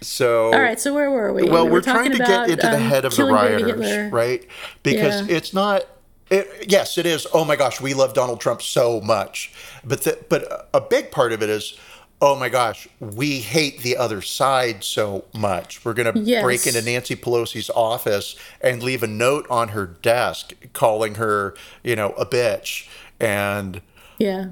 So, 0.00 0.46
All 0.54 0.60
right. 0.60 0.80
So 0.80 0.94
where 0.94 1.10
were 1.10 1.30
we? 1.34 1.42
well, 1.42 1.64
We 1.64 1.70
we're, 1.72 1.76
were 1.76 1.82
trying 1.82 2.12
to 2.12 2.16
about, 2.16 2.46
get 2.48 2.50
into 2.58 2.66
the 2.68 2.76
um, 2.76 2.82
head 2.88 3.04
of 3.04 3.14
the 3.14 3.24
rioters, 3.24 4.10
right? 4.10 4.46
Because 4.82 5.28
Yeah. 5.28 5.36
it's 5.36 5.52
not. 5.52 5.84
It, 6.30 6.70
yes, 6.70 6.96
it 6.96 7.04
is. 7.04 7.26
Oh 7.34 7.44
my 7.44 7.56
gosh, 7.56 7.78
we 7.82 7.92
love 7.92 8.14
Donald 8.14 8.40
Trump 8.40 8.62
so 8.62 9.02
much, 9.02 9.52
but 9.84 10.04
the, 10.04 10.18
but 10.30 10.70
a 10.72 10.80
big 10.80 11.10
part 11.10 11.32
of 11.34 11.42
it 11.42 11.50
is, 11.50 11.78
oh 12.22 12.34
my 12.34 12.48
gosh, 12.48 12.88
we 12.98 13.40
hate 13.40 13.80
the 13.82 13.96
other 13.96 14.22
side 14.22 14.82
so 14.82 15.24
much. 15.34 15.84
We're 15.84 15.92
gonna 15.94 16.12
Yes. 16.14 16.42
break 16.42 16.66
into 16.66 16.80
Nancy 16.82 17.14
Pelosi's 17.16 17.70
office 17.70 18.36
and 18.60 18.82
leave 18.82 19.02
a 19.02 19.06
note 19.06 19.46
on 19.50 19.68
her 19.68 19.86
desk 19.86 20.54
calling 20.72 21.16
her, 21.16 21.54
you 21.84 21.94
know, 21.96 22.10
a 22.12 22.24
bitch. 22.26 22.86
And 23.20 23.82
Yeah. 24.18 24.46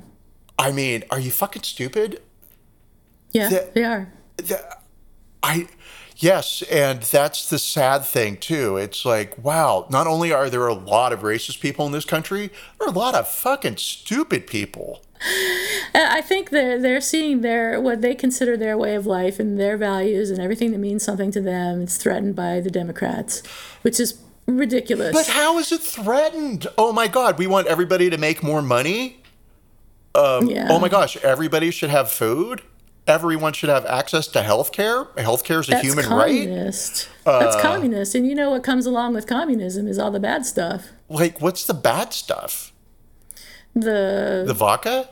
I 0.59 0.73
mean, 0.73 1.05
are 1.11 1.19
you 1.21 1.31
fucking 1.31 1.63
stupid? 1.63 2.21
Yeah. 3.33 3.49
The- 3.49 3.69
they 3.75 3.85
are. 3.85 4.13
I 5.43 5.69
Yes, 6.17 6.63
and 6.71 7.03
that's 7.03 7.51
the 7.51 7.59
sad 7.59 8.05
thing 8.05 8.37
too. 8.37 8.77
It's 8.77 9.05
like, 9.05 9.37
wow, 9.45 9.87
not 9.91 10.07
only 10.07 10.33
are 10.33 10.49
there 10.49 10.69
a 10.69 10.73
lot 10.73 11.13
of 11.13 11.21
racist 11.23 11.59
people 11.61 11.87
in 11.87 11.93
this 11.93 12.05
country, 12.05 12.49
there 12.79 12.87
are 12.87 12.91
a 12.95 12.97
lot 12.97 13.17
of 13.17 13.27
fucking 13.27 13.79
stupid 13.79 14.47
people. 14.47 15.03
I 15.95 16.21
think 16.21 16.51
they're 16.51 16.79
they're 16.79 17.01
seeing 17.01 17.41
their 17.41 17.81
what 17.81 18.03
they 18.03 18.15
consider 18.15 18.57
their 18.57 18.77
way 18.77 18.95
of 18.95 19.07
life 19.07 19.39
and 19.39 19.59
their 19.59 19.77
values 19.77 20.31
and 20.31 20.41
everything 20.41 20.73
that 20.73 20.79
means 20.79 21.03
something 21.03 21.31
to 21.33 21.41
them. 21.41 21.83
It's 21.83 21.97
threatened 21.97 22.35
by 22.37 22.61
the 22.61 22.71
Democrats, 22.71 23.43
which 23.83 23.99
is 24.01 24.19
ridiculous. 24.47 25.13
But 25.13 25.29
how 25.29 25.59
is 25.59 25.73
it 25.73 25.81
threatened? 25.81 26.67
Oh 26.77 26.93
my 26.93 27.07
God, 27.09 27.39
we 27.39 27.47
want 27.47 27.67
everybody 27.69 28.11
to 28.11 28.19
make 28.19 28.43
more 28.43 28.63
money. 28.63 29.23
Um, 30.15 30.49
Yeah. 30.49 30.69
Oh 30.71 30.79
my 30.79 30.89
gosh, 30.89 31.17
everybody 31.19 31.71
should 31.71 31.91
have 31.91 32.11
food. 32.11 32.63
Everyone 33.07 33.53
should 33.53 33.69
have 33.69 33.85
access 33.85 34.27
to 34.29 34.43
health 34.43 34.73
care. 34.73 35.07
Health 35.19 35.45
care 35.45 35.61
is 35.61 35.69
a 35.69 35.73
That's 35.73 35.85
human 35.85 36.07
right. 36.09 36.13
Uh, 36.13 36.45
communist. 36.45 37.09
That's 37.25 37.57
communist, 37.61 38.15
and 38.15 38.27
you 38.27 38.35
know 38.35 38.51
what 38.51 38.63
comes 38.63 38.87
along 38.87 39.15
with 39.15 39.27
communism 39.27 39.87
is 39.87 39.99
all 39.99 40.11
the 40.11 40.21
bad 40.21 40.47
stuff. 40.47 40.89
Like, 41.11 41.41
what's 41.41 41.67
the 41.67 41.75
bad 41.75 42.15
stuff? 42.15 42.73
The 43.75 44.45
The 44.47 44.55
vodka? 44.55 45.09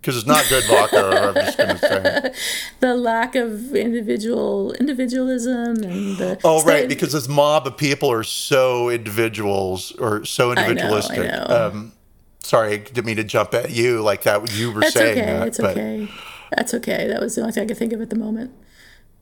Because 0.00 0.16
it's 0.16 0.26
not 0.26 0.46
good 0.48 0.64
vodka. 0.64 1.28
I'm 1.28 1.34
just 1.34 1.58
gonna 1.58 1.78
say. 1.78 2.34
the 2.80 2.94
lack 2.94 3.34
of 3.34 3.74
individual 3.74 4.72
individualism 4.74 5.82
and 5.82 6.16
the 6.16 6.38
Oh, 6.44 6.62
right, 6.62 6.88
because 6.88 7.12
this 7.12 7.28
mob 7.28 7.66
of 7.66 7.76
people 7.76 8.10
are 8.12 8.22
so 8.22 8.90
individuals 8.90 9.92
or 9.92 10.24
so 10.24 10.52
know, 10.52 10.62
I 10.62 10.68
individualistic. 10.68 11.18
know. 11.18 11.70
Um, 11.72 11.92
sorry, 12.40 12.74
I 12.74 12.76
didn't 12.76 13.06
mean 13.06 13.16
to 13.16 13.24
jump 13.24 13.54
at 13.54 13.70
you 13.70 14.00
like 14.00 14.22
that. 14.22 14.52
You 14.52 14.70
were 14.70 14.82
That's 14.82 14.94
saying 14.94 15.18
okay. 15.18 15.26
that, 15.32 15.48
it's 15.48 15.58
but 15.58 15.70
okay. 15.76 16.08
That's 16.56 16.74
okay. 16.74 17.08
That 17.08 17.20
was 17.20 17.34
the 17.34 17.40
only 17.42 17.52
thing 17.52 17.64
I 17.64 17.66
could 17.66 17.76
think 17.76 17.92
of 17.92 18.00
at 18.00 18.10
the 18.10 18.16
moment. 18.16 18.52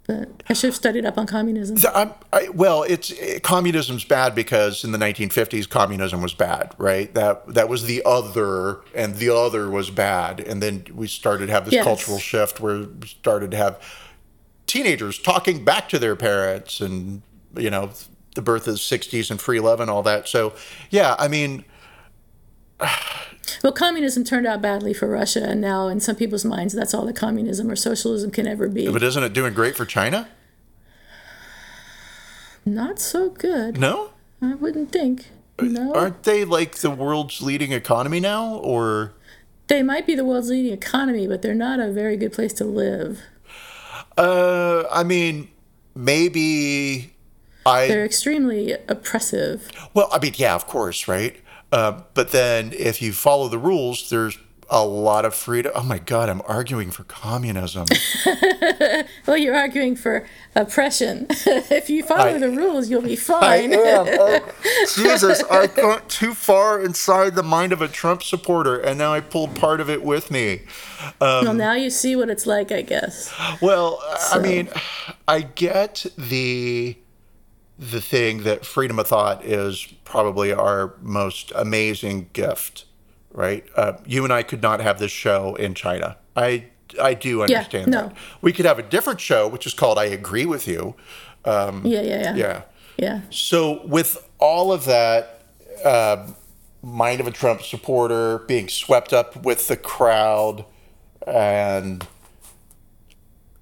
But 0.06 0.42
I 0.48 0.52
should 0.52 0.68
have 0.68 0.76
studied 0.76 1.04
up 1.04 1.18
on 1.18 1.26
communism. 1.26 1.78
I'm, 1.92 2.12
I, 2.32 2.48
well, 2.50 2.84
it's 2.84 3.10
it, 3.10 3.42
communism's 3.42 4.04
bad 4.04 4.34
because 4.36 4.84
in 4.84 4.92
the 4.92 4.98
1950s, 4.98 5.68
communism 5.68 6.22
was 6.22 6.32
bad, 6.32 6.74
right? 6.78 7.12
That 7.14 7.54
that 7.54 7.68
was 7.68 7.84
the 7.84 8.02
other, 8.04 8.80
and 8.94 9.16
the 9.16 9.30
other 9.30 9.68
was 9.68 9.90
bad, 9.90 10.38
and 10.38 10.62
then 10.62 10.86
we 10.94 11.08
started 11.08 11.46
to 11.46 11.52
have 11.52 11.64
this 11.64 11.74
Yes. 11.74 11.84
cultural 11.84 12.18
shift 12.18 12.60
where 12.60 12.82
we 12.82 13.08
started 13.08 13.50
to 13.50 13.56
have 13.56 13.82
teenagers 14.66 15.18
talking 15.18 15.64
back 15.64 15.88
to 15.88 15.98
their 15.98 16.14
parents, 16.14 16.80
and 16.80 17.22
you 17.56 17.70
know, 17.70 17.90
the 18.36 18.42
birth 18.42 18.68
of 18.68 18.74
the 18.74 18.78
60s 18.78 19.30
and 19.30 19.40
free 19.40 19.60
love 19.60 19.80
and 19.80 19.90
all 19.90 20.02
that. 20.04 20.28
So, 20.28 20.52
yeah, 20.90 21.16
I 21.18 21.26
mean, 21.26 21.64
Well, 23.62 23.72
communism 23.72 24.24
turned 24.24 24.46
out 24.46 24.60
badly 24.60 24.92
for 24.92 25.08
Russia, 25.08 25.44
and 25.44 25.60
now 25.60 25.88
in 25.88 26.00
some 26.00 26.16
people's 26.16 26.44
minds, 26.44 26.74
that's 26.74 26.92
all 26.94 27.06
that 27.06 27.16
communism 27.16 27.70
or 27.70 27.76
socialism 27.76 28.30
can 28.30 28.46
ever 28.46 28.68
be. 28.68 28.90
but 28.90 29.02
isn't 29.02 29.22
it 29.22 29.32
doing 29.32 29.54
great 29.54 29.76
for 29.76 29.84
China? 29.84 30.28
Not 32.64 32.98
so 32.98 33.30
good. 33.30 33.78
No, 33.78 34.10
I 34.42 34.54
wouldn't 34.54 34.90
think. 34.90 35.26
No. 35.60 35.94
aren't 35.94 36.24
they 36.24 36.44
like 36.44 36.76
the 36.76 36.90
world's 36.90 37.40
leading 37.40 37.72
economy 37.72 38.20
now, 38.20 38.56
or? 38.56 39.14
They 39.68 39.82
might 39.82 40.06
be 40.06 40.14
the 40.14 40.24
world's 40.24 40.50
leading 40.50 40.72
economy, 40.72 41.26
but 41.26 41.42
they're 41.42 41.54
not 41.54 41.80
a 41.80 41.90
very 41.90 42.16
good 42.16 42.32
place 42.32 42.52
to 42.54 42.64
live. 42.64 43.20
Uh, 44.18 44.84
I 44.90 45.02
mean, 45.02 45.48
maybe 45.94 47.14
I. 47.64 47.88
They're 47.88 48.04
extremely 48.04 48.72
oppressive. 48.88 49.70
Well, 49.94 50.08
I 50.12 50.18
mean, 50.18 50.34
yeah, 50.36 50.54
of 50.54 50.66
course, 50.66 51.08
right? 51.08 51.36
Uh, 51.72 52.02
but 52.14 52.30
then 52.30 52.72
if 52.72 53.02
you 53.02 53.12
follow 53.12 53.48
the 53.48 53.58
rules, 53.58 54.08
there's 54.10 54.38
a 54.68 54.84
lot 54.84 55.24
of 55.24 55.34
freedom. 55.34 55.70
Oh 55.74 55.82
my 55.84 55.98
God, 55.98 56.28
I'm 56.28 56.42
arguing 56.46 56.90
for 56.90 57.04
communism. 57.04 57.86
Well, 59.26 59.36
you're 59.36 59.56
arguing 59.56 59.96
for 59.96 60.26
oppression. 60.54 61.26
if 61.30 61.90
you 61.90 62.04
follow 62.04 62.36
I- 62.36 62.38
the 62.38 62.50
rules, 62.50 62.88
you'll 62.88 63.02
be 63.02 63.14
I 63.14 63.16
fine. 63.16 63.72
am. 63.72 64.06
Oh, 64.08 64.52
Jesus, 64.94 65.42
I 65.50 65.66
got 65.66 66.08
too 66.08 66.32
far 66.32 66.80
inside 66.80 67.34
the 67.34 67.42
mind 67.42 67.72
of 67.72 67.82
a 67.82 67.88
Trump 67.88 68.22
supporter, 68.22 68.78
and 68.78 68.98
now 68.98 69.12
I 69.12 69.20
pulled 69.20 69.56
part 69.56 69.80
of 69.80 69.90
it 69.90 70.02
with 70.04 70.30
me. 70.30 70.62
well, 71.20 71.54
now 71.54 71.72
you 71.74 71.90
see 71.90 72.14
what 72.14 72.30
it's 72.30 72.46
like, 72.46 72.70
I 72.70 72.82
guess. 72.82 73.32
Well, 73.60 74.00
I 74.32 74.38
mean, 74.38 74.68
I 75.26 75.40
get 75.42 76.06
the 76.16 76.96
the 77.78 78.00
thing 78.00 78.42
that 78.44 78.64
freedom 78.64 78.98
of 78.98 79.06
thought 79.06 79.44
is 79.44 79.86
probably 80.04 80.52
our 80.52 80.94
most 81.00 81.52
amazing 81.54 82.30
gift, 82.32 82.86
right? 83.32 83.64
Uh, 83.76 83.94
you 84.06 84.24
and 84.24 84.32
I 84.32 84.42
could 84.42 84.62
not 84.62 84.80
have 84.80 84.98
this 84.98 85.12
show 85.12 85.54
in 85.56 85.74
China. 85.74 86.16
I 86.34 86.66
I 87.00 87.14
do 87.14 87.42
understand 87.42 87.90
no. 87.90 88.08
that. 88.08 88.16
We 88.40 88.52
could 88.52 88.64
have 88.64 88.78
a 88.78 88.82
different 88.82 89.20
show, 89.20 89.48
which 89.48 89.66
is 89.66 89.74
called 89.74 89.98
"I 89.98 90.04
Agree 90.04 90.46
with 90.46 90.66
You." 90.66 90.94
Yeah, 91.44 91.80
yeah, 91.84 92.00
yeah. 92.02 92.34
Yeah. 92.34 92.62
Yeah. 92.96 93.20
So 93.30 93.86
with 93.86 94.26
all 94.38 94.72
of 94.72 94.84
that, 94.86 95.42
uh, 95.84 96.28
mind 96.82 97.20
of 97.20 97.26
a 97.26 97.30
Trump 97.30 97.62
supporter 97.62 98.38
being 98.40 98.68
swept 98.68 99.12
up 99.12 99.44
with 99.44 99.68
the 99.68 99.76
crowd, 99.76 100.64
and 101.26 102.06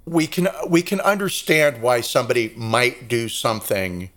we 0.07 0.27
can 0.27 0.49
we 0.69 0.83
can 0.83 1.01
understand 1.01 1.81
why 1.83 2.01
somebody 2.01 2.53
might 2.57 3.09
do 3.09 3.29
something 3.29 4.11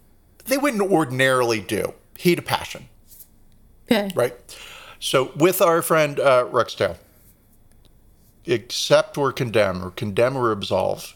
they 0.46 0.58
wouldn't 0.58 0.82
ordinarily 0.82 1.60
do. 1.60 1.94
Heat 2.18 2.40
of 2.40 2.46
passion, 2.46 2.88
Okay. 3.92 4.10
right? 4.16 4.34
So 5.00 5.32
with 5.36 5.62
our 5.62 5.82
friend 5.82 6.20
uh, 6.20 6.46
Rukstales, 6.46 6.98
accept 8.48 9.18
or 9.18 9.32
condemn, 9.32 9.84
or 9.84 9.92
condemn 9.92 10.36
or 10.38 10.52
absolve. 10.52 11.16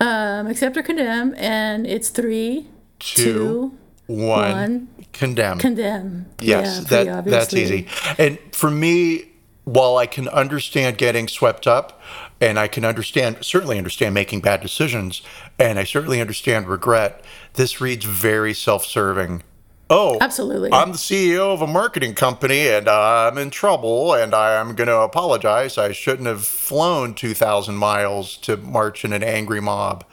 Um, 0.00 0.46
accept 0.46 0.76
or 0.76 0.82
condemn, 0.82 1.34
and 1.36 1.86
it's 1.86 2.08
three, 2.10 2.66
Two, 3.00 3.22
two, 3.24 3.78
one, 4.06 4.52
one. 4.52 4.88
condemn. 5.12 5.58
condemn. 5.58 6.26
Yes, 6.40 6.86
yeah, 6.90 7.04
that 7.04 7.24
that's 7.24 7.54
easy. 7.54 7.86
And 8.18 8.38
for 8.52 8.70
me, 8.70 9.30
while 9.64 9.96
I 9.96 10.06
can 10.06 10.28
understand 10.28 10.98
getting 10.98 11.26
swept 11.28 11.66
up, 11.66 12.00
and 12.40 12.58
I 12.58 12.68
can 12.68 12.84
understand 12.84 13.38
certainly 13.42 13.78
understand 13.78 14.14
making 14.14 14.40
bad 14.40 14.60
decisions, 14.60 15.22
and 15.58 15.78
I 15.78 15.84
certainly 15.84 16.20
understand 16.20 16.68
regret, 16.68 17.24
this 17.54 17.80
reads 17.80 18.04
very 18.04 18.54
self-serving. 18.54 19.42
Oh, 19.90 20.18
Absolutely. 20.20 20.70
I'm 20.70 20.92
the 20.92 20.98
CEO 20.98 21.52
of 21.52 21.62
a 21.62 21.66
marketing 21.66 22.14
company, 22.14 22.68
and 22.68 22.88
I'm 22.88 23.38
in 23.38 23.48
trouble, 23.48 24.12
and 24.12 24.34
I'm 24.34 24.74
going 24.74 24.88
to 24.88 25.00
apologize. 25.00 25.78
I 25.78 25.92
shouldn't 25.92 26.28
have 26.28 26.44
flown 26.44 27.14
2,000 27.14 27.74
miles 27.74 28.36
to 28.38 28.58
march 28.58 29.04
in 29.04 29.14
an 29.14 29.22
angry 29.22 29.60
mob. 29.60 30.04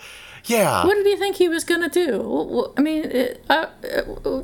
Yeah. 0.48 0.86
What 0.86 0.94
did 0.96 1.06
he 1.08 1.16
think 1.16 1.38
he 1.38 1.50
was 1.50 1.64
going 1.64 1.82
to 1.82 1.90
do? 1.90 2.72
I 2.78 2.82
mean, 2.82 3.04
it, 3.06 3.44
uh, 3.50 3.66
uh, 3.84 4.42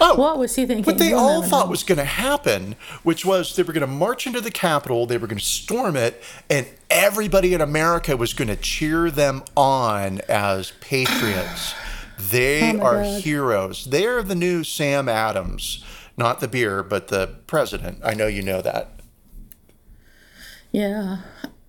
Oh, 0.00 0.14
what 0.16 0.38
was 0.38 0.54
he 0.56 0.64
thinking? 0.66 0.84
What 0.84 0.98
they 0.98 1.12
all 1.12 1.42
thought 1.42 1.68
was 1.68 1.84
going 1.84 1.98
to 1.98 2.04
happen, 2.04 2.74
which 3.02 3.24
was 3.24 3.54
they 3.54 3.62
were 3.62 3.72
going 3.74 3.82
to 3.82 3.86
march 3.86 4.26
into 4.26 4.40
the 4.40 4.50
Capitol, 4.50 5.04
they 5.06 5.18
were 5.18 5.26
going 5.26 5.38
to 5.38 5.44
storm 5.44 5.94
it, 5.96 6.22
and 6.48 6.66
everybody 6.88 7.52
in 7.52 7.60
America 7.60 8.16
was 8.16 8.32
going 8.32 8.48
to 8.48 8.56
cheer 8.56 9.10
them 9.10 9.42
on 9.56 10.20
as 10.28 10.72
patriots. 10.80 11.74
They 12.30 12.76
Oh 12.76 12.80
are 12.82 13.02
God. 13.02 13.22
heroes. 13.22 13.84
They're 13.86 14.22
the 14.22 14.36
new 14.36 14.62
Sam 14.62 15.08
Adams, 15.08 15.84
not 16.16 16.38
the 16.38 16.46
beer, 16.46 16.84
but 16.84 17.08
the 17.08 17.26
president. 17.48 17.98
I 18.04 18.14
know 18.14 18.28
you 18.28 18.42
know 18.42 18.62
that. 18.62 19.00
Yeah. 20.70 21.18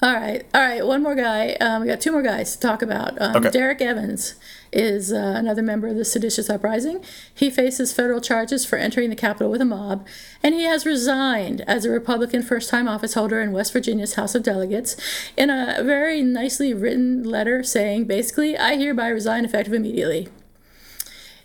All 0.04 0.14
right. 0.14 0.46
All 0.54 0.62
right. 0.62 0.86
One 0.86 1.02
more 1.02 1.16
guy. 1.16 1.54
Um, 1.62 1.82
we 1.82 1.88
got 1.88 2.02
two 2.02 2.12
more 2.12 2.22
guys 2.22 2.52
to 2.54 2.60
talk 2.60 2.82
about. 2.82 3.20
Um, 3.22 3.38
Okay. 3.38 3.50
Derek 3.50 3.82
Evans 3.82 4.36
is 4.74 5.14
uh, 5.14 5.36
another 5.38 5.62
member 5.62 5.88
of 5.88 5.96
the 5.96 6.04
seditious 6.04 6.50
uprising. 6.50 7.02
He 7.34 7.50
faces 7.50 7.94
federal 7.94 8.20
charges 8.20 8.66
for 8.66 8.76
entering 8.78 9.10
the 9.10 9.16
Capitol 9.16 9.50
with 9.50 9.62
a 9.62 9.66
mob, 9.66 10.06
and 10.44 10.54
he 10.54 10.64
has 10.64 10.86
resigned 10.86 11.62
as 11.62 11.86
a 11.86 11.90
Republican 11.90 12.44
first 12.44 12.70
time 12.70 12.86
office 12.86 13.14
holder 13.14 13.40
in 13.40 13.54
West 13.54 13.72
Virginia's 13.72 14.16
House 14.16 14.36
of 14.36 14.44
Delegates 14.44 14.98
in 15.38 15.50
a 15.50 15.82
very 15.82 16.22
nicely 16.22 16.74
written 16.74 17.24
letter 17.24 17.64
saying 17.64 18.04
basically, 18.04 18.58
I 18.58 18.76
hereby 18.76 19.08
resign 19.08 19.46
effective 19.46 19.74
immediately. 19.74 20.28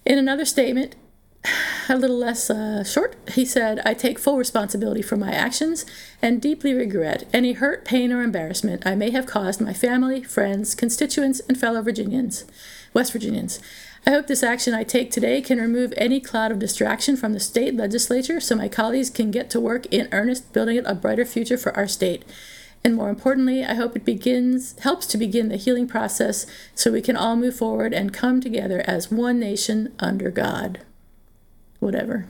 In 0.05 0.19
another 0.19 0.45
statement, 0.45 0.97
a 1.97 2.01
little 2.01 2.18
less 2.18 2.51
uh, 2.51 2.84
short, 2.84 3.16
he 3.32 3.45
said, 3.45 3.80
I 3.84 3.95
take 3.95 4.18
full 4.18 4.36
responsibility 4.36 5.03
for 5.03 5.16
my 5.16 5.32
actions 5.32 5.86
and 6.20 6.43
deeply 6.43 6.74
regret 6.74 7.28
any 7.32 7.53
hurt, 7.53 7.84
pain, 7.84 8.12
or 8.12 8.22
embarrassment 8.22 8.86
I 8.86 8.95
may 8.95 9.11
have 9.11 9.26
caused 9.26 9.61
my 9.61 9.72
family, 9.72 10.22
friends, 10.22 10.74
constituents, 10.74 11.41
and 11.49 11.59
fellow 11.59 11.80
Virginians, 11.82 12.45
West 12.93 13.12
Virginians. 13.12 13.61
I 14.07 14.11
hope 14.11 14.26
this 14.26 14.43
action 14.43 14.74
I 14.74 14.84
take 14.84 15.11
today 15.11 15.41
can 15.43 15.59
remove 15.59 15.93
any 15.97 16.20
cloud 16.20 16.53
of 16.53 16.59
distraction 16.59 17.16
from 17.16 17.32
the 17.32 17.41
state 17.41 17.74
legislature 17.74 18.41
so 18.41 18.55
my 18.55 18.68
colleagues 18.68 19.11
can 19.11 19.30
get 19.30 19.51
to 19.51 19.61
work 19.61 19.86
in 19.86 20.09
earnest 20.12 20.53
building 20.53 20.84
a 20.86 20.95
brighter 20.95 21.24
future 21.24 21.59
for 21.59 21.76
our 21.76 21.89
state. 21.89 22.24
And 22.84 22.95
more 22.95 23.11
importantly, 23.11 23.64
I 23.64 23.74
hope 23.74 23.97
it 23.97 24.05
begins 24.05 24.78
helps 24.78 25.07
to 25.09 25.18
begin 25.18 25.49
the 25.49 25.57
healing 25.57 25.89
process 25.89 26.47
so 26.74 26.93
we 26.93 27.03
can 27.03 27.16
all 27.16 27.36
move 27.36 27.57
forward 27.57 27.93
and 27.93 28.12
come 28.12 28.41
together 28.41 28.82
as 28.86 29.11
one 29.11 29.41
nation 29.41 29.95
under 29.99 30.30
God. 30.30 30.80
Whatever. 31.79 32.26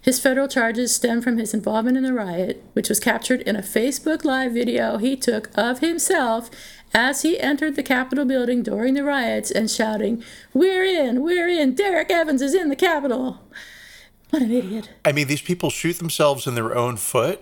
His 0.00 0.18
federal 0.18 0.48
charges 0.48 0.92
stem 0.92 1.22
from 1.22 1.38
his 1.38 1.54
involvement 1.54 1.96
in 1.96 2.02
the 2.02 2.12
riot, 2.12 2.64
which 2.72 2.88
was 2.88 2.98
captured 2.98 3.40
in 3.42 3.54
a 3.54 3.62
Facebook 3.62 4.24
Live 4.24 4.52
video 4.52 4.98
he 4.98 5.14
took 5.14 5.48
of 5.56 5.78
himself 5.78 6.50
as 6.92 7.22
he 7.22 7.38
entered 7.38 7.76
the 7.76 7.84
Capitol 7.84 8.24
building 8.24 8.64
during 8.64 8.94
the 8.94 9.04
riots 9.04 9.50
and 9.50 9.70
shouting, 9.70 10.22
We're 10.52 10.82
in, 10.82 11.22
we're 11.22 11.48
in, 11.48 11.74
Derek 11.74 12.10
Evans 12.10 12.42
is 12.42 12.52
in 12.52 12.68
the 12.68 12.76
Capitol. 12.76 13.40
What 14.30 14.42
an 14.42 14.50
idiot. 14.50 14.90
I 15.04 15.12
mean, 15.12 15.28
these 15.28 15.42
people 15.42 15.70
shoot 15.70 15.98
themselves 15.98 16.46
in 16.46 16.56
their 16.56 16.74
own 16.74 16.96
foot. 16.96 17.40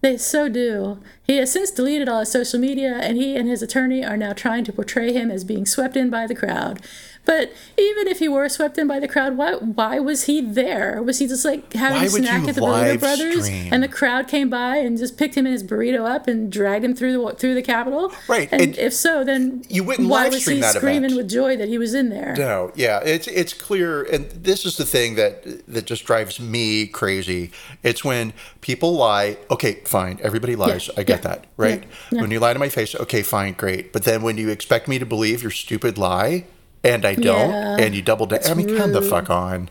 They 0.00 0.16
so 0.16 0.48
do. 0.48 1.00
He 1.24 1.38
has 1.38 1.50
since 1.50 1.72
deleted 1.72 2.08
all 2.08 2.20
his 2.20 2.30
social 2.30 2.60
media, 2.60 2.96
and 2.96 3.16
he 3.16 3.34
and 3.34 3.48
his 3.48 3.62
attorney 3.62 4.04
are 4.04 4.16
now 4.16 4.32
trying 4.32 4.64
to 4.64 4.72
portray 4.72 5.12
him 5.12 5.30
as 5.30 5.42
being 5.42 5.66
swept 5.66 5.96
in 5.96 6.08
by 6.08 6.26
the 6.26 6.36
crowd. 6.36 6.80
But 7.28 7.52
even 7.76 8.08
if 8.08 8.20
he 8.20 8.26
were 8.26 8.48
swept 8.48 8.78
in 8.78 8.88
by 8.88 9.00
the 9.00 9.06
crowd, 9.06 9.36
why 9.36 9.52
why 9.56 10.00
was 10.00 10.24
he 10.24 10.40
there? 10.40 11.02
Was 11.02 11.18
he 11.18 11.26
just 11.26 11.44
like 11.44 11.70
having 11.74 11.98
Why 11.98 12.04
a 12.06 12.08
snack 12.08 12.48
at 12.48 12.54
the 12.54 12.62
live 12.62 13.00
Brothers, 13.00 13.44
stream? 13.44 13.68
and 13.70 13.82
the 13.82 13.88
crowd 13.88 14.28
came 14.28 14.48
by 14.48 14.78
and 14.78 14.96
just 14.96 15.18
picked 15.18 15.34
him 15.34 15.44
and 15.44 15.52
his 15.52 15.62
burrito 15.62 16.08
up 16.08 16.26
and 16.26 16.50
dragged 16.50 16.86
him 16.86 16.94
through 16.94 17.12
the 17.12 17.34
through 17.34 17.54
the 17.54 17.60
Capitol? 17.60 18.10
Right, 18.28 18.48
And, 18.50 18.62
and 18.62 18.78
if 18.78 18.94
so, 18.94 19.24
then 19.24 19.62
you 19.68 19.84
wouldn't 19.84 20.08
why 20.08 20.30
was 20.30 20.46
he 20.46 20.58
that 20.60 20.76
screaming 20.76 21.04
event. 21.10 21.16
with 21.18 21.28
joy 21.28 21.54
that 21.58 21.68
he 21.68 21.76
was 21.76 21.92
in 21.92 22.08
there? 22.08 22.34
No, 22.38 22.72
yeah, 22.74 23.00
it's 23.04 23.28
it's 23.28 23.52
clear, 23.52 24.04
and 24.04 24.30
this 24.30 24.64
is 24.64 24.78
the 24.78 24.86
thing 24.86 25.16
that 25.16 25.66
that 25.68 25.84
just 25.84 26.06
drives 26.06 26.40
me 26.40 26.86
crazy. 26.86 27.50
It's 27.82 28.02
when 28.02 28.32
people 28.62 28.94
lie. 28.94 29.36
Okay, 29.50 29.82
fine, 29.84 30.18
everybody 30.22 30.56
lies. 30.56 30.88
I 30.96 31.02
get 31.02 31.18
yeah, 31.18 31.28
that, 31.28 31.46
right? 31.58 31.82
yeah, 31.82 31.88
yeah. 32.12 32.20
When 32.22 32.30
you 32.30 32.40
lie 32.40 32.54
to 32.54 32.58
my 32.58 32.70
face, 32.70 32.94
okay, 32.94 33.20
fine, 33.22 33.52
great. 33.52 33.92
But 33.92 34.04
then 34.04 34.22
when 34.22 34.38
you 34.38 34.48
expect 34.48 34.88
me 34.88 34.98
to 34.98 35.04
believe 35.04 35.42
your 35.42 35.50
stupid 35.52 35.98
lie, 35.98 36.46
and 36.84 37.04
I 37.04 37.14
don't, 37.14 37.50
Yeah, 37.50 37.76
and 37.78 37.94
you 37.94 38.02
double 38.02 38.26
down, 38.26 38.40
I 38.46 38.54
mean, 38.54 38.76
come 38.76 38.92
the 38.92 39.02
fuck 39.02 39.30
on, 39.30 39.70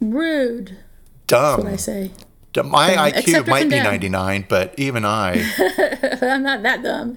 Rude. 0.00 0.76
dumb. 1.26 1.60
What 1.64 1.72
I 1.72 1.76
say. 1.76 2.10
Dumb. 2.52 2.70
My 2.70 2.94
Dumb. 2.94 3.10
IQ 3.12 3.46
might 3.48 3.68
be 3.68 3.80
ninety 3.80 4.08
nine, 4.08 4.44
but 4.48 4.74
even 4.78 5.04
I, 5.04 5.32
I'm 6.22 6.42
not 6.42 6.62
that 6.62 6.82
dumb. 6.82 7.16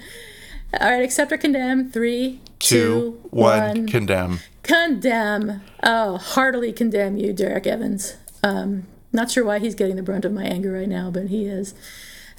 All 0.79 0.89
right, 0.89 1.03
accept 1.03 1.31
or 1.31 1.37
condemn. 1.37 1.91
Three, 1.91 2.41
two, 2.59 3.19
one, 3.29 3.87
condemn. 3.87 4.39
Condemn. 4.63 5.61
Oh, 5.83 6.17
heartily 6.17 6.73
condemn 6.73 7.17
you, 7.17 7.33
Derek 7.33 7.67
Evans. 7.67 8.15
Um, 8.43 8.87
not 9.13 9.29
sure 9.31 9.45
why 9.45 9.59
he's 9.59 9.75
getting 9.75 9.95
the 9.95 10.03
brunt 10.03 10.25
of 10.25 10.33
my 10.33 10.43
anger 10.43 10.71
right 10.73 10.89
now, 10.89 11.09
but 11.11 11.27
he 11.27 11.45
is. 11.45 11.73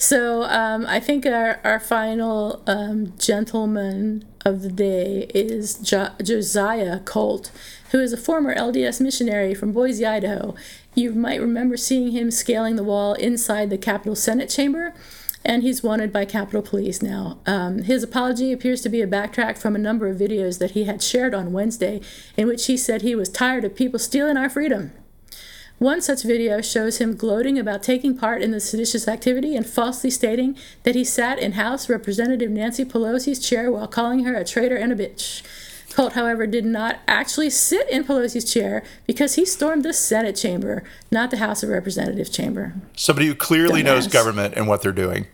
So 0.00 0.44
um, 0.44 0.86
I 0.86 1.00
think 1.00 1.26
our, 1.26 1.58
our 1.64 1.80
final 1.80 2.62
um, 2.68 3.14
gentleman 3.18 4.24
of 4.44 4.62
the 4.62 4.70
day 4.70 5.26
is 5.34 5.74
jo- 5.74 6.12
Josiah 6.22 7.00
Colt, 7.00 7.50
who 7.90 7.98
is 7.98 8.12
a 8.12 8.16
former 8.16 8.54
LDS 8.54 9.00
missionary 9.00 9.54
from 9.54 9.72
Boise, 9.72 10.06
Idaho. 10.06 10.54
You 10.94 11.14
might 11.14 11.40
remember 11.40 11.76
seeing 11.76 12.12
him 12.12 12.30
scaling 12.30 12.76
the 12.76 12.84
wall 12.84 13.14
inside 13.14 13.70
the 13.70 13.76
Capitol 13.76 14.14
Senate 14.14 14.48
chamber 14.48 14.94
and 15.44 15.64
he's 15.64 15.82
wanted 15.82 16.12
by 16.12 16.24
Capitol 16.24 16.62
Police 16.62 17.02
now. 17.02 17.40
Um, 17.44 17.82
his 17.82 18.04
apology 18.04 18.52
appears 18.52 18.82
to 18.82 18.88
be 18.88 19.02
a 19.02 19.06
backtrack 19.06 19.58
from 19.58 19.74
a 19.74 19.80
number 19.80 20.06
of 20.06 20.16
videos 20.16 20.60
that 20.60 20.72
he 20.72 20.84
had 20.84 21.02
shared 21.02 21.34
on 21.34 21.52
Wednesday, 21.52 22.00
in 22.36 22.46
which 22.46 22.66
he 22.66 22.76
said 22.76 23.02
he 23.02 23.16
was 23.16 23.28
tired 23.28 23.64
of 23.64 23.74
people 23.74 23.98
stealing 23.98 24.36
our 24.36 24.50
freedom. 24.50 24.92
One 25.78 26.00
such 26.00 26.24
video 26.24 26.60
shows 26.60 26.98
him 26.98 27.14
gloating 27.14 27.56
about 27.56 27.84
taking 27.84 28.16
part 28.16 28.42
in 28.42 28.50
the 28.50 28.58
seditious 28.58 29.06
activity 29.06 29.54
and 29.54 29.64
falsely 29.64 30.10
stating 30.10 30.56
that 30.82 30.96
he 30.96 31.04
sat 31.04 31.38
in 31.38 31.52
House 31.52 31.88
Representative 31.88 32.50
Nancy 32.50 32.84
Pelosi's 32.84 33.38
chair 33.38 33.70
while 33.70 33.86
calling 33.86 34.24
her 34.24 34.34
a 34.34 34.44
traitor 34.44 34.74
and 34.74 34.92
a 34.92 34.96
bitch. 34.96 35.42
Colt, 35.94 36.14
however, 36.14 36.48
did 36.48 36.64
not 36.64 36.98
actually 37.06 37.48
sit 37.48 37.88
in 37.88 38.04
Pelosi's 38.04 38.52
chair 38.52 38.82
because 39.06 39.36
he 39.36 39.44
stormed 39.44 39.84
the 39.84 39.92
Senate 39.92 40.34
chamber, 40.34 40.82
not 41.12 41.30
the 41.30 41.38
House 41.38 41.62
of 41.62 41.70
Representatives 41.70 42.30
chamber. 42.30 42.74
Somebody 42.96 43.28
who 43.28 43.36
clearly 43.36 43.84
knows 43.84 44.08
government 44.08 44.54
and 44.54 44.66
what 44.66 44.82
they're 44.82 44.92
doing. 44.92 45.28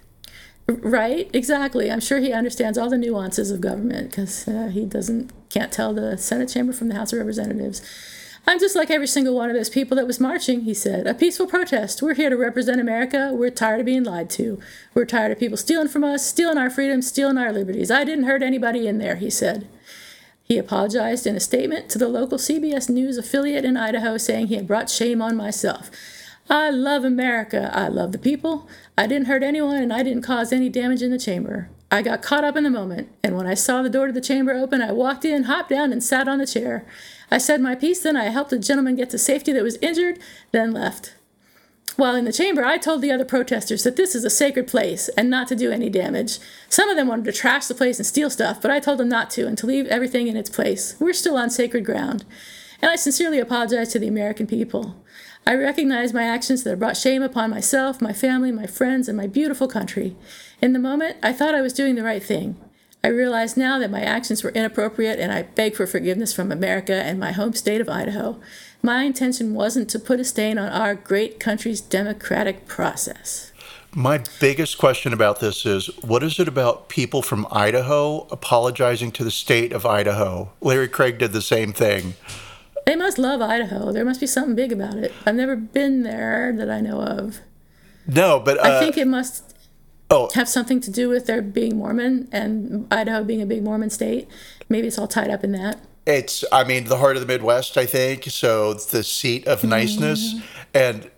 Right, 0.67 1.29
exactly. 1.33 1.91
I'm 1.91 2.01
sure 2.01 2.21
he 2.21 2.33
understands 2.33 2.79
all 2.79 2.89
the 2.89 2.99
nuances 2.99 3.51
of 3.51 3.61
government 3.61 4.11
because 4.11 4.47
uh, 4.47 4.69
he 4.69 4.85
doesn't 4.85 5.33
can't 5.51 5.73
tell 5.73 5.93
the 5.93 6.17
Senate 6.17 6.49
chamber 6.49 6.73
from 6.73 6.89
the 6.89 6.95
House 6.95 7.13
of 7.13 7.19
Representatives. 7.19 7.83
I'm 8.47 8.59
just 8.59 8.77
like 8.77 8.91
every 8.91 9.07
single 9.07 9.35
one 9.35 9.49
of 9.49 9.57
those 9.57 9.71
people 9.71 9.97
that 9.97 10.07
was 10.07 10.21
marching, 10.21 10.63
he 10.63 10.75
said. 10.75 11.07
A 11.07 11.15
peaceful 11.15 11.47
protest. 11.47 12.03
We're 12.03 12.15
here 12.15 12.29
to 12.29 12.37
represent 12.37 12.81
America. 12.81 13.31
We're 13.33 13.51
tired 13.51 13.81
of 13.81 13.87
being 13.87 14.05
lied 14.05 14.29
to. 14.31 14.61
We're 14.93 15.07
tired 15.07 15.33
of 15.33 15.39
people 15.39 15.57
stealing 15.57 15.89
from 15.89 16.05
us, 16.05 16.27
stealing 16.27 16.59
our 16.59 16.69
freedoms, 16.69 17.07
stealing 17.07 17.39
our 17.39 17.53
liberties. 17.53 17.91
I 17.91 18.05
didn't 18.05 18.25
hurt 18.25 18.43
anybody 18.43 18.87
in 18.87 18.99
there, 18.99 19.17
he 19.17 19.31
said. 19.31 19.67
He 20.43 20.59
apologized 20.59 21.27
in 21.27 21.37
a 21.37 21.41
statement 21.41 21.89
to 21.91 21.99
the 21.99 22.09
local 22.09 22.37
CBS 22.37 22.91
News 22.91 23.17
affiliate 23.17 23.65
in 23.65 23.79
Idaho, 23.79 24.19
saying 24.19 24.49
he 24.49 24.57
had 24.57 24.67
brought 24.67 24.91
shame 24.91 25.23
on 25.23 25.37
myself. 25.37 25.91
I 26.51 26.69
love 26.69 27.03
America. 27.03 27.71
I 27.73 27.89
love 27.89 28.13
the 28.13 28.19
people. 28.19 28.69
I 28.99 29.07
didn't 29.07 29.29
hurt 29.29 29.43
anyone 29.43 29.83
and 29.83 29.93
I 29.93 30.03
didn't 30.03 30.23
cause 30.23 30.53
any 30.53 30.69
damage 30.69 31.01
in 31.01 31.11
the 31.11 31.19
chamber. 31.19 31.71
I 31.91 32.03
got 32.03 32.21
caught 32.21 32.45
up 32.45 32.57
in 32.57 32.65
the 32.65 32.71
moment, 32.71 33.09
and 33.23 33.37
when 33.37 33.47
I 33.47 33.55
saw 33.55 33.81
the 33.81 33.89
door 33.89 34.09
to 34.09 34.13
the 34.13 34.21
chamber 34.21 34.53
open, 34.53 34.83
I 34.83 34.93
walked 34.93 35.25
in, 35.25 35.45
hopped 35.45 35.71
down, 35.71 35.93
and 35.93 36.03
sat 36.03 36.29
on 36.29 36.39
the 36.39 36.47
chair. 36.47 36.85
I 37.35 37.39
said 37.39 37.61
my 37.61 37.75
piece, 37.75 38.01
then 38.01 38.17
I 38.17 38.27
helped 38.27 38.53
a 38.53 38.59
gentleman 38.61 38.95
get 38.95 39.11
to 39.11 39.19
safety 39.19 39.51
that 39.51 39.65
was 39.65 39.77
injured, 39.83 40.21
then 40.53 40.71
left. 40.71 41.15
While 41.97 42.15
in 42.15 42.27
the 42.27 42.33
chamber, 42.33 42.65
I 42.65 42.79
told 42.79 43.03
the 43.03 43.11
other 43.11 43.25
protesters 43.25 43.83
that 43.83 43.97
this 43.97 44.15
is 44.15 44.25
a 44.25 44.31
sacred 44.31 44.69
place 44.69 45.09
and 45.19 45.29
not 45.29 45.49
to 45.49 45.57
do 45.57 45.73
any 45.73 45.91
damage. 45.91 46.39
Some 46.69 46.89
of 46.89 46.97
them 46.97 47.09
wanted 47.09 47.25
to 47.25 47.33
trash 47.33 47.67
the 47.67 47.75
place 47.75 47.99
and 47.99 48.07
steal 48.07 48.31
stuff, 48.31 48.63
but 48.63 48.71
I 48.71 48.79
told 48.79 48.99
them 48.99 49.09
not 49.09 49.31
to 49.31 49.49
and 49.49 49.59
to 49.59 49.67
leave 49.67 49.89
everything 49.89 50.29
in 50.29 50.37
its 50.37 50.49
place. 50.49 50.95
We're 51.01 51.13
still 51.13 51.37
on 51.37 51.51
sacred 51.51 51.85
ground. 51.85 52.25
And 52.81 52.89
I 52.89 52.95
sincerely 52.95 53.41
apologize 53.41 53.89
to 53.95 53.99
the 53.99 54.07
American 54.07 54.47
people. 54.47 55.03
I 55.45 55.57
recognize 55.57 56.15
my 56.15 56.23
actions 56.23 56.63
that 56.63 56.71
have 56.71 56.79
brought 56.79 56.97
shame 56.97 57.25
upon 57.25 57.51
myself, 57.51 58.01
my 58.01 58.13
family, 58.13 58.53
my 58.53 58.69
friends, 58.69 59.09
and 59.09 59.17
my 59.17 59.27
beautiful 59.27 59.67
country. 59.67 60.15
In 60.63 60.73
the 60.73 60.79
moment, 60.79 61.17
I 61.21 61.33
thought 61.33 61.57
I 61.57 61.63
was 61.63 61.73
doing 61.73 61.97
the 61.97 62.05
right 62.05 62.23
thing. 62.23 62.64
I 63.05 63.09
realize 63.09 63.55
now 63.55 63.79
that 63.81 63.91
my 63.91 64.01
actions 64.01 64.43
were 64.43 64.51
inappropriate 64.53 65.21
and 65.21 65.31
I 65.31 65.43
beg 65.43 65.77
for 65.77 65.87
forgiveness 65.87 66.33
from 66.33 66.51
America 66.51 66.95
and 66.95 67.21
my 67.21 67.33
home 67.33 67.53
state 67.53 67.83
of 67.83 67.89
Idaho. 67.91 68.41
My 68.83 69.03
intention 69.03 69.53
wasn't 69.53 69.91
to 69.91 69.99
put 69.99 70.21
a 70.21 70.25
stain 70.25 70.57
on 70.57 70.71
our 70.71 70.95
great 70.95 71.39
country's 71.39 71.83
democratic 71.83 72.67
process. 72.67 73.53
My 73.95 74.25
biggest 74.41 74.79
question 74.79 75.13
about 75.13 75.41
this 75.41 75.67
is 75.67 75.89
what 76.03 76.23
is 76.23 76.41
it 76.41 76.49
about 76.49 76.89
people 76.89 77.21
from 77.21 77.47
Idaho 77.51 78.27
apologizing 78.31 79.13
to 79.13 79.25
the 79.25 79.31
state 79.31 79.75
of 79.75 79.85
Idaho? 79.85 80.53
Larry 80.63 80.89
Craig 80.89 81.19
did 81.19 81.33
the 81.33 81.43
same 81.43 81.75
thing. 81.75 82.15
They 82.87 82.97
must 82.97 83.19
love 83.19 83.43
Idaho. 83.43 83.93
There 83.93 84.07
must 84.07 84.21
be 84.21 84.27
something 84.27 84.55
big 84.55 84.73
about 84.73 84.97
it. 84.97 85.13
I've 85.27 85.35
never 85.35 85.57
been 85.57 86.05
there 86.05 86.55
that 86.57 86.71
I 86.71 86.81
know 86.81 87.03
of. 87.03 87.41
No, 88.07 88.41
but 88.41 88.59
uh, 88.59 88.63
I 88.63 88.81
think 88.81 88.97
it 88.97 89.07
must 89.07 89.44
oh, 90.15 90.31
have 90.35 90.49
something 90.49 90.81
to 90.81 90.91
do 90.91 91.09
with 91.09 91.27
their 91.27 91.43
being 91.43 91.77
Mormon 91.77 92.29
and 92.33 92.87
Idaho 92.91 93.25
being 93.25 93.43
a 93.43 93.47
big 93.47 93.63
Mormon 93.63 93.91
state. 93.91 94.29
Maybe 94.69 94.87
it's 94.87 94.99
all 94.99 95.09
tied 95.09 95.31
up 95.31 95.45
in 95.45 95.53
that. 95.53 95.81
it's 96.07 96.45
I 96.53 96.65
mean 96.65 96.85
the 96.85 96.99
heart 96.99 97.17
of 97.17 97.21
the 97.21 97.29
Midwest, 97.29 97.77
I 97.77 97.87
think. 97.87 98.25
So 98.25 98.71
it's 98.73 98.87
the 98.87 99.03
seat 99.03 99.47
of 99.47 99.65
niceness, 99.65 100.35
and 100.73 101.11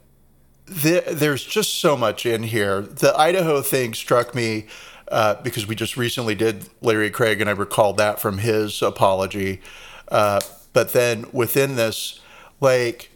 the, 0.67 1.03
there's 1.07 1.45
just 1.45 1.75
so 1.75 1.97
much 1.97 2.27
in 2.27 2.43
here. 2.43 2.81
The 2.81 3.17
Idaho 3.17 3.63
thing 3.63 3.95
struck 3.95 4.35
me 4.35 4.67
uh, 5.09 5.41
because 5.43 5.67
we 5.67 5.75
just 5.75 5.97
recently 5.97 6.35
did 6.35 6.69
Larry 6.81 7.11
Craig, 7.11 7.41
and 7.41 7.49
I 7.49 7.53
recalled 7.53 7.99
that 7.99 8.21
from 8.21 8.39
his 8.39 8.83
apology. 8.83 9.61
Uh, 10.09 10.41
but 10.73 10.93
then 10.93 11.27
within 11.33 11.77
this, 11.77 12.21
like 12.61 13.11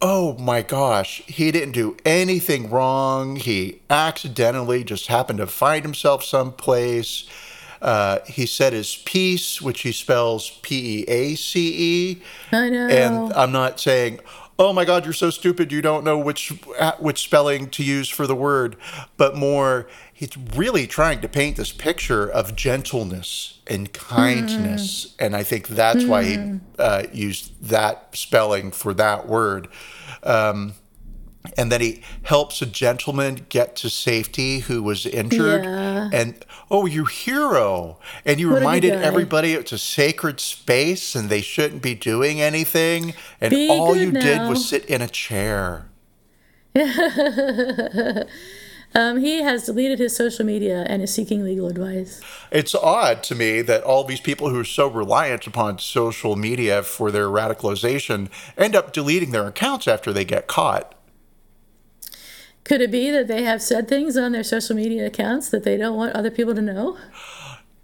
oh 0.00 0.36
my 0.38 0.62
gosh, 0.62 1.22
he 1.26 1.50
didn't 1.50 1.72
do 1.72 1.96
anything 2.04 2.70
wrong. 2.70 3.36
He 3.36 3.80
accidentally 3.90 4.84
just 4.84 5.08
happened 5.08 5.38
to 5.38 5.46
find 5.46 5.84
himself 5.84 6.24
someplace. 6.24 7.28
Uh, 7.82 8.18
he 8.26 8.44
said 8.44 8.74
his 8.74 8.96
piece, 8.96 9.62
which 9.62 9.80
he 9.80 9.92
spells 9.92 10.58
P 10.62 11.00
E 11.00 11.04
A 11.08 11.34
C 11.34 11.74
E. 12.12 12.22
I 12.52 12.68
know. 12.68 12.88
And 12.88 13.32
I'm 13.32 13.52
not 13.52 13.80
saying, 13.80 14.20
oh 14.60 14.74
my 14.74 14.84
God, 14.84 15.04
you're 15.04 15.14
so 15.14 15.30
stupid, 15.30 15.72
you 15.72 15.80
don't 15.80 16.04
know 16.04 16.18
which 16.18 16.52
which 16.98 17.22
spelling 17.22 17.70
to 17.70 17.82
use 17.82 18.10
for 18.10 18.26
the 18.26 18.34
word, 18.34 18.76
but 19.16 19.34
more, 19.34 19.88
he's 20.12 20.36
really 20.54 20.86
trying 20.86 21.22
to 21.22 21.28
paint 21.28 21.56
this 21.56 21.72
picture 21.72 22.28
of 22.28 22.54
gentleness 22.54 23.60
and 23.66 23.90
kindness, 23.94 25.16
and 25.18 25.34
I 25.34 25.42
think 25.44 25.66
that's 25.68 26.04
why 26.04 26.24
he 26.24 26.60
uh, 26.78 27.04
used 27.10 27.68
that 27.68 28.14
spelling 28.14 28.70
for 28.70 28.92
that 28.94 29.26
word. 29.26 29.68
Um, 30.22 30.74
and 31.56 31.72
then 31.72 31.80
he 31.80 32.02
helps 32.22 32.60
a 32.60 32.66
gentleman 32.66 33.46
get 33.48 33.74
to 33.76 33.88
safety 33.90 34.60
who 34.60 34.82
was 34.82 35.06
injured. 35.06 35.64
Yeah. 35.64 36.10
And 36.12 36.44
oh, 36.70 36.86
you 36.86 37.06
hero! 37.06 37.98
And 38.24 38.38
you 38.38 38.50
What 38.50 38.58
reminded 38.58 38.92
everybody 38.92 39.54
it's 39.54 39.72
a 39.72 39.78
sacred 39.78 40.40
space 40.40 41.14
and 41.14 41.30
they 41.30 41.40
shouldn't 41.40 41.82
be 41.82 41.94
doing 41.94 42.40
anything. 42.40 43.14
And 43.40 43.50
Be 43.50 43.70
all 43.70 43.96
you 43.96 44.12
did 44.12 44.48
was 44.48 44.68
sit 44.68 44.84
in 44.84 45.00
a 45.00 45.08
chair. 45.08 45.86
Um, 48.92 49.20
he 49.20 49.42
has 49.42 49.66
deleted 49.66 50.00
his 50.00 50.16
social 50.16 50.44
media 50.44 50.84
and 50.88 51.00
is 51.00 51.14
seeking 51.14 51.44
legal 51.44 51.68
advice. 51.68 52.20
It's 52.50 52.74
odd 52.74 53.22
to 53.24 53.36
me 53.36 53.62
that 53.62 53.84
all 53.84 54.02
these 54.02 54.20
people 54.20 54.50
who 54.50 54.58
are 54.58 54.64
so 54.64 54.88
reliant 54.88 55.46
upon 55.46 55.78
social 55.78 56.34
media 56.34 56.82
for 56.82 57.12
their 57.12 57.26
radicalization 57.26 58.30
end 58.58 58.74
up 58.74 58.92
deleting 58.92 59.30
their 59.30 59.46
accounts 59.46 59.86
after 59.86 60.12
they 60.12 60.24
get 60.24 60.48
caught. 60.48 60.94
Could 62.64 62.80
it 62.80 62.90
be 62.90 63.10
that 63.10 63.26
they 63.26 63.42
have 63.42 63.62
said 63.62 63.88
things 63.88 64.16
on 64.16 64.32
their 64.32 64.44
social 64.44 64.76
media 64.76 65.06
accounts 65.06 65.48
that 65.50 65.64
they 65.64 65.76
don't 65.76 65.96
want 65.96 66.14
other 66.14 66.30
people 66.30 66.54
to 66.54 66.62
know? 66.62 66.98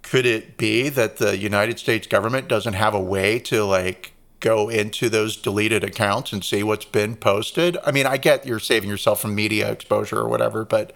could 0.09 0.25
it 0.25 0.55
be 0.55 0.87
that 0.87 1.17
the 1.17 1.37
United 1.37 1.77
States 1.77 2.07
government 2.07 2.47
doesn't 2.47 2.73
have 2.73 2.93
a 2.93 2.99
way 2.99 3.39
to 3.39 3.65
like 3.65 4.13
go 4.39 4.69
into 4.69 5.09
those 5.09 5.35
deleted 5.35 5.83
accounts 5.83 6.31
and 6.31 6.45
see 6.45 6.63
what's 6.63 6.85
been 6.85 7.15
posted? 7.15 7.77
I 7.85 7.91
mean, 7.91 8.05
I 8.05 8.15
get 8.15 8.45
you're 8.45 8.59
saving 8.59 8.89
yourself 8.89 9.19
from 9.19 9.35
media 9.35 9.69
exposure 9.69 10.17
or 10.17 10.29
whatever, 10.29 10.63
but 10.63 10.93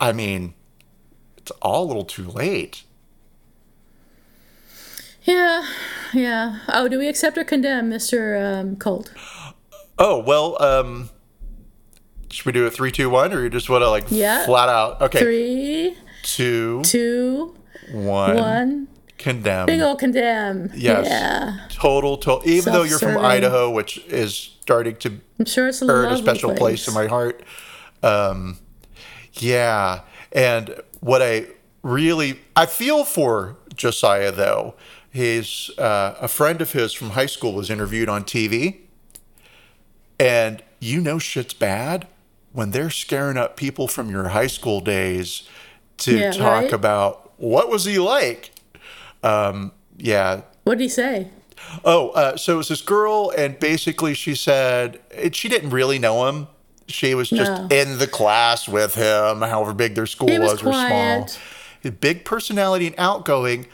I 0.00 0.12
mean, 0.12 0.54
it's 1.36 1.50
all 1.60 1.84
a 1.84 1.86
little 1.86 2.06
too 2.06 2.26
late. 2.26 2.84
Yeah, 5.24 5.66
yeah. 6.14 6.60
Oh, 6.68 6.88
do 6.88 6.98
we 6.98 7.08
accept 7.08 7.36
or 7.36 7.44
condemn 7.44 7.90
Mr. 7.90 8.60
Um, 8.60 8.76
Colt? 8.76 9.12
Oh 9.98 10.20
well, 10.20 10.60
um, 10.62 11.10
should 12.34 12.46
we 12.46 12.52
do 12.52 12.66
a 12.66 12.70
three, 12.70 12.90
two, 12.90 13.08
one, 13.08 13.32
or 13.32 13.42
you 13.42 13.48
just 13.50 13.70
want 13.70 13.82
to 13.82 13.90
like 13.90 14.04
Yeah. 14.10 14.44
flat 14.44 14.68
out? 14.68 15.00
Okay, 15.02 15.20
Three, 15.20 15.96
two, 16.22 16.82
two, 16.84 17.54
one. 17.92 18.36
one. 18.36 18.88
Condemn. 19.18 19.66
Big 19.66 19.80
ol' 19.80 19.94
condemn. 19.96 20.70
Yes. 20.74 21.06
Yeah. 21.08 21.58
Total, 21.70 22.16
total. 22.18 22.46
Even 22.48 22.72
though 22.72 22.82
you're 22.82 22.98
from 22.98 23.16
Idaho, 23.18 23.70
which 23.70 23.98
is 24.08 24.34
starting 24.60 24.96
to 24.96 25.20
I'm 25.38 25.44
sure 25.46 25.68
it's 25.68 25.80
a 25.80 25.86
earn 25.88 26.12
a 26.12 26.18
special 26.18 26.54
place. 26.54 26.88
in 26.88 26.94
my 26.94 27.06
heart. 27.06 27.42
Um, 28.02 28.58
yeah, 29.34 30.00
and 30.32 30.74
what 31.00 31.22
I 31.22 31.46
really 31.82 32.40
I 32.56 32.66
feel 32.66 33.04
for 33.04 33.56
Josiah 33.74 34.32
though. 34.32 34.74
He's 35.10 35.70
uh, 35.78 36.16
a 36.20 36.26
friend 36.26 36.60
of 36.60 36.72
his 36.72 36.92
from 36.92 37.10
high 37.10 37.26
school 37.26 37.52
was 37.54 37.70
interviewed 37.70 38.08
on 38.08 38.24
TV, 38.24 38.78
and 40.18 40.62
you 40.80 41.00
know 41.00 41.18
shit's 41.18 41.54
bad 41.54 42.08
when 42.54 42.70
they're 42.70 42.88
scaring 42.88 43.36
up 43.36 43.56
people 43.56 43.86
from 43.86 44.10
your 44.10 44.28
high 44.28 44.46
school 44.46 44.80
days 44.80 45.42
to 45.98 46.16
Yeah, 46.18 46.30
talk 46.30 46.62
right? 46.62 46.72
about 46.72 47.32
what 47.36 47.68
was 47.68 47.84
he 47.84 47.98
like. 47.98 48.52
Um, 49.22 49.72
yeah, 49.98 50.42
What 50.62 50.78
did 50.78 50.84
he 50.84 50.88
say? 50.88 51.28
Oh, 51.84 52.10
uh, 52.10 52.36
so 52.36 52.54
it 52.54 52.56
was 52.58 52.68
this 52.68 52.80
girl, 52.80 53.32
and 53.36 53.58
basically 53.58 54.14
she 54.14 54.34
said 54.34 55.00
it, 55.10 55.34
she 55.34 55.48
didn't 55.48 55.70
really 55.70 55.98
know 55.98 56.26
him. 56.28 56.46
She 56.86 57.14
was 57.14 57.28
just 57.30 57.50
No. 57.50 57.68
in 57.70 57.98
the 57.98 58.06
class 58.06 58.68
with 58.68 58.94
him, 58.94 59.40
however 59.40 59.72
big 59.72 59.94
their 59.94 60.06
school 60.06 60.28
He 60.28 60.38
was 60.38 60.62
was, 60.62 60.62
or 60.62 60.72
small. 60.86 61.30
big 62.00 62.24
personality 62.24 62.86
and 62.86 62.94
outgoing. 62.98 63.66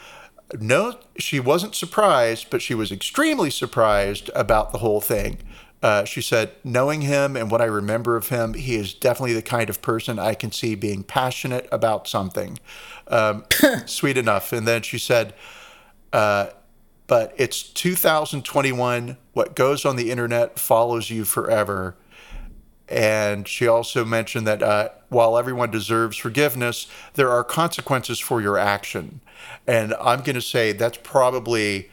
No, 0.59 0.95
she 1.17 1.39
wasn't 1.39 1.75
surprised, 1.75 2.47
but 2.49 2.61
she 2.61 2.73
was 2.73 2.91
extremely 2.91 3.49
surprised 3.49 4.29
about 4.35 4.71
the 4.71 4.79
whole 4.79 5.01
thing. 5.01 5.37
Uh, 5.81 6.05
she 6.05 6.21
said, 6.21 6.51
knowing 6.63 7.01
him 7.01 7.35
and 7.35 7.49
what 7.49 7.61
I 7.61 7.65
remember 7.65 8.15
of 8.15 8.29
him, 8.29 8.53
he 8.53 8.75
is 8.75 8.93
definitely 8.93 9.33
the 9.33 9.41
kind 9.41 9.69
of 9.69 9.81
person 9.81 10.19
I 10.19 10.35
can 10.35 10.51
see 10.51 10.75
being 10.75 11.03
passionate 11.03 11.67
about 11.71 12.07
something. 12.07 12.59
Um, 13.07 13.45
sweet 13.85 14.17
enough. 14.17 14.53
And 14.53 14.67
then 14.67 14.83
she 14.83 14.99
said, 14.99 15.33
but 17.07 17.33
it's 17.35 17.63
2021. 17.63 19.17
What 19.33 19.55
goes 19.55 19.85
on 19.85 19.95
the 19.95 20.11
internet 20.11 20.59
follows 20.59 21.09
you 21.09 21.25
forever. 21.25 21.95
And 22.87 23.47
she 23.47 23.67
also 23.67 24.05
mentioned 24.05 24.45
that 24.47 24.61
uh, 24.61 24.89
while 25.09 25.37
everyone 25.37 25.71
deserves 25.71 26.17
forgiveness, 26.17 26.87
there 27.15 27.29
are 27.29 27.43
consequences 27.43 28.19
for 28.19 28.41
your 28.41 28.57
action. 28.57 29.21
And 29.65 29.93
I'm 29.95 30.21
going 30.21 30.35
to 30.35 30.41
say 30.41 30.73
that's 30.73 30.99
probably 31.01 31.89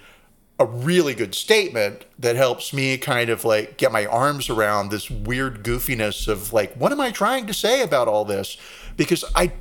a 0.58 0.66
really 0.66 1.14
good 1.14 1.34
statement 1.34 2.04
that 2.18 2.34
helps 2.34 2.72
me 2.72 2.98
kind 2.98 3.30
of 3.30 3.44
like 3.44 3.76
get 3.76 3.92
my 3.92 4.06
arms 4.06 4.50
around 4.50 4.90
this 4.90 5.08
weird 5.08 5.62
goofiness 5.62 6.26
of 6.26 6.52
like, 6.52 6.74
what 6.74 6.90
am 6.90 7.00
I 7.00 7.10
trying 7.10 7.46
to 7.46 7.54
say 7.54 7.82
about 7.82 8.08
all 8.08 8.24
this? 8.24 8.56
Because 8.96 9.24
I, 9.36 9.52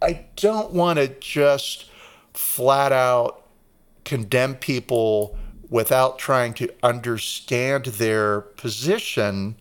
I 0.00 0.26
don't 0.36 0.72
want 0.72 0.98
to 1.00 1.08
just 1.18 1.90
flat 2.34 2.92
out 2.92 3.48
condemn 4.04 4.54
people 4.54 5.36
without 5.68 6.18
trying 6.18 6.54
to 6.54 6.72
understand 6.82 7.86
their 7.86 8.40
position 8.40 9.56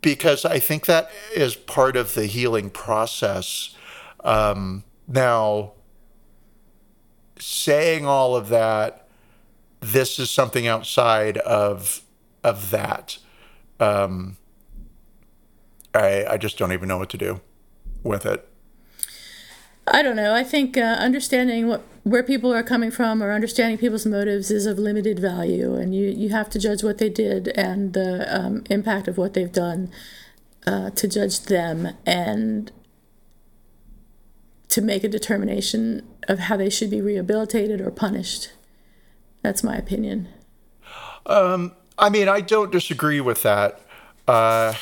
because 0.00 0.44
I 0.44 0.58
think 0.58 0.86
that 0.86 1.10
is 1.34 1.54
part 1.54 1.96
of 1.96 2.14
the 2.14 2.26
healing 2.26 2.70
process. 2.70 3.76
Um, 4.24 4.84
now, 5.06 5.72
saying 7.40 8.06
all 8.06 8.36
of 8.36 8.48
that, 8.48 9.08
this 9.80 10.18
is 10.18 10.30
something 10.30 10.66
outside 10.66 11.38
of 11.38 12.02
of 12.42 12.70
that. 12.70 13.18
Um, 13.78 14.36
I 15.94 16.24
I 16.26 16.36
just 16.36 16.58
don't 16.58 16.72
even 16.72 16.88
know 16.88 16.98
what 16.98 17.10
to 17.10 17.18
do 17.18 17.40
with 18.02 18.26
it. 18.26 18.46
I 19.86 20.02
don't 20.02 20.16
know. 20.16 20.34
I 20.34 20.44
think 20.44 20.76
uh, 20.76 20.80
understanding 20.80 21.66
what 21.66 21.82
where 22.02 22.22
people 22.22 22.52
are 22.52 22.62
coming 22.62 22.90
from 22.90 23.22
or 23.22 23.32
understanding 23.32 23.76
people's 23.76 24.06
motives 24.06 24.50
is 24.50 24.66
of 24.66 24.78
limited 24.78 25.18
value, 25.18 25.74
and 25.74 25.94
you, 25.94 26.08
you 26.08 26.30
have 26.30 26.48
to 26.50 26.58
judge 26.58 26.82
what 26.82 26.98
they 26.98 27.10
did 27.10 27.48
and 27.48 27.92
the 27.92 28.26
um, 28.34 28.64
impact 28.70 29.06
of 29.06 29.18
what 29.18 29.34
they've 29.34 29.52
done 29.52 29.90
uh, 30.66 30.90
to 30.90 31.06
judge 31.06 31.40
them 31.40 31.88
and 32.06 32.72
to 34.68 34.80
make 34.80 35.04
a 35.04 35.08
determination 35.08 36.06
of 36.30 36.38
how 36.38 36.56
they 36.56 36.70
should 36.70 36.90
be 36.90 37.02
rehabilitated 37.02 37.80
or 37.80 37.90
punished. 37.90 38.52
That's 39.42 39.64
my 39.64 39.76
opinion. 39.76 40.28
I 41.98 42.08
mean, 42.08 42.28
I 42.28 42.40
don't 42.40 42.72
disagree 42.72 43.20
with 43.20 43.42
that. 43.42 43.80
Uh, 44.28 44.74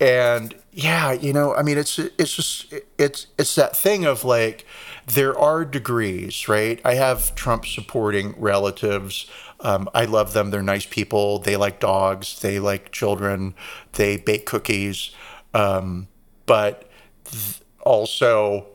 and 0.00 0.54
yeah, 0.72 1.12
you 1.12 1.32
know, 1.32 1.54
I 1.54 1.62
mean, 1.62 1.78
it's 1.78 1.98
it's 1.98 2.34
just 2.34 2.74
it's 2.98 3.28
it's 3.38 3.54
that 3.54 3.76
thing 3.76 4.04
of 4.04 4.24
like 4.24 4.66
there 5.06 5.38
are 5.38 5.64
degrees, 5.64 6.48
right? 6.48 6.80
I 6.84 6.94
have 6.94 7.34
Trump 7.34 7.64
supporting 7.64 8.34
relatives. 8.38 9.30
Um, 9.60 9.88
I 9.94 10.04
love 10.04 10.34
them. 10.34 10.50
They're 10.50 10.62
nice 10.62 10.86
people. 10.86 11.38
They 11.38 11.56
like 11.56 11.80
dogs. 11.80 12.40
They 12.40 12.58
like 12.60 12.92
children. 12.92 13.54
They 13.92 14.16
bake 14.16 14.46
cookies. 14.46 15.10
Um, 15.54 16.08
but 16.46 16.90
th- 17.24 17.60
also, 17.80 18.66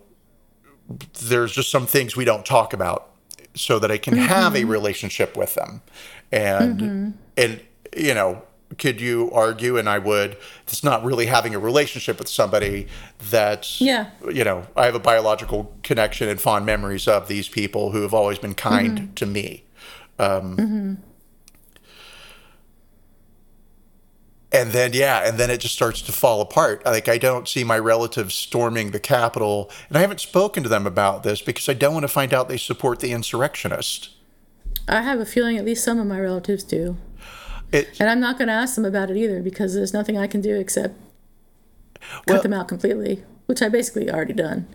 there's 1.28 1.52
just 1.52 1.72
some 1.72 1.86
things 1.86 2.16
we 2.16 2.26
don't 2.26 2.46
talk 2.46 2.74
about 2.74 3.10
so 3.56 3.80
that 3.80 3.92
I 3.92 3.98
can 3.98 4.18
have 4.18 4.56
a 4.56 4.60
mm-hmm. 4.60 4.70
relationship 4.70 5.38
with 5.38 5.56
them. 5.56 5.82
And 6.32 6.80
mm-hmm. 6.80 7.10
and 7.38 7.62
you 7.96 8.14
know, 8.14 8.42
could 8.78 9.00
you 9.00 9.30
argue 9.32 9.78
and 9.78 9.88
I 9.88 10.00
would 10.00 10.38
it's 10.64 10.84
not 10.84 11.04
really 11.04 11.28
having 11.28 11.54
a 11.54 11.60
relationship 11.60 12.18
with 12.20 12.28
somebody 12.28 12.88
that 13.30 13.80
Yeah. 13.80 14.10
you 14.32 14.44
know, 14.44 14.66
I 14.76 14.86
have 14.86 14.96
a 14.96 15.00
biological 15.00 15.74
connection 15.84 16.28
and 16.28 16.42
fond 16.42 16.66
memories 16.66 17.08
of 17.08 17.28
these 17.28 17.48
people 17.48 17.92
who 17.92 18.02
have 18.02 18.14
always 18.14 18.40
been 18.40 18.56
kind 18.56 18.98
mm-hmm. 18.98 19.14
to 19.14 19.26
me. 19.26 19.64
Um, 20.20 21.04
And 24.54 24.72
then, 24.72 24.94
yeah, 24.94 25.28
and 25.28 25.40
then 25.40 25.50
it 25.50 25.58
just 25.60 25.74
starts 25.74 26.00
to 26.04 26.12
fall 26.12 26.40
apart. 26.40 26.86
Like, 26.86 27.10
I 27.10 27.18
don't 27.18 27.48
see 27.48 27.64
my 27.64 27.80
relatives 27.80 28.36
storming 28.36 28.92
the 28.92 29.00
Capitol, 29.00 29.72
and 29.90 29.98
I 29.98 30.02
haven't 30.02 30.20
spoken 30.20 30.62
to 30.62 30.70
them 30.70 30.86
about 30.86 31.24
this 31.24 31.42
because 31.42 31.68
I 31.68 31.74
don't 31.74 31.94
want 31.94 32.04
to 32.04 32.08
find 32.08 32.34
out 32.36 32.50
they 32.50 32.58
support 32.58 33.00
the 33.00 33.12
insurrectionist. 33.12 34.12
I 34.88 35.02
have 35.02 35.20
a 35.20 35.26
feeling 35.26 35.58
at 35.58 35.66
least 35.66 35.84
some 35.84 36.00
of 36.00 36.06
my 36.06 36.20
relatives 36.20 36.64
do. 36.64 36.98
It, 37.72 38.00
And 38.00 38.10
I'm 38.12 38.20
not 38.20 38.38
going 38.38 38.48
to 38.48 38.54
ask 38.54 38.76
them 38.76 38.86
about 38.86 39.10
it 39.10 39.18
either 39.18 39.42
because 39.42 39.74
there's 39.74 39.94
nothing 39.94 40.18
I 40.20 40.28
can 40.28 40.40
do 40.42 40.56
except 40.56 40.94
cut 42.00 42.28
Well- 42.28 42.42
them 42.44 42.54
out 42.54 42.68
completely, 42.68 43.24
which 43.48 43.62
I 43.64 43.70
basically 43.70 44.12
already 44.12 44.34
done. 44.34 44.68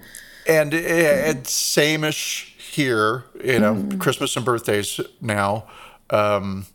and 0.48 0.74
it, 0.74 0.84
it's 0.84 1.52
same-ish 1.52 2.54
here, 2.72 3.24
you 3.44 3.58
know, 3.60 3.86
Christmas 3.98 4.34
and 4.34 4.44
birthdays 4.44 4.98
now. 5.20 5.66
Um, 6.10 6.66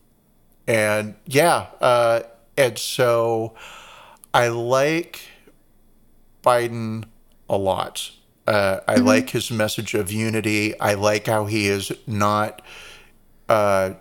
and 0.68 1.16
yeah, 1.26 1.66
uh, 1.82 2.22
and 2.58 2.78
so 2.78 3.54
I 4.34 4.48
like 4.50 5.22
Biden 6.44 7.06
a 7.50 7.58
lot. 7.58 8.12
Uh, 8.46 8.80
I 8.88 8.96
like 8.96 9.30
his 9.30 9.50
message 9.52 9.94
of 9.94 10.12
unity. 10.12 10.78
I 10.80 10.96
like 10.96 11.28
how 11.28 11.46
he 11.46 11.68
is 11.68 11.92
not, 12.06 12.62
uh, 13.48 13.94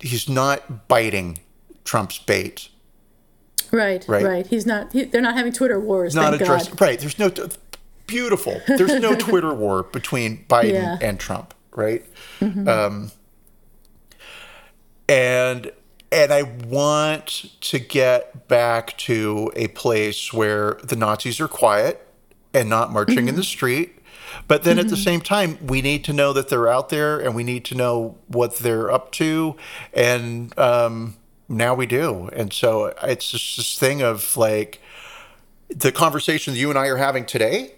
he's 0.00 0.28
not 0.28 0.88
biting 0.88 1.38
Trump's 1.84 2.18
bait. 2.18 2.68
Right, 3.70 4.04
Right. 4.08 4.24
right. 4.24 4.46
He's 4.46 4.64
not. 4.66 4.92
He, 4.92 5.04
they're 5.04 5.20
not 5.20 5.34
having 5.34 5.52
Twitter 5.52 5.78
wars. 5.80 6.14
not. 6.14 6.38
God. 6.38 6.80
Right. 6.80 6.98
There's 6.98 7.18
no 7.18 7.30
beautiful. 8.06 8.60
There's 8.68 9.00
no 9.00 9.14
Twitter 9.18 9.52
war 9.52 9.82
between 9.82 10.44
Biden 10.48 10.72
Yeah. 10.74 10.96
and 11.02 11.18
Trump. 11.20 11.54
Right. 11.74 12.04
Um, 12.40 13.10
and 15.08 15.70
and 16.14 16.32
I 16.32 16.42
want 16.42 17.50
to 17.60 17.80
get 17.80 18.46
back 18.46 18.96
to 18.98 19.50
a 19.56 19.66
place 19.68 20.32
where 20.32 20.74
the 20.84 20.94
Nazis 20.94 21.40
are 21.40 21.48
quiet 21.48 22.06
and 22.54 22.70
not 22.70 22.92
marching 22.92 23.26
in 23.26 23.34
the 23.34 23.42
street. 23.42 23.98
But 24.46 24.62
then 24.62 24.78
at 24.78 24.88
the 24.88 24.96
same 24.96 25.20
time, 25.20 25.58
we 25.66 25.82
need 25.82 26.04
to 26.04 26.12
know 26.12 26.32
that 26.32 26.48
they're 26.48 26.68
out 26.68 26.88
there 26.88 27.18
and 27.18 27.34
we 27.34 27.42
need 27.42 27.64
to 27.66 27.74
know 27.74 28.16
what 28.28 28.56
they're 28.58 28.92
up 28.92 29.10
to. 29.12 29.56
And 29.92 30.56
um, 30.56 31.16
now 31.48 31.74
we 31.74 31.86
do. 31.86 32.28
And 32.32 32.52
so 32.52 32.94
it's 33.02 33.32
just 33.32 33.56
this 33.56 33.76
thing 33.76 34.00
of 34.00 34.36
like, 34.36 34.80
the 35.68 35.90
conversation 35.90 36.54
that 36.54 36.60
you 36.60 36.70
and 36.70 36.78
I 36.78 36.86
are 36.86 36.96
having 36.96 37.26
today, 37.26 37.74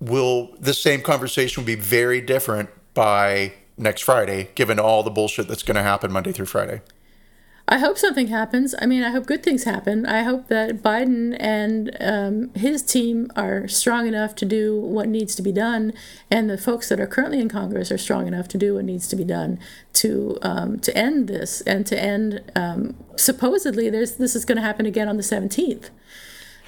will 0.00 0.56
the 0.58 0.72
same 0.72 1.02
conversation 1.02 1.62
will 1.62 1.66
be 1.66 1.74
very 1.74 2.22
different 2.22 2.70
by 2.94 3.52
next 3.76 4.02
Friday, 4.02 4.48
given 4.54 4.78
all 4.78 5.02
the 5.02 5.10
bullshit 5.10 5.48
that's 5.48 5.62
going 5.62 5.76
to 5.76 5.82
happen 5.82 6.10
Monday 6.10 6.32
through 6.32 6.46
Friday. 6.46 6.80
I 7.66 7.78
hope 7.78 7.96
something 7.96 8.26
happens. 8.26 8.74
I 8.78 8.84
mean, 8.84 9.02
I 9.02 9.10
hope 9.10 9.24
good 9.24 9.42
things 9.42 9.64
happen. 9.64 10.04
I 10.04 10.22
hope 10.22 10.48
that 10.48 10.82
Biden 10.82 11.34
and 11.40 11.96
um, 11.98 12.50
his 12.54 12.82
team 12.82 13.30
are 13.36 13.66
strong 13.68 14.06
enough 14.06 14.34
to 14.36 14.44
do 14.44 14.78
what 14.78 15.08
needs 15.08 15.34
to 15.36 15.42
be 15.42 15.50
done, 15.50 15.94
and 16.30 16.50
the 16.50 16.58
folks 16.58 16.90
that 16.90 17.00
are 17.00 17.06
currently 17.06 17.40
in 17.40 17.48
Congress 17.48 17.90
are 17.90 17.96
strong 17.96 18.26
enough 18.26 18.48
to 18.48 18.58
do 18.58 18.74
what 18.74 18.84
needs 18.84 19.08
to 19.08 19.16
be 19.16 19.24
done 19.24 19.58
to 19.94 20.36
um, 20.42 20.78
to 20.80 20.94
end 20.96 21.26
this 21.26 21.62
and 21.62 21.86
to 21.86 21.98
end. 21.98 22.42
Um, 22.54 22.96
supposedly, 23.16 23.88
there's 23.88 24.16
this 24.16 24.36
is 24.36 24.44
going 24.44 24.56
to 24.56 24.62
happen 24.62 24.84
again 24.84 25.08
on 25.08 25.16
the 25.16 25.22
17th. 25.22 25.88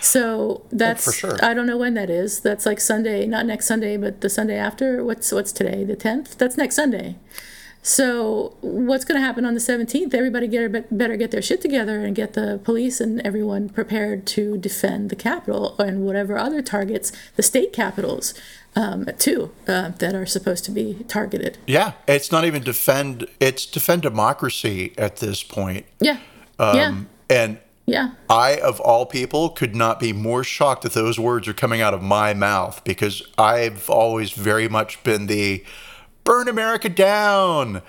So 0.01 0.63
that's 0.71 1.07
oh, 1.07 1.11
for 1.11 1.17
sure. 1.17 1.45
I 1.45 1.53
don't 1.53 1.67
know 1.67 1.79
when 1.79 1.93
that 1.95 2.09
is. 2.09 2.41
That's 2.41 2.65
like 2.65 2.81
Sunday, 2.81 3.27
not 3.27 3.45
next 3.45 3.67
Sunday, 3.67 3.99
but 3.99 4.23
the 4.23 4.31
Sunday 4.31 4.57
after. 4.57 5.05
What's 5.05 5.31
what's 5.31 5.53
today? 5.53 5.85
The 5.85 5.97
10th. 5.97 6.37
That's 6.39 6.57
next 6.57 6.77
Sunday. 6.77 7.17
So 7.87 8.57
what's 8.63 9.05
going 9.05 9.21
to 9.21 9.25
happen 9.25 9.45
on 9.45 9.55
the 9.55 9.61
17th? 9.61 10.13
Everybody 10.13 10.49
get 10.49 10.99
better 10.99 11.17
get 11.17 11.31
their 11.31 11.41
shit 11.41 11.61
together 11.61 12.05
and 12.05 12.17
get 12.17 12.33
the 12.33 12.61
police 12.65 13.01
and 13.01 13.21
everyone 13.25 13.69
prepared 13.69 14.27
to 14.27 14.59
defend 14.59 15.09
the 15.09 15.15
Capitol 15.15 15.77
and 15.79 16.05
whatever 16.05 16.37
other 16.37 16.63
targets, 16.63 17.13
the 17.37 17.45
state 17.45 17.73
capitals, 17.73 18.35
um, 18.75 19.07
too, 19.19 19.53
uh, 19.69 19.91
that 19.91 20.17
are 20.17 20.27
supposed 20.27 20.65
to 20.65 20.73
be 20.73 21.05
targeted. 21.07 21.59
Yeah, 21.69 21.93
it's 22.09 22.33
not 22.33 22.45
even 22.45 22.65
defend; 22.65 23.29
it's 23.39 23.65
defend 23.65 24.03
democracy 24.03 24.93
at 24.99 25.19
this 25.19 25.45
point. 25.45 25.87
Yeah, 26.01 26.19
um, 26.59 26.77
yeah, 26.77 26.95
and 27.31 27.59
yeah. 27.87 28.15
I, 28.29 28.59
of 28.59 28.81
all 28.81 29.07
people, 29.07 29.51
could 29.51 29.77
not 29.77 30.01
be 30.01 30.13
more 30.13 30.43
shocked 30.43 30.83
that 30.83 30.93
those 30.93 31.21
words 31.21 31.47
are 31.47 31.55
coming 31.55 31.81
out 31.81 31.95
of 31.95 32.03
my 32.03 32.35
mouth 32.35 32.83
because 32.83 33.23
I've 33.39 33.89
always 33.89 34.33
very 34.33 34.69
much 34.69 35.05
been 35.05 35.29
the 35.29 35.65
burn 36.27 36.49
America 36.49 36.91
down. 36.91 37.81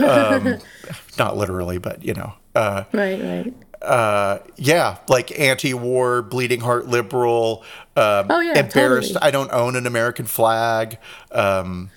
Um, 0.00 0.58
not 1.18 1.36
literally, 1.36 1.78
but 1.78 2.04
you 2.04 2.14
know. 2.14 2.34
Uh, 2.54 2.84
right, 2.92 3.20
right. 3.20 3.54
Uh, 3.82 4.38
yeah, 4.56 4.98
like 5.08 5.36
anti-war, 5.38 6.22
bleeding 6.22 6.60
heart 6.60 6.86
liberal. 6.86 7.64
Um, 7.96 8.26
oh 8.30 8.40
yeah, 8.40 8.58
embarrassed. 8.58 9.14
Totally. 9.14 9.28
I 9.28 9.30
don't 9.30 9.52
own 9.52 9.74
an 9.74 9.86
American 9.86 10.26
flag. 10.26 10.98
Um, 11.32 11.90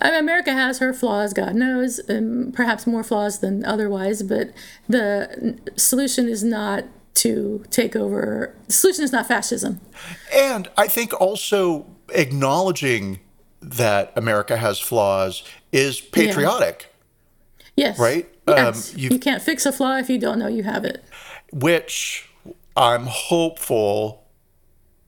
I 0.00 0.10
America 0.16 0.52
has 0.52 0.78
her 0.78 0.92
flaws, 0.92 1.32
God 1.32 1.54
knows, 1.54 1.98
and 1.98 2.54
perhaps 2.54 2.86
more 2.86 3.04
flaws 3.04 3.40
than 3.40 3.64
otherwise. 3.64 4.22
But 4.22 4.52
the 4.88 5.58
solution 5.76 6.28
is 6.28 6.44
not 6.44 6.84
to 7.14 7.64
take 7.70 7.96
over. 7.96 8.54
The 8.66 8.72
solution 8.72 9.04
is 9.04 9.12
not 9.12 9.26
fascism. 9.26 9.80
And 10.34 10.68
I 10.76 10.86
think 10.86 11.12
also 11.20 11.86
acknowledging 12.10 13.20
that 13.70 14.12
America 14.16 14.56
has 14.56 14.78
flaws 14.78 15.42
is 15.72 16.00
patriotic. 16.00 16.86
Yeah. 17.76 17.86
Yes. 17.86 17.98
Right? 17.98 18.28
Yes. 18.46 18.92
Um, 18.92 19.00
you 19.00 19.18
can't 19.18 19.42
fix 19.42 19.66
a 19.66 19.72
flaw 19.72 19.96
if 19.96 20.08
you 20.08 20.18
don't 20.18 20.38
know 20.38 20.48
you 20.48 20.62
have 20.62 20.84
it. 20.84 21.04
Which 21.52 22.28
I'm 22.76 23.06
hopeful 23.06 24.24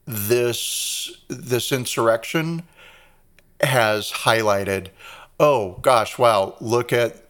this 0.06 1.22
this 1.28 1.72
insurrection 1.72 2.62
has 3.60 4.10
highlighted. 4.10 4.88
Oh 5.38 5.78
gosh, 5.82 6.18
wow, 6.18 6.56
look 6.60 6.92
at 6.92 7.22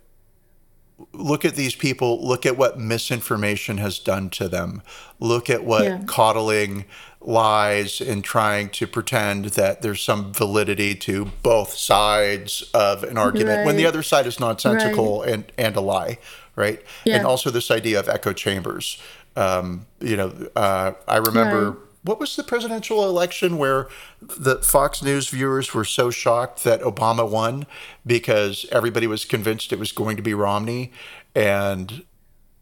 look 1.13 1.45
at 1.45 1.57
these 1.57 1.75
people, 1.75 2.27
look 2.27 2.47
at 2.47 2.57
what 2.57 2.79
misinformation 2.79 3.79
has 3.79 3.99
done 3.99 4.31
to 4.31 4.49
them. 4.49 4.83
Look 5.19 5.51
at 5.51 5.65
what 5.65 5.85
yeah. 5.85 6.03
coddling 6.07 6.85
lies 7.27 8.01
and 8.01 8.23
trying 8.23 8.71
to 8.71 8.87
pretend 8.87 9.47
that 9.47 9.83
there's 9.83 10.01
some 10.01 10.33
validity 10.33 10.95
to 10.95 11.27
both 11.43 11.75
sides 11.75 12.63
of 12.73 13.03
an 13.03 13.19
argument 13.19 13.59
right. 13.59 13.67
when 13.67 13.77
the 13.77 13.85
other 13.85 14.03
side 14.03 14.27
is 14.27 14.39
nonsensical 14.39 15.21
right. 15.21 15.31
and, 15.31 15.53
and 15.59 15.75
a 15.75 15.81
lie, 15.81 16.19
right? 16.55 16.81
Yeah. 17.05 17.17
And 17.17 17.27
also 17.27 17.51
this 17.51 17.71
idea 17.71 17.99
of 17.99 18.09
echo 18.09 18.33
chambers. 18.33 19.03
Um, 19.35 19.87
you 20.01 20.17
know, 20.17 20.33
uh, 20.55 20.93
I 21.07 21.17
remember. 21.17 21.71
Right. 21.71 21.81
What 22.05 22.21
was 22.21 22.37
the 22.37 22.45
presidential 22.45 23.09
election 23.09 23.59
where 23.59 23.89
the 24.23 24.63
Fox 24.63 25.03
News 25.03 25.29
viewers 25.29 25.75
were 25.75 25.85
so 25.85 26.09
shocked 26.13 26.63
that 26.63 26.81
Obama 26.83 27.29
won 27.29 27.67
because 28.07 28.65
everybody 28.71 29.09
was 29.09 29.25
convinced 29.25 29.73
it 29.73 29.81
was 29.81 29.91
going 29.91 30.17
to 30.17 30.23
be 30.23 30.33
Romney 30.33 30.93
and 31.35 32.05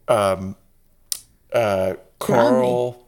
um, 0.07 0.55
uh, 1.53 1.93
Carl 2.17 2.91
Romney. 2.91 3.04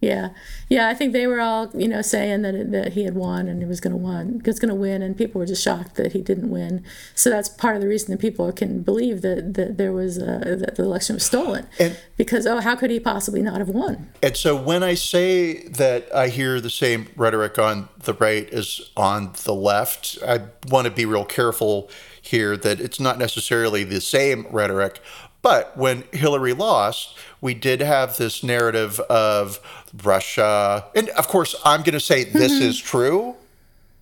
Yeah, 0.00 0.28
yeah. 0.68 0.88
I 0.88 0.94
think 0.94 1.12
they 1.12 1.26
were 1.26 1.40
all, 1.40 1.70
you 1.74 1.88
know, 1.88 2.02
saying 2.02 2.42
that 2.42 2.70
that 2.70 2.92
he 2.92 3.02
had 3.02 3.16
won 3.16 3.48
and 3.48 3.60
he 3.60 3.66
was 3.66 3.80
going 3.80 3.92
to 3.92 3.96
win, 3.96 4.40
was 4.46 4.60
going 4.60 4.68
to 4.68 4.74
win, 4.74 5.02
and 5.02 5.16
people 5.16 5.40
were 5.40 5.46
just 5.46 5.62
shocked 5.62 5.96
that 5.96 6.12
he 6.12 6.22
didn't 6.22 6.50
win. 6.50 6.84
So 7.16 7.30
that's 7.30 7.48
part 7.48 7.74
of 7.74 7.82
the 7.82 7.88
reason 7.88 8.12
that 8.12 8.20
people 8.20 8.52
can 8.52 8.82
believe 8.82 9.22
that 9.22 9.54
that 9.54 9.76
there 9.76 9.92
was 9.92 10.16
a, 10.18 10.56
that 10.60 10.76
the 10.76 10.84
election 10.84 11.14
was 11.14 11.24
stolen, 11.24 11.66
and, 11.80 11.98
because 12.16 12.46
oh, 12.46 12.60
how 12.60 12.76
could 12.76 12.90
he 12.90 13.00
possibly 13.00 13.42
not 13.42 13.58
have 13.58 13.70
won? 13.70 14.12
And 14.22 14.36
so 14.36 14.54
when 14.54 14.84
I 14.84 14.94
say 14.94 15.66
that 15.66 16.14
I 16.14 16.28
hear 16.28 16.60
the 16.60 16.70
same 16.70 17.08
rhetoric 17.16 17.58
on 17.58 17.88
the 17.98 18.14
right 18.14 18.48
as 18.50 18.90
on 18.96 19.32
the 19.42 19.54
left, 19.54 20.16
I 20.24 20.42
want 20.68 20.84
to 20.84 20.92
be 20.92 21.06
real 21.06 21.24
careful 21.24 21.90
here 22.22 22.56
that 22.56 22.78
it's 22.78 23.00
not 23.00 23.18
necessarily 23.18 23.82
the 23.82 24.00
same 24.00 24.46
rhetoric. 24.50 25.00
But 25.40 25.76
when 25.76 26.02
Hillary 26.12 26.52
lost, 26.52 27.16
we 27.40 27.54
did 27.54 27.80
have 27.80 28.16
this 28.16 28.42
narrative 28.42 28.98
of 29.00 29.60
Russia. 30.02 30.84
And 30.94 31.08
of 31.10 31.28
course, 31.28 31.54
I'm 31.64 31.80
going 31.80 31.94
to 31.94 32.00
say 32.00 32.24
this 32.24 32.52
mm-hmm. 32.52 32.62
is 32.62 32.78
true. 32.78 33.36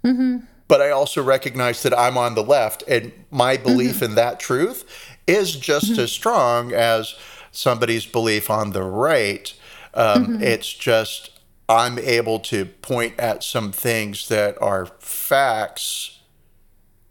Mm-hmm. 0.05 0.39
But 0.69 0.83
I 0.83 0.91
also 0.91 1.23
recognize 1.23 1.83
that 1.85 1.97
I'm 1.97 2.19
on 2.19 2.35
the 2.35 2.43
left, 2.43 2.83
and 2.89 3.13
my 3.31 3.57
belief 3.57 3.97
mm-hmm. 3.97 4.05
in 4.07 4.15
that 4.17 4.41
truth 4.41 4.85
is 5.27 5.55
just 5.55 5.93
mm-hmm. 5.93 6.01
as 6.01 6.11
strong 6.11 6.73
as 6.73 7.15
somebody's 7.53 8.05
belief 8.05 8.51
on 8.51 8.73
the 8.73 8.83
right. 8.83 9.53
Um, 9.95 10.27
mm-hmm. 10.27 10.43
it's 10.43 10.73
just 10.73 11.31
I'm 11.69 11.99
able 11.99 12.41
to 12.41 12.65
point 12.67 13.19
at 13.19 13.43
some 13.43 13.73
things 13.73 14.29
that 14.29 14.61
are 14.61 14.87
facts 14.99 16.21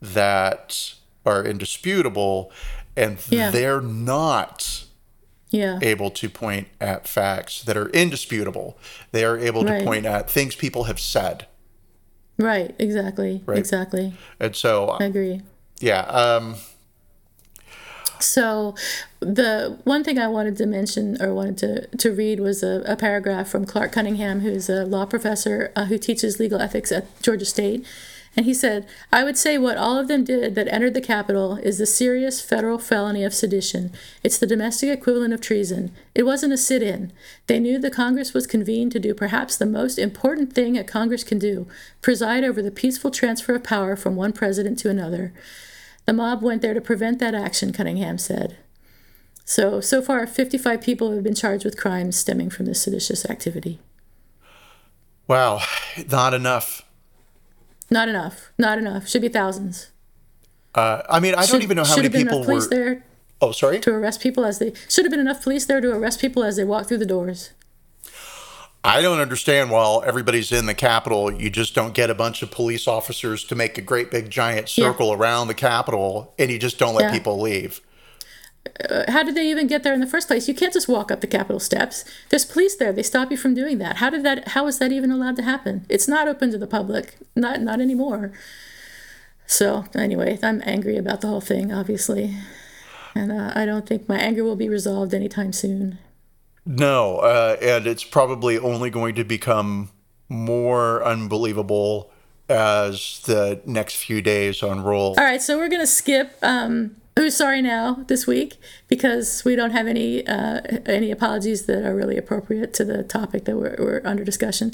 that 0.01 0.95
are 1.25 1.43
indisputable, 1.43 2.51
and 2.95 3.17
yeah. 3.29 3.51
they're 3.51 3.81
not 3.81 4.84
yeah. 5.55 5.79
able 5.81 6.09
to 6.11 6.29
point 6.29 6.67
at 6.79 7.07
facts 7.07 7.63
that 7.63 7.77
are 7.77 7.89
indisputable. 7.89 8.77
They 9.11 9.23
are 9.23 9.37
able 9.37 9.63
right. 9.63 9.79
to 9.79 9.85
point 9.85 10.05
at 10.05 10.29
things 10.29 10.55
people 10.55 10.85
have 10.85 10.99
said. 10.99 11.47
Right, 12.37 12.75
exactly. 12.77 13.41
Right. 13.45 13.57
Exactly. 13.57 14.13
And 14.39 14.55
so 14.55 14.89
I 14.89 15.05
agree. 15.05 15.41
Yeah. 15.79 16.01
Um, 16.01 16.55
so, 18.19 18.75
the 19.19 19.79
one 19.83 20.03
thing 20.03 20.17
I 20.17 20.27
wanted 20.27 20.55
to 20.57 20.65
mention 20.65 21.21
or 21.21 21.33
wanted 21.33 21.57
to, 21.57 21.97
to 21.97 22.11
read 22.11 22.39
was 22.39 22.63
a, 22.63 22.81
a 22.85 22.95
paragraph 22.95 23.47
from 23.47 23.65
Clark 23.65 23.91
Cunningham, 23.91 24.39
who's 24.39 24.69
a 24.69 24.85
law 24.85 25.05
professor 25.05 25.71
uh, 25.75 25.85
who 25.85 25.97
teaches 25.97 26.39
legal 26.39 26.61
ethics 26.61 26.91
at 26.91 27.21
Georgia 27.21 27.45
State 27.45 27.85
And 28.35 28.45
he 28.45 28.53
said, 28.53 28.85
I 29.13 29.23
would 29.23 29.37
say 29.37 29.57
what 29.57 29.77
all 29.77 29.97
of 29.97 30.09
them 30.09 30.25
did 30.25 30.55
that 30.55 30.67
entered 30.67 30.93
the 30.93 31.01
Capitol 31.01 31.55
is 31.57 31.77
the 31.77 31.85
serious 31.85 32.41
federal 32.41 32.77
felony 32.77 33.23
of 33.23 33.33
sedition. 33.33 33.93
It's 34.23 34.37
the 34.37 34.47
domestic 34.47 34.89
equivalent 34.89 35.33
of 35.33 35.39
treason. 35.39 35.91
It 36.13 36.23
wasn't 36.23 36.51
a 36.51 36.57
sit 36.57 36.83
in. 36.83 37.13
They 37.47 37.59
knew 37.59 37.79
the 37.79 37.89
Congress 37.89 38.33
was 38.33 38.45
convened 38.45 38.91
to 38.91 38.99
do 38.99 39.13
perhaps 39.13 39.55
the 39.55 39.65
most 39.65 39.97
important 39.97 40.51
thing 40.51 40.77
a 40.77 40.83
Congress 40.83 41.23
can 41.23 41.39
do 41.39 41.67
preside 42.01 42.43
over 42.43 42.61
the 42.61 42.71
peaceful 42.71 43.09
transfer 43.09 43.55
of 43.55 43.63
power 43.63 43.95
from 43.95 44.17
one 44.17 44.33
president 44.33 44.79
to 44.79 44.89
another. 44.89 45.33
The 46.05 46.13
mob 46.13 46.43
went 46.43 46.61
there 46.61 46.73
to 46.73 46.81
prevent 46.81 47.19
that 47.19 47.33
action, 47.33 47.71
Cunningham 47.71 48.17
said. 48.17 48.57
So, 49.45 49.79
so 49.79 50.01
far, 50.01 50.27
55 50.27 50.81
people 50.81 51.11
have 51.11 51.23
been 51.23 51.35
charged 51.35 51.63
with 51.63 51.77
crimes 51.77 52.17
stemming 52.17 52.49
from 52.49 52.65
this 52.65 52.81
seditious 52.81 53.25
activity. 53.29 53.79
Wow, 55.27 55.61
not 56.11 56.33
enough. 56.33 56.84
Not 57.89 58.09
enough. 58.09 58.51
Not 58.57 58.77
enough. 58.77 59.07
Should 59.07 59.21
be 59.21 59.29
thousands. 59.29 59.91
Uh, 60.73 61.01
I 61.09 61.19
mean, 61.19 61.35
I 61.35 61.45
should, 61.45 61.53
don't 61.53 61.63
even 61.63 61.77
know 61.77 61.85
how 61.85 61.95
many 61.95 62.09
people 62.09 62.37
enough 62.37 62.45
police 62.45 62.63
were. 62.65 62.69
there 62.69 63.05
Oh, 63.41 63.51
sorry. 63.51 63.79
to 63.81 63.91
arrest 63.91 64.21
people 64.21 64.45
as 64.45 64.59
they 64.59 64.73
should 64.89 65.05
have 65.05 65.11
been 65.11 65.19
enough 65.19 65.43
police 65.43 65.65
there 65.65 65.81
to 65.81 65.91
arrest 65.91 66.19
people 66.19 66.43
as 66.43 66.55
they 66.55 66.63
walk 66.63 66.87
through 66.87 66.97
the 66.97 67.05
doors. 67.05 67.51
I 68.83 69.01
don't 69.01 69.19
understand. 69.19 69.71
While 69.71 70.03
everybody's 70.05 70.51
in 70.51 70.67
the 70.67 70.75
Capitol, 70.75 71.31
you 71.31 71.49
just 71.49 71.73
don't 71.73 71.93
get 71.93 72.11
a 72.11 72.15
bunch 72.15 72.43
of 72.43 72.51
police 72.51 72.87
officers 72.87 73.43
to 73.45 73.55
make 73.55 73.77
a 73.79 73.81
great 73.81 74.11
big 74.11 74.29
giant 74.29 74.69
circle 74.69 75.07
yeah. 75.07 75.15
around 75.15 75.47
the 75.47 75.55
Capitol, 75.55 76.33
and 76.37 76.51
you 76.51 76.59
just 76.59 76.77
don't 76.77 76.93
let 76.93 77.05
yeah. 77.05 77.11
people 77.11 77.39
leave. 77.41 77.81
Uh, 78.89 79.09
how 79.09 79.23
did 79.23 79.35
they 79.35 79.49
even 79.49 79.67
get 79.67 79.83
there 79.83 79.93
in 79.93 79.99
the 79.99 80.07
first 80.07 80.27
place? 80.27 80.47
You 80.47 80.55
can't 80.55 80.73
just 80.73 80.87
walk 80.87 81.11
up 81.11 81.21
the 81.21 81.27
Capitol 81.27 81.59
steps. 81.59 82.03
There's 82.29 82.45
police 82.45 82.75
there. 82.75 82.91
They 82.91 83.03
stop 83.03 83.31
you 83.31 83.37
from 83.37 83.53
doing 83.53 83.77
that. 83.77 83.97
How 83.97 84.09
did 84.09 84.23
that? 84.23 84.49
How 84.49 84.67
is 84.67 84.79
that 84.79 84.91
even 84.91 85.11
allowed 85.11 85.35
to 85.37 85.43
happen? 85.43 85.85
It's 85.89 86.07
not 86.07 86.27
open 86.27 86.51
to 86.51 86.57
the 86.57 86.67
public. 86.67 87.17
Not 87.35 87.61
not 87.61 87.79
anymore. 87.79 88.31
So 89.47 89.85
anyway, 89.95 90.39
I'm 90.41 90.61
angry 90.65 90.97
about 90.97 91.21
the 91.21 91.27
whole 91.27 91.41
thing, 91.41 91.71
obviously, 91.71 92.35
and 93.13 93.31
uh, 93.31 93.51
I 93.55 93.65
don't 93.65 93.85
think 93.85 94.09
my 94.09 94.17
anger 94.17 94.43
will 94.43 94.55
be 94.55 94.69
resolved 94.69 95.13
anytime 95.13 95.53
soon. 95.53 95.99
No, 96.65 97.17
uh, 97.17 97.57
and 97.61 97.85
it's 97.85 98.03
probably 98.03 98.57
only 98.57 98.89
going 98.89 99.13
to 99.15 99.23
become 99.23 99.89
more 100.27 101.03
unbelievable 101.03 102.11
as 102.49 103.21
the 103.25 103.61
next 103.65 103.95
few 103.97 104.21
days 104.21 104.63
unroll. 104.63 105.15
All 105.17 105.23
right, 105.23 105.41
so 105.41 105.57
we're 105.57 105.69
gonna 105.69 105.87
skip. 105.87 106.37
Um, 106.41 106.95
Who's 107.17 107.37
sorry 107.37 107.61
now 107.61 108.03
this 108.07 108.27
week 108.27 108.57
because 108.89 109.45
we 109.45 109.55
don't 109.55 109.71
have 109.71 109.87
any 109.87 110.27
uh, 110.27 110.59
any 110.85 111.11
apologies 111.11 111.65
that 111.65 111.85
are 111.85 111.95
really 111.95 112.17
appropriate 112.17 112.73
to 112.73 112.83
the 112.83 113.03
topic 113.03 113.45
that 113.45 113.55
we're, 113.55 113.75
we're 113.79 114.01
under 114.03 114.25
discussion. 114.25 114.73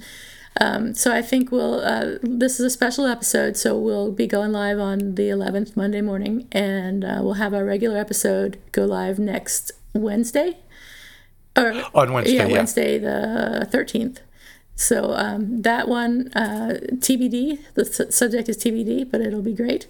Um, 0.60 0.96
so 0.96 1.14
I 1.14 1.22
think 1.22 1.52
we'll. 1.52 1.82
Uh, 1.82 2.16
this 2.24 2.60
is 2.60 2.66
a 2.66 2.70
special 2.72 3.06
episode, 3.06 3.58
so 3.58 3.78
we'll 3.78 4.12
be 4.12 4.26
going 4.26 4.52
live 4.52 4.80
on 4.80 5.16
the 5.16 5.30
11th 5.30 5.78
Monday 5.78 6.02
morning, 6.02 6.48
and 6.52 7.06
uh, 7.06 7.20
we'll 7.22 7.36
have 7.36 7.54
our 7.54 7.64
regular 7.64 7.98
episode 7.98 8.58
go 8.72 8.86
live 8.86 9.20
next 9.20 9.72
Wednesday. 9.94 10.58
Or 11.56 11.74
on 11.94 12.12
Wednesday, 12.12 12.38
yeah, 12.38 12.48
yeah. 12.48 12.54
Wednesday 12.54 12.98
the 12.98 13.70
13th. 13.72 14.18
So 14.76 15.14
um, 15.14 15.62
that 15.62 15.88
one 15.88 16.32
uh, 16.34 16.80
TBD. 16.96 17.60
The 17.76 17.86
subject 17.86 18.50
is 18.50 18.58
TBD, 18.58 19.12
but 19.12 19.22
it'll 19.22 19.44
be 19.44 19.54
great 19.54 19.86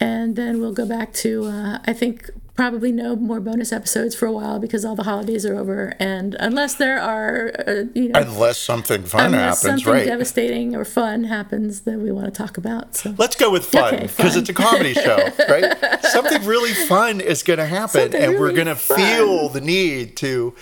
and 0.00 0.36
then 0.36 0.60
we'll 0.60 0.72
go 0.72 0.86
back 0.86 1.12
to 1.14 1.46
uh, 1.46 1.78
I 1.84 1.92
think 1.92 2.30
probably 2.54 2.90
no 2.90 3.14
more 3.14 3.38
bonus 3.38 3.70
episodes 3.70 4.14
for 4.14 4.24
a 4.24 4.32
while 4.32 4.58
because 4.58 4.84
all 4.84 4.94
the 4.94 5.02
holidays 5.02 5.44
are 5.44 5.56
over, 5.56 5.94
and 5.98 6.36
unless 6.40 6.74
there 6.74 7.00
are 7.00 7.52
uh, 7.66 7.84
you 7.94 8.08
know 8.08 8.20
unless 8.20 8.58
something 8.58 9.02
fun 9.02 9.26
unless 9.26 9.62
happens, 9.62 9.82
something 9.84 10.00
right? 10.00 10.06
Devastating 10.06 10.74
or 10.74 10.84
fun 10.84 11.24
happens 11.24 11.82
that 11.82 11.98
we 11.98 12.10
want 12.10 12.26
to 12.26 12.32
talk 12.32 12.56
about. 12.56 12.96
So 12.96 13.14
let's 13.18 13.36
go 13.36 13.50
with 13.50 13.64
fun 13.66 13.98
because 14.00 14.32
okay, 14.32 14.40
it's 14.40 14.48
a 14.48 14.54
comedy 14.54 14.94
show, 14.94 15.28
right? 15.48 16.02
something 16.02 16.44
really 16.44 16.72
fun 16.72 17.20
is 17.20 17.42
going 17.42 17.58
to 17.58 17.66
happen, 17.66 18.02
something 18.02 18.22
and 18.22 18.32
really 18.32 18.40
we're 18.40 18.52
going 18.52 18.66
to 18.66 18.76
feel 18.76 19.48
the 19.48 19.60
need 19.60 20.16
to 20.18 20.54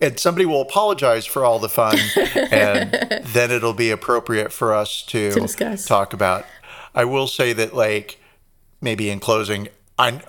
and 0.00 0.18
somebody 0.18 0.44
will 0.44 0.60
apologize 0.60 1.24
for 1.24 1.44
all 1.44 1.58
the 1.58 1.68
fun, 1.68 1.96
and 2.50 2.92
then 3.26 3.50
it'll 3.50 3.74
be 3.74 3.90
appropriate 3.90 4.52
for 4.52 4.74
us 4.74 5.02
to, 5.06 5.32
to 5.32 5.40
discuss. 5.40 5.86
talk 5.86 6.12
about. 6.12 6.44
I 6.94 7.04
will 7.04 7.26
say 7.26 7.52
that, 7.54 7.74
like, 7.74 8.18
maybe 8.84 9.10
in 9.10 9.18
closing, 9.18 9.68
I, 9.98 10.20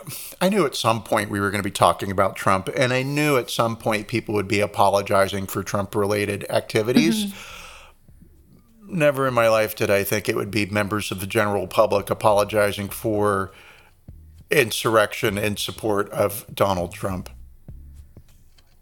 I 0.41 0.49
knew 0.49 0.65
at 0.65 0.75
some 0.75 1.03
point 1.03 1.29
we 1.29 1.39
were 1.39 1.51
going 1.51 1.61
to 1.61 1.67
be 1.67 1.71
talking 1.71 2.09
about 2.09 2.35
Trump, 2.35 2.69
and 2.75 2.91
I 2.91 3.03
knew 3.03 3.37
at 3.37 3.51
some 3.51 3.77
point 3.77 4.07
people 4.07 4.33
would 4.33 4.47
be 4.47 4.61
apologizing 4.61 5.45
for 5.47 5.61
Trump 5.61 5.93
related 5.93 6.45
activities. 6.49 7.25
Mm-hmm. 7.25 8.97
Never 8.97 9.27
in 9.27 9.33
my 9.33 9.49
life 9.49 9.75
did 9.75 9.89
I 9.89 10.03
think 10.03 10.29
it 10.29 10.35
would 10.35 10.51
be 10.51 10.65
members 10.67 11.11
of 11.11 11.19
the 11.19 11.27
general 11.27 11.67
public 11.67 12.09
apologizing 12.09 12.89
for 12.89 13.51
insurrection 14.51 15.37
in 15.37 15.57
support 15.57 16.09
of 16.11 16.45
Donald 16.53 16.93
Trump. 16.93 17.29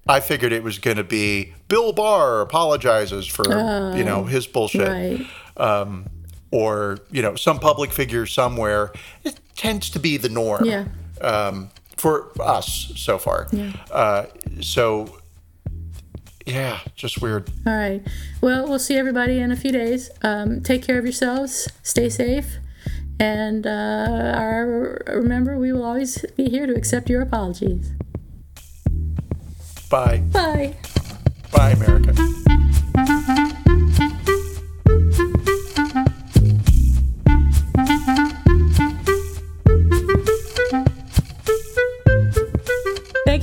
I 0.05 0.19
figured 0.19 0.51
it 0.51 0.63
was 0.63 0.79
going 0.79 0.97
to 0.97 1.05
be 1.05 1.53
Bill 1.69 1.93
Barr 1.93 2.41
apologizes 2.41 3.25
for 3.25 3.45
oh, 3.47 3.95
you 3.95 4.03
know 4.03 4.25
his 4.25 4.45
bullshit. 4.45 4.89
Right. 4.89 5.25
Um, 5.55 6.09
or 6.51 6.99
you 7.09 7.21
know 7.21 7.35
some 7.35 7.59
public 7.59 7.91
figure 7.91 8.25
somewhere. 8.25 8.91
It 9.23 9.39
tends 9.55 9.89
to 9.91 9.99
be 9.99 10.17
the 10.17 10.29
norm. 10.29 10.65
Yeah. 10.65 10.85
Um, 11.21 11.69
for 11.97 12.31
us 12.41 12.91
so 12.97 13.17
far. 13.17 13.47
Yeah. 13.51 13.71
Uh, 13.89 14.25
so 14.59 15.19
yeah, 16.45 16.79
just 16.95 17.21
weird. 17.21 17.49
All 17.65 17.73
right. 17.73 18.05
Well, 18.41 18.67
we'll 18.67 18.79
see 18.79 18.97
everybody 18.97 19.39
in 19.39 19.51
a 19.51 19.55
few 19.55 19.71
days. 19.71 20.09
Um, 20.21 20.61
take 20.61 20.83
care 20.83 20.97
of 20.99 21.05
yourselves. 21.05 21.69
Stay 21.81 22.09
safe. 22.09 22.57
And 23.19 23.65
uh, 23.65 24.33
our, 24.35 25.01
remember, 25.07 25.57
we 25.57 25.71
will 25.71 25.85
always 25.85 26.25
be 26.35 26.49
here 26.49 26.65
to 26.67 26.73
accept 26.73 27.09
your 27.09 27.21
apologies. 27.21 27.91
Bye. 29.89 30.23
Bye. 30.31 30.75
Bye, 31.51 31.71
America. 31.71 32.13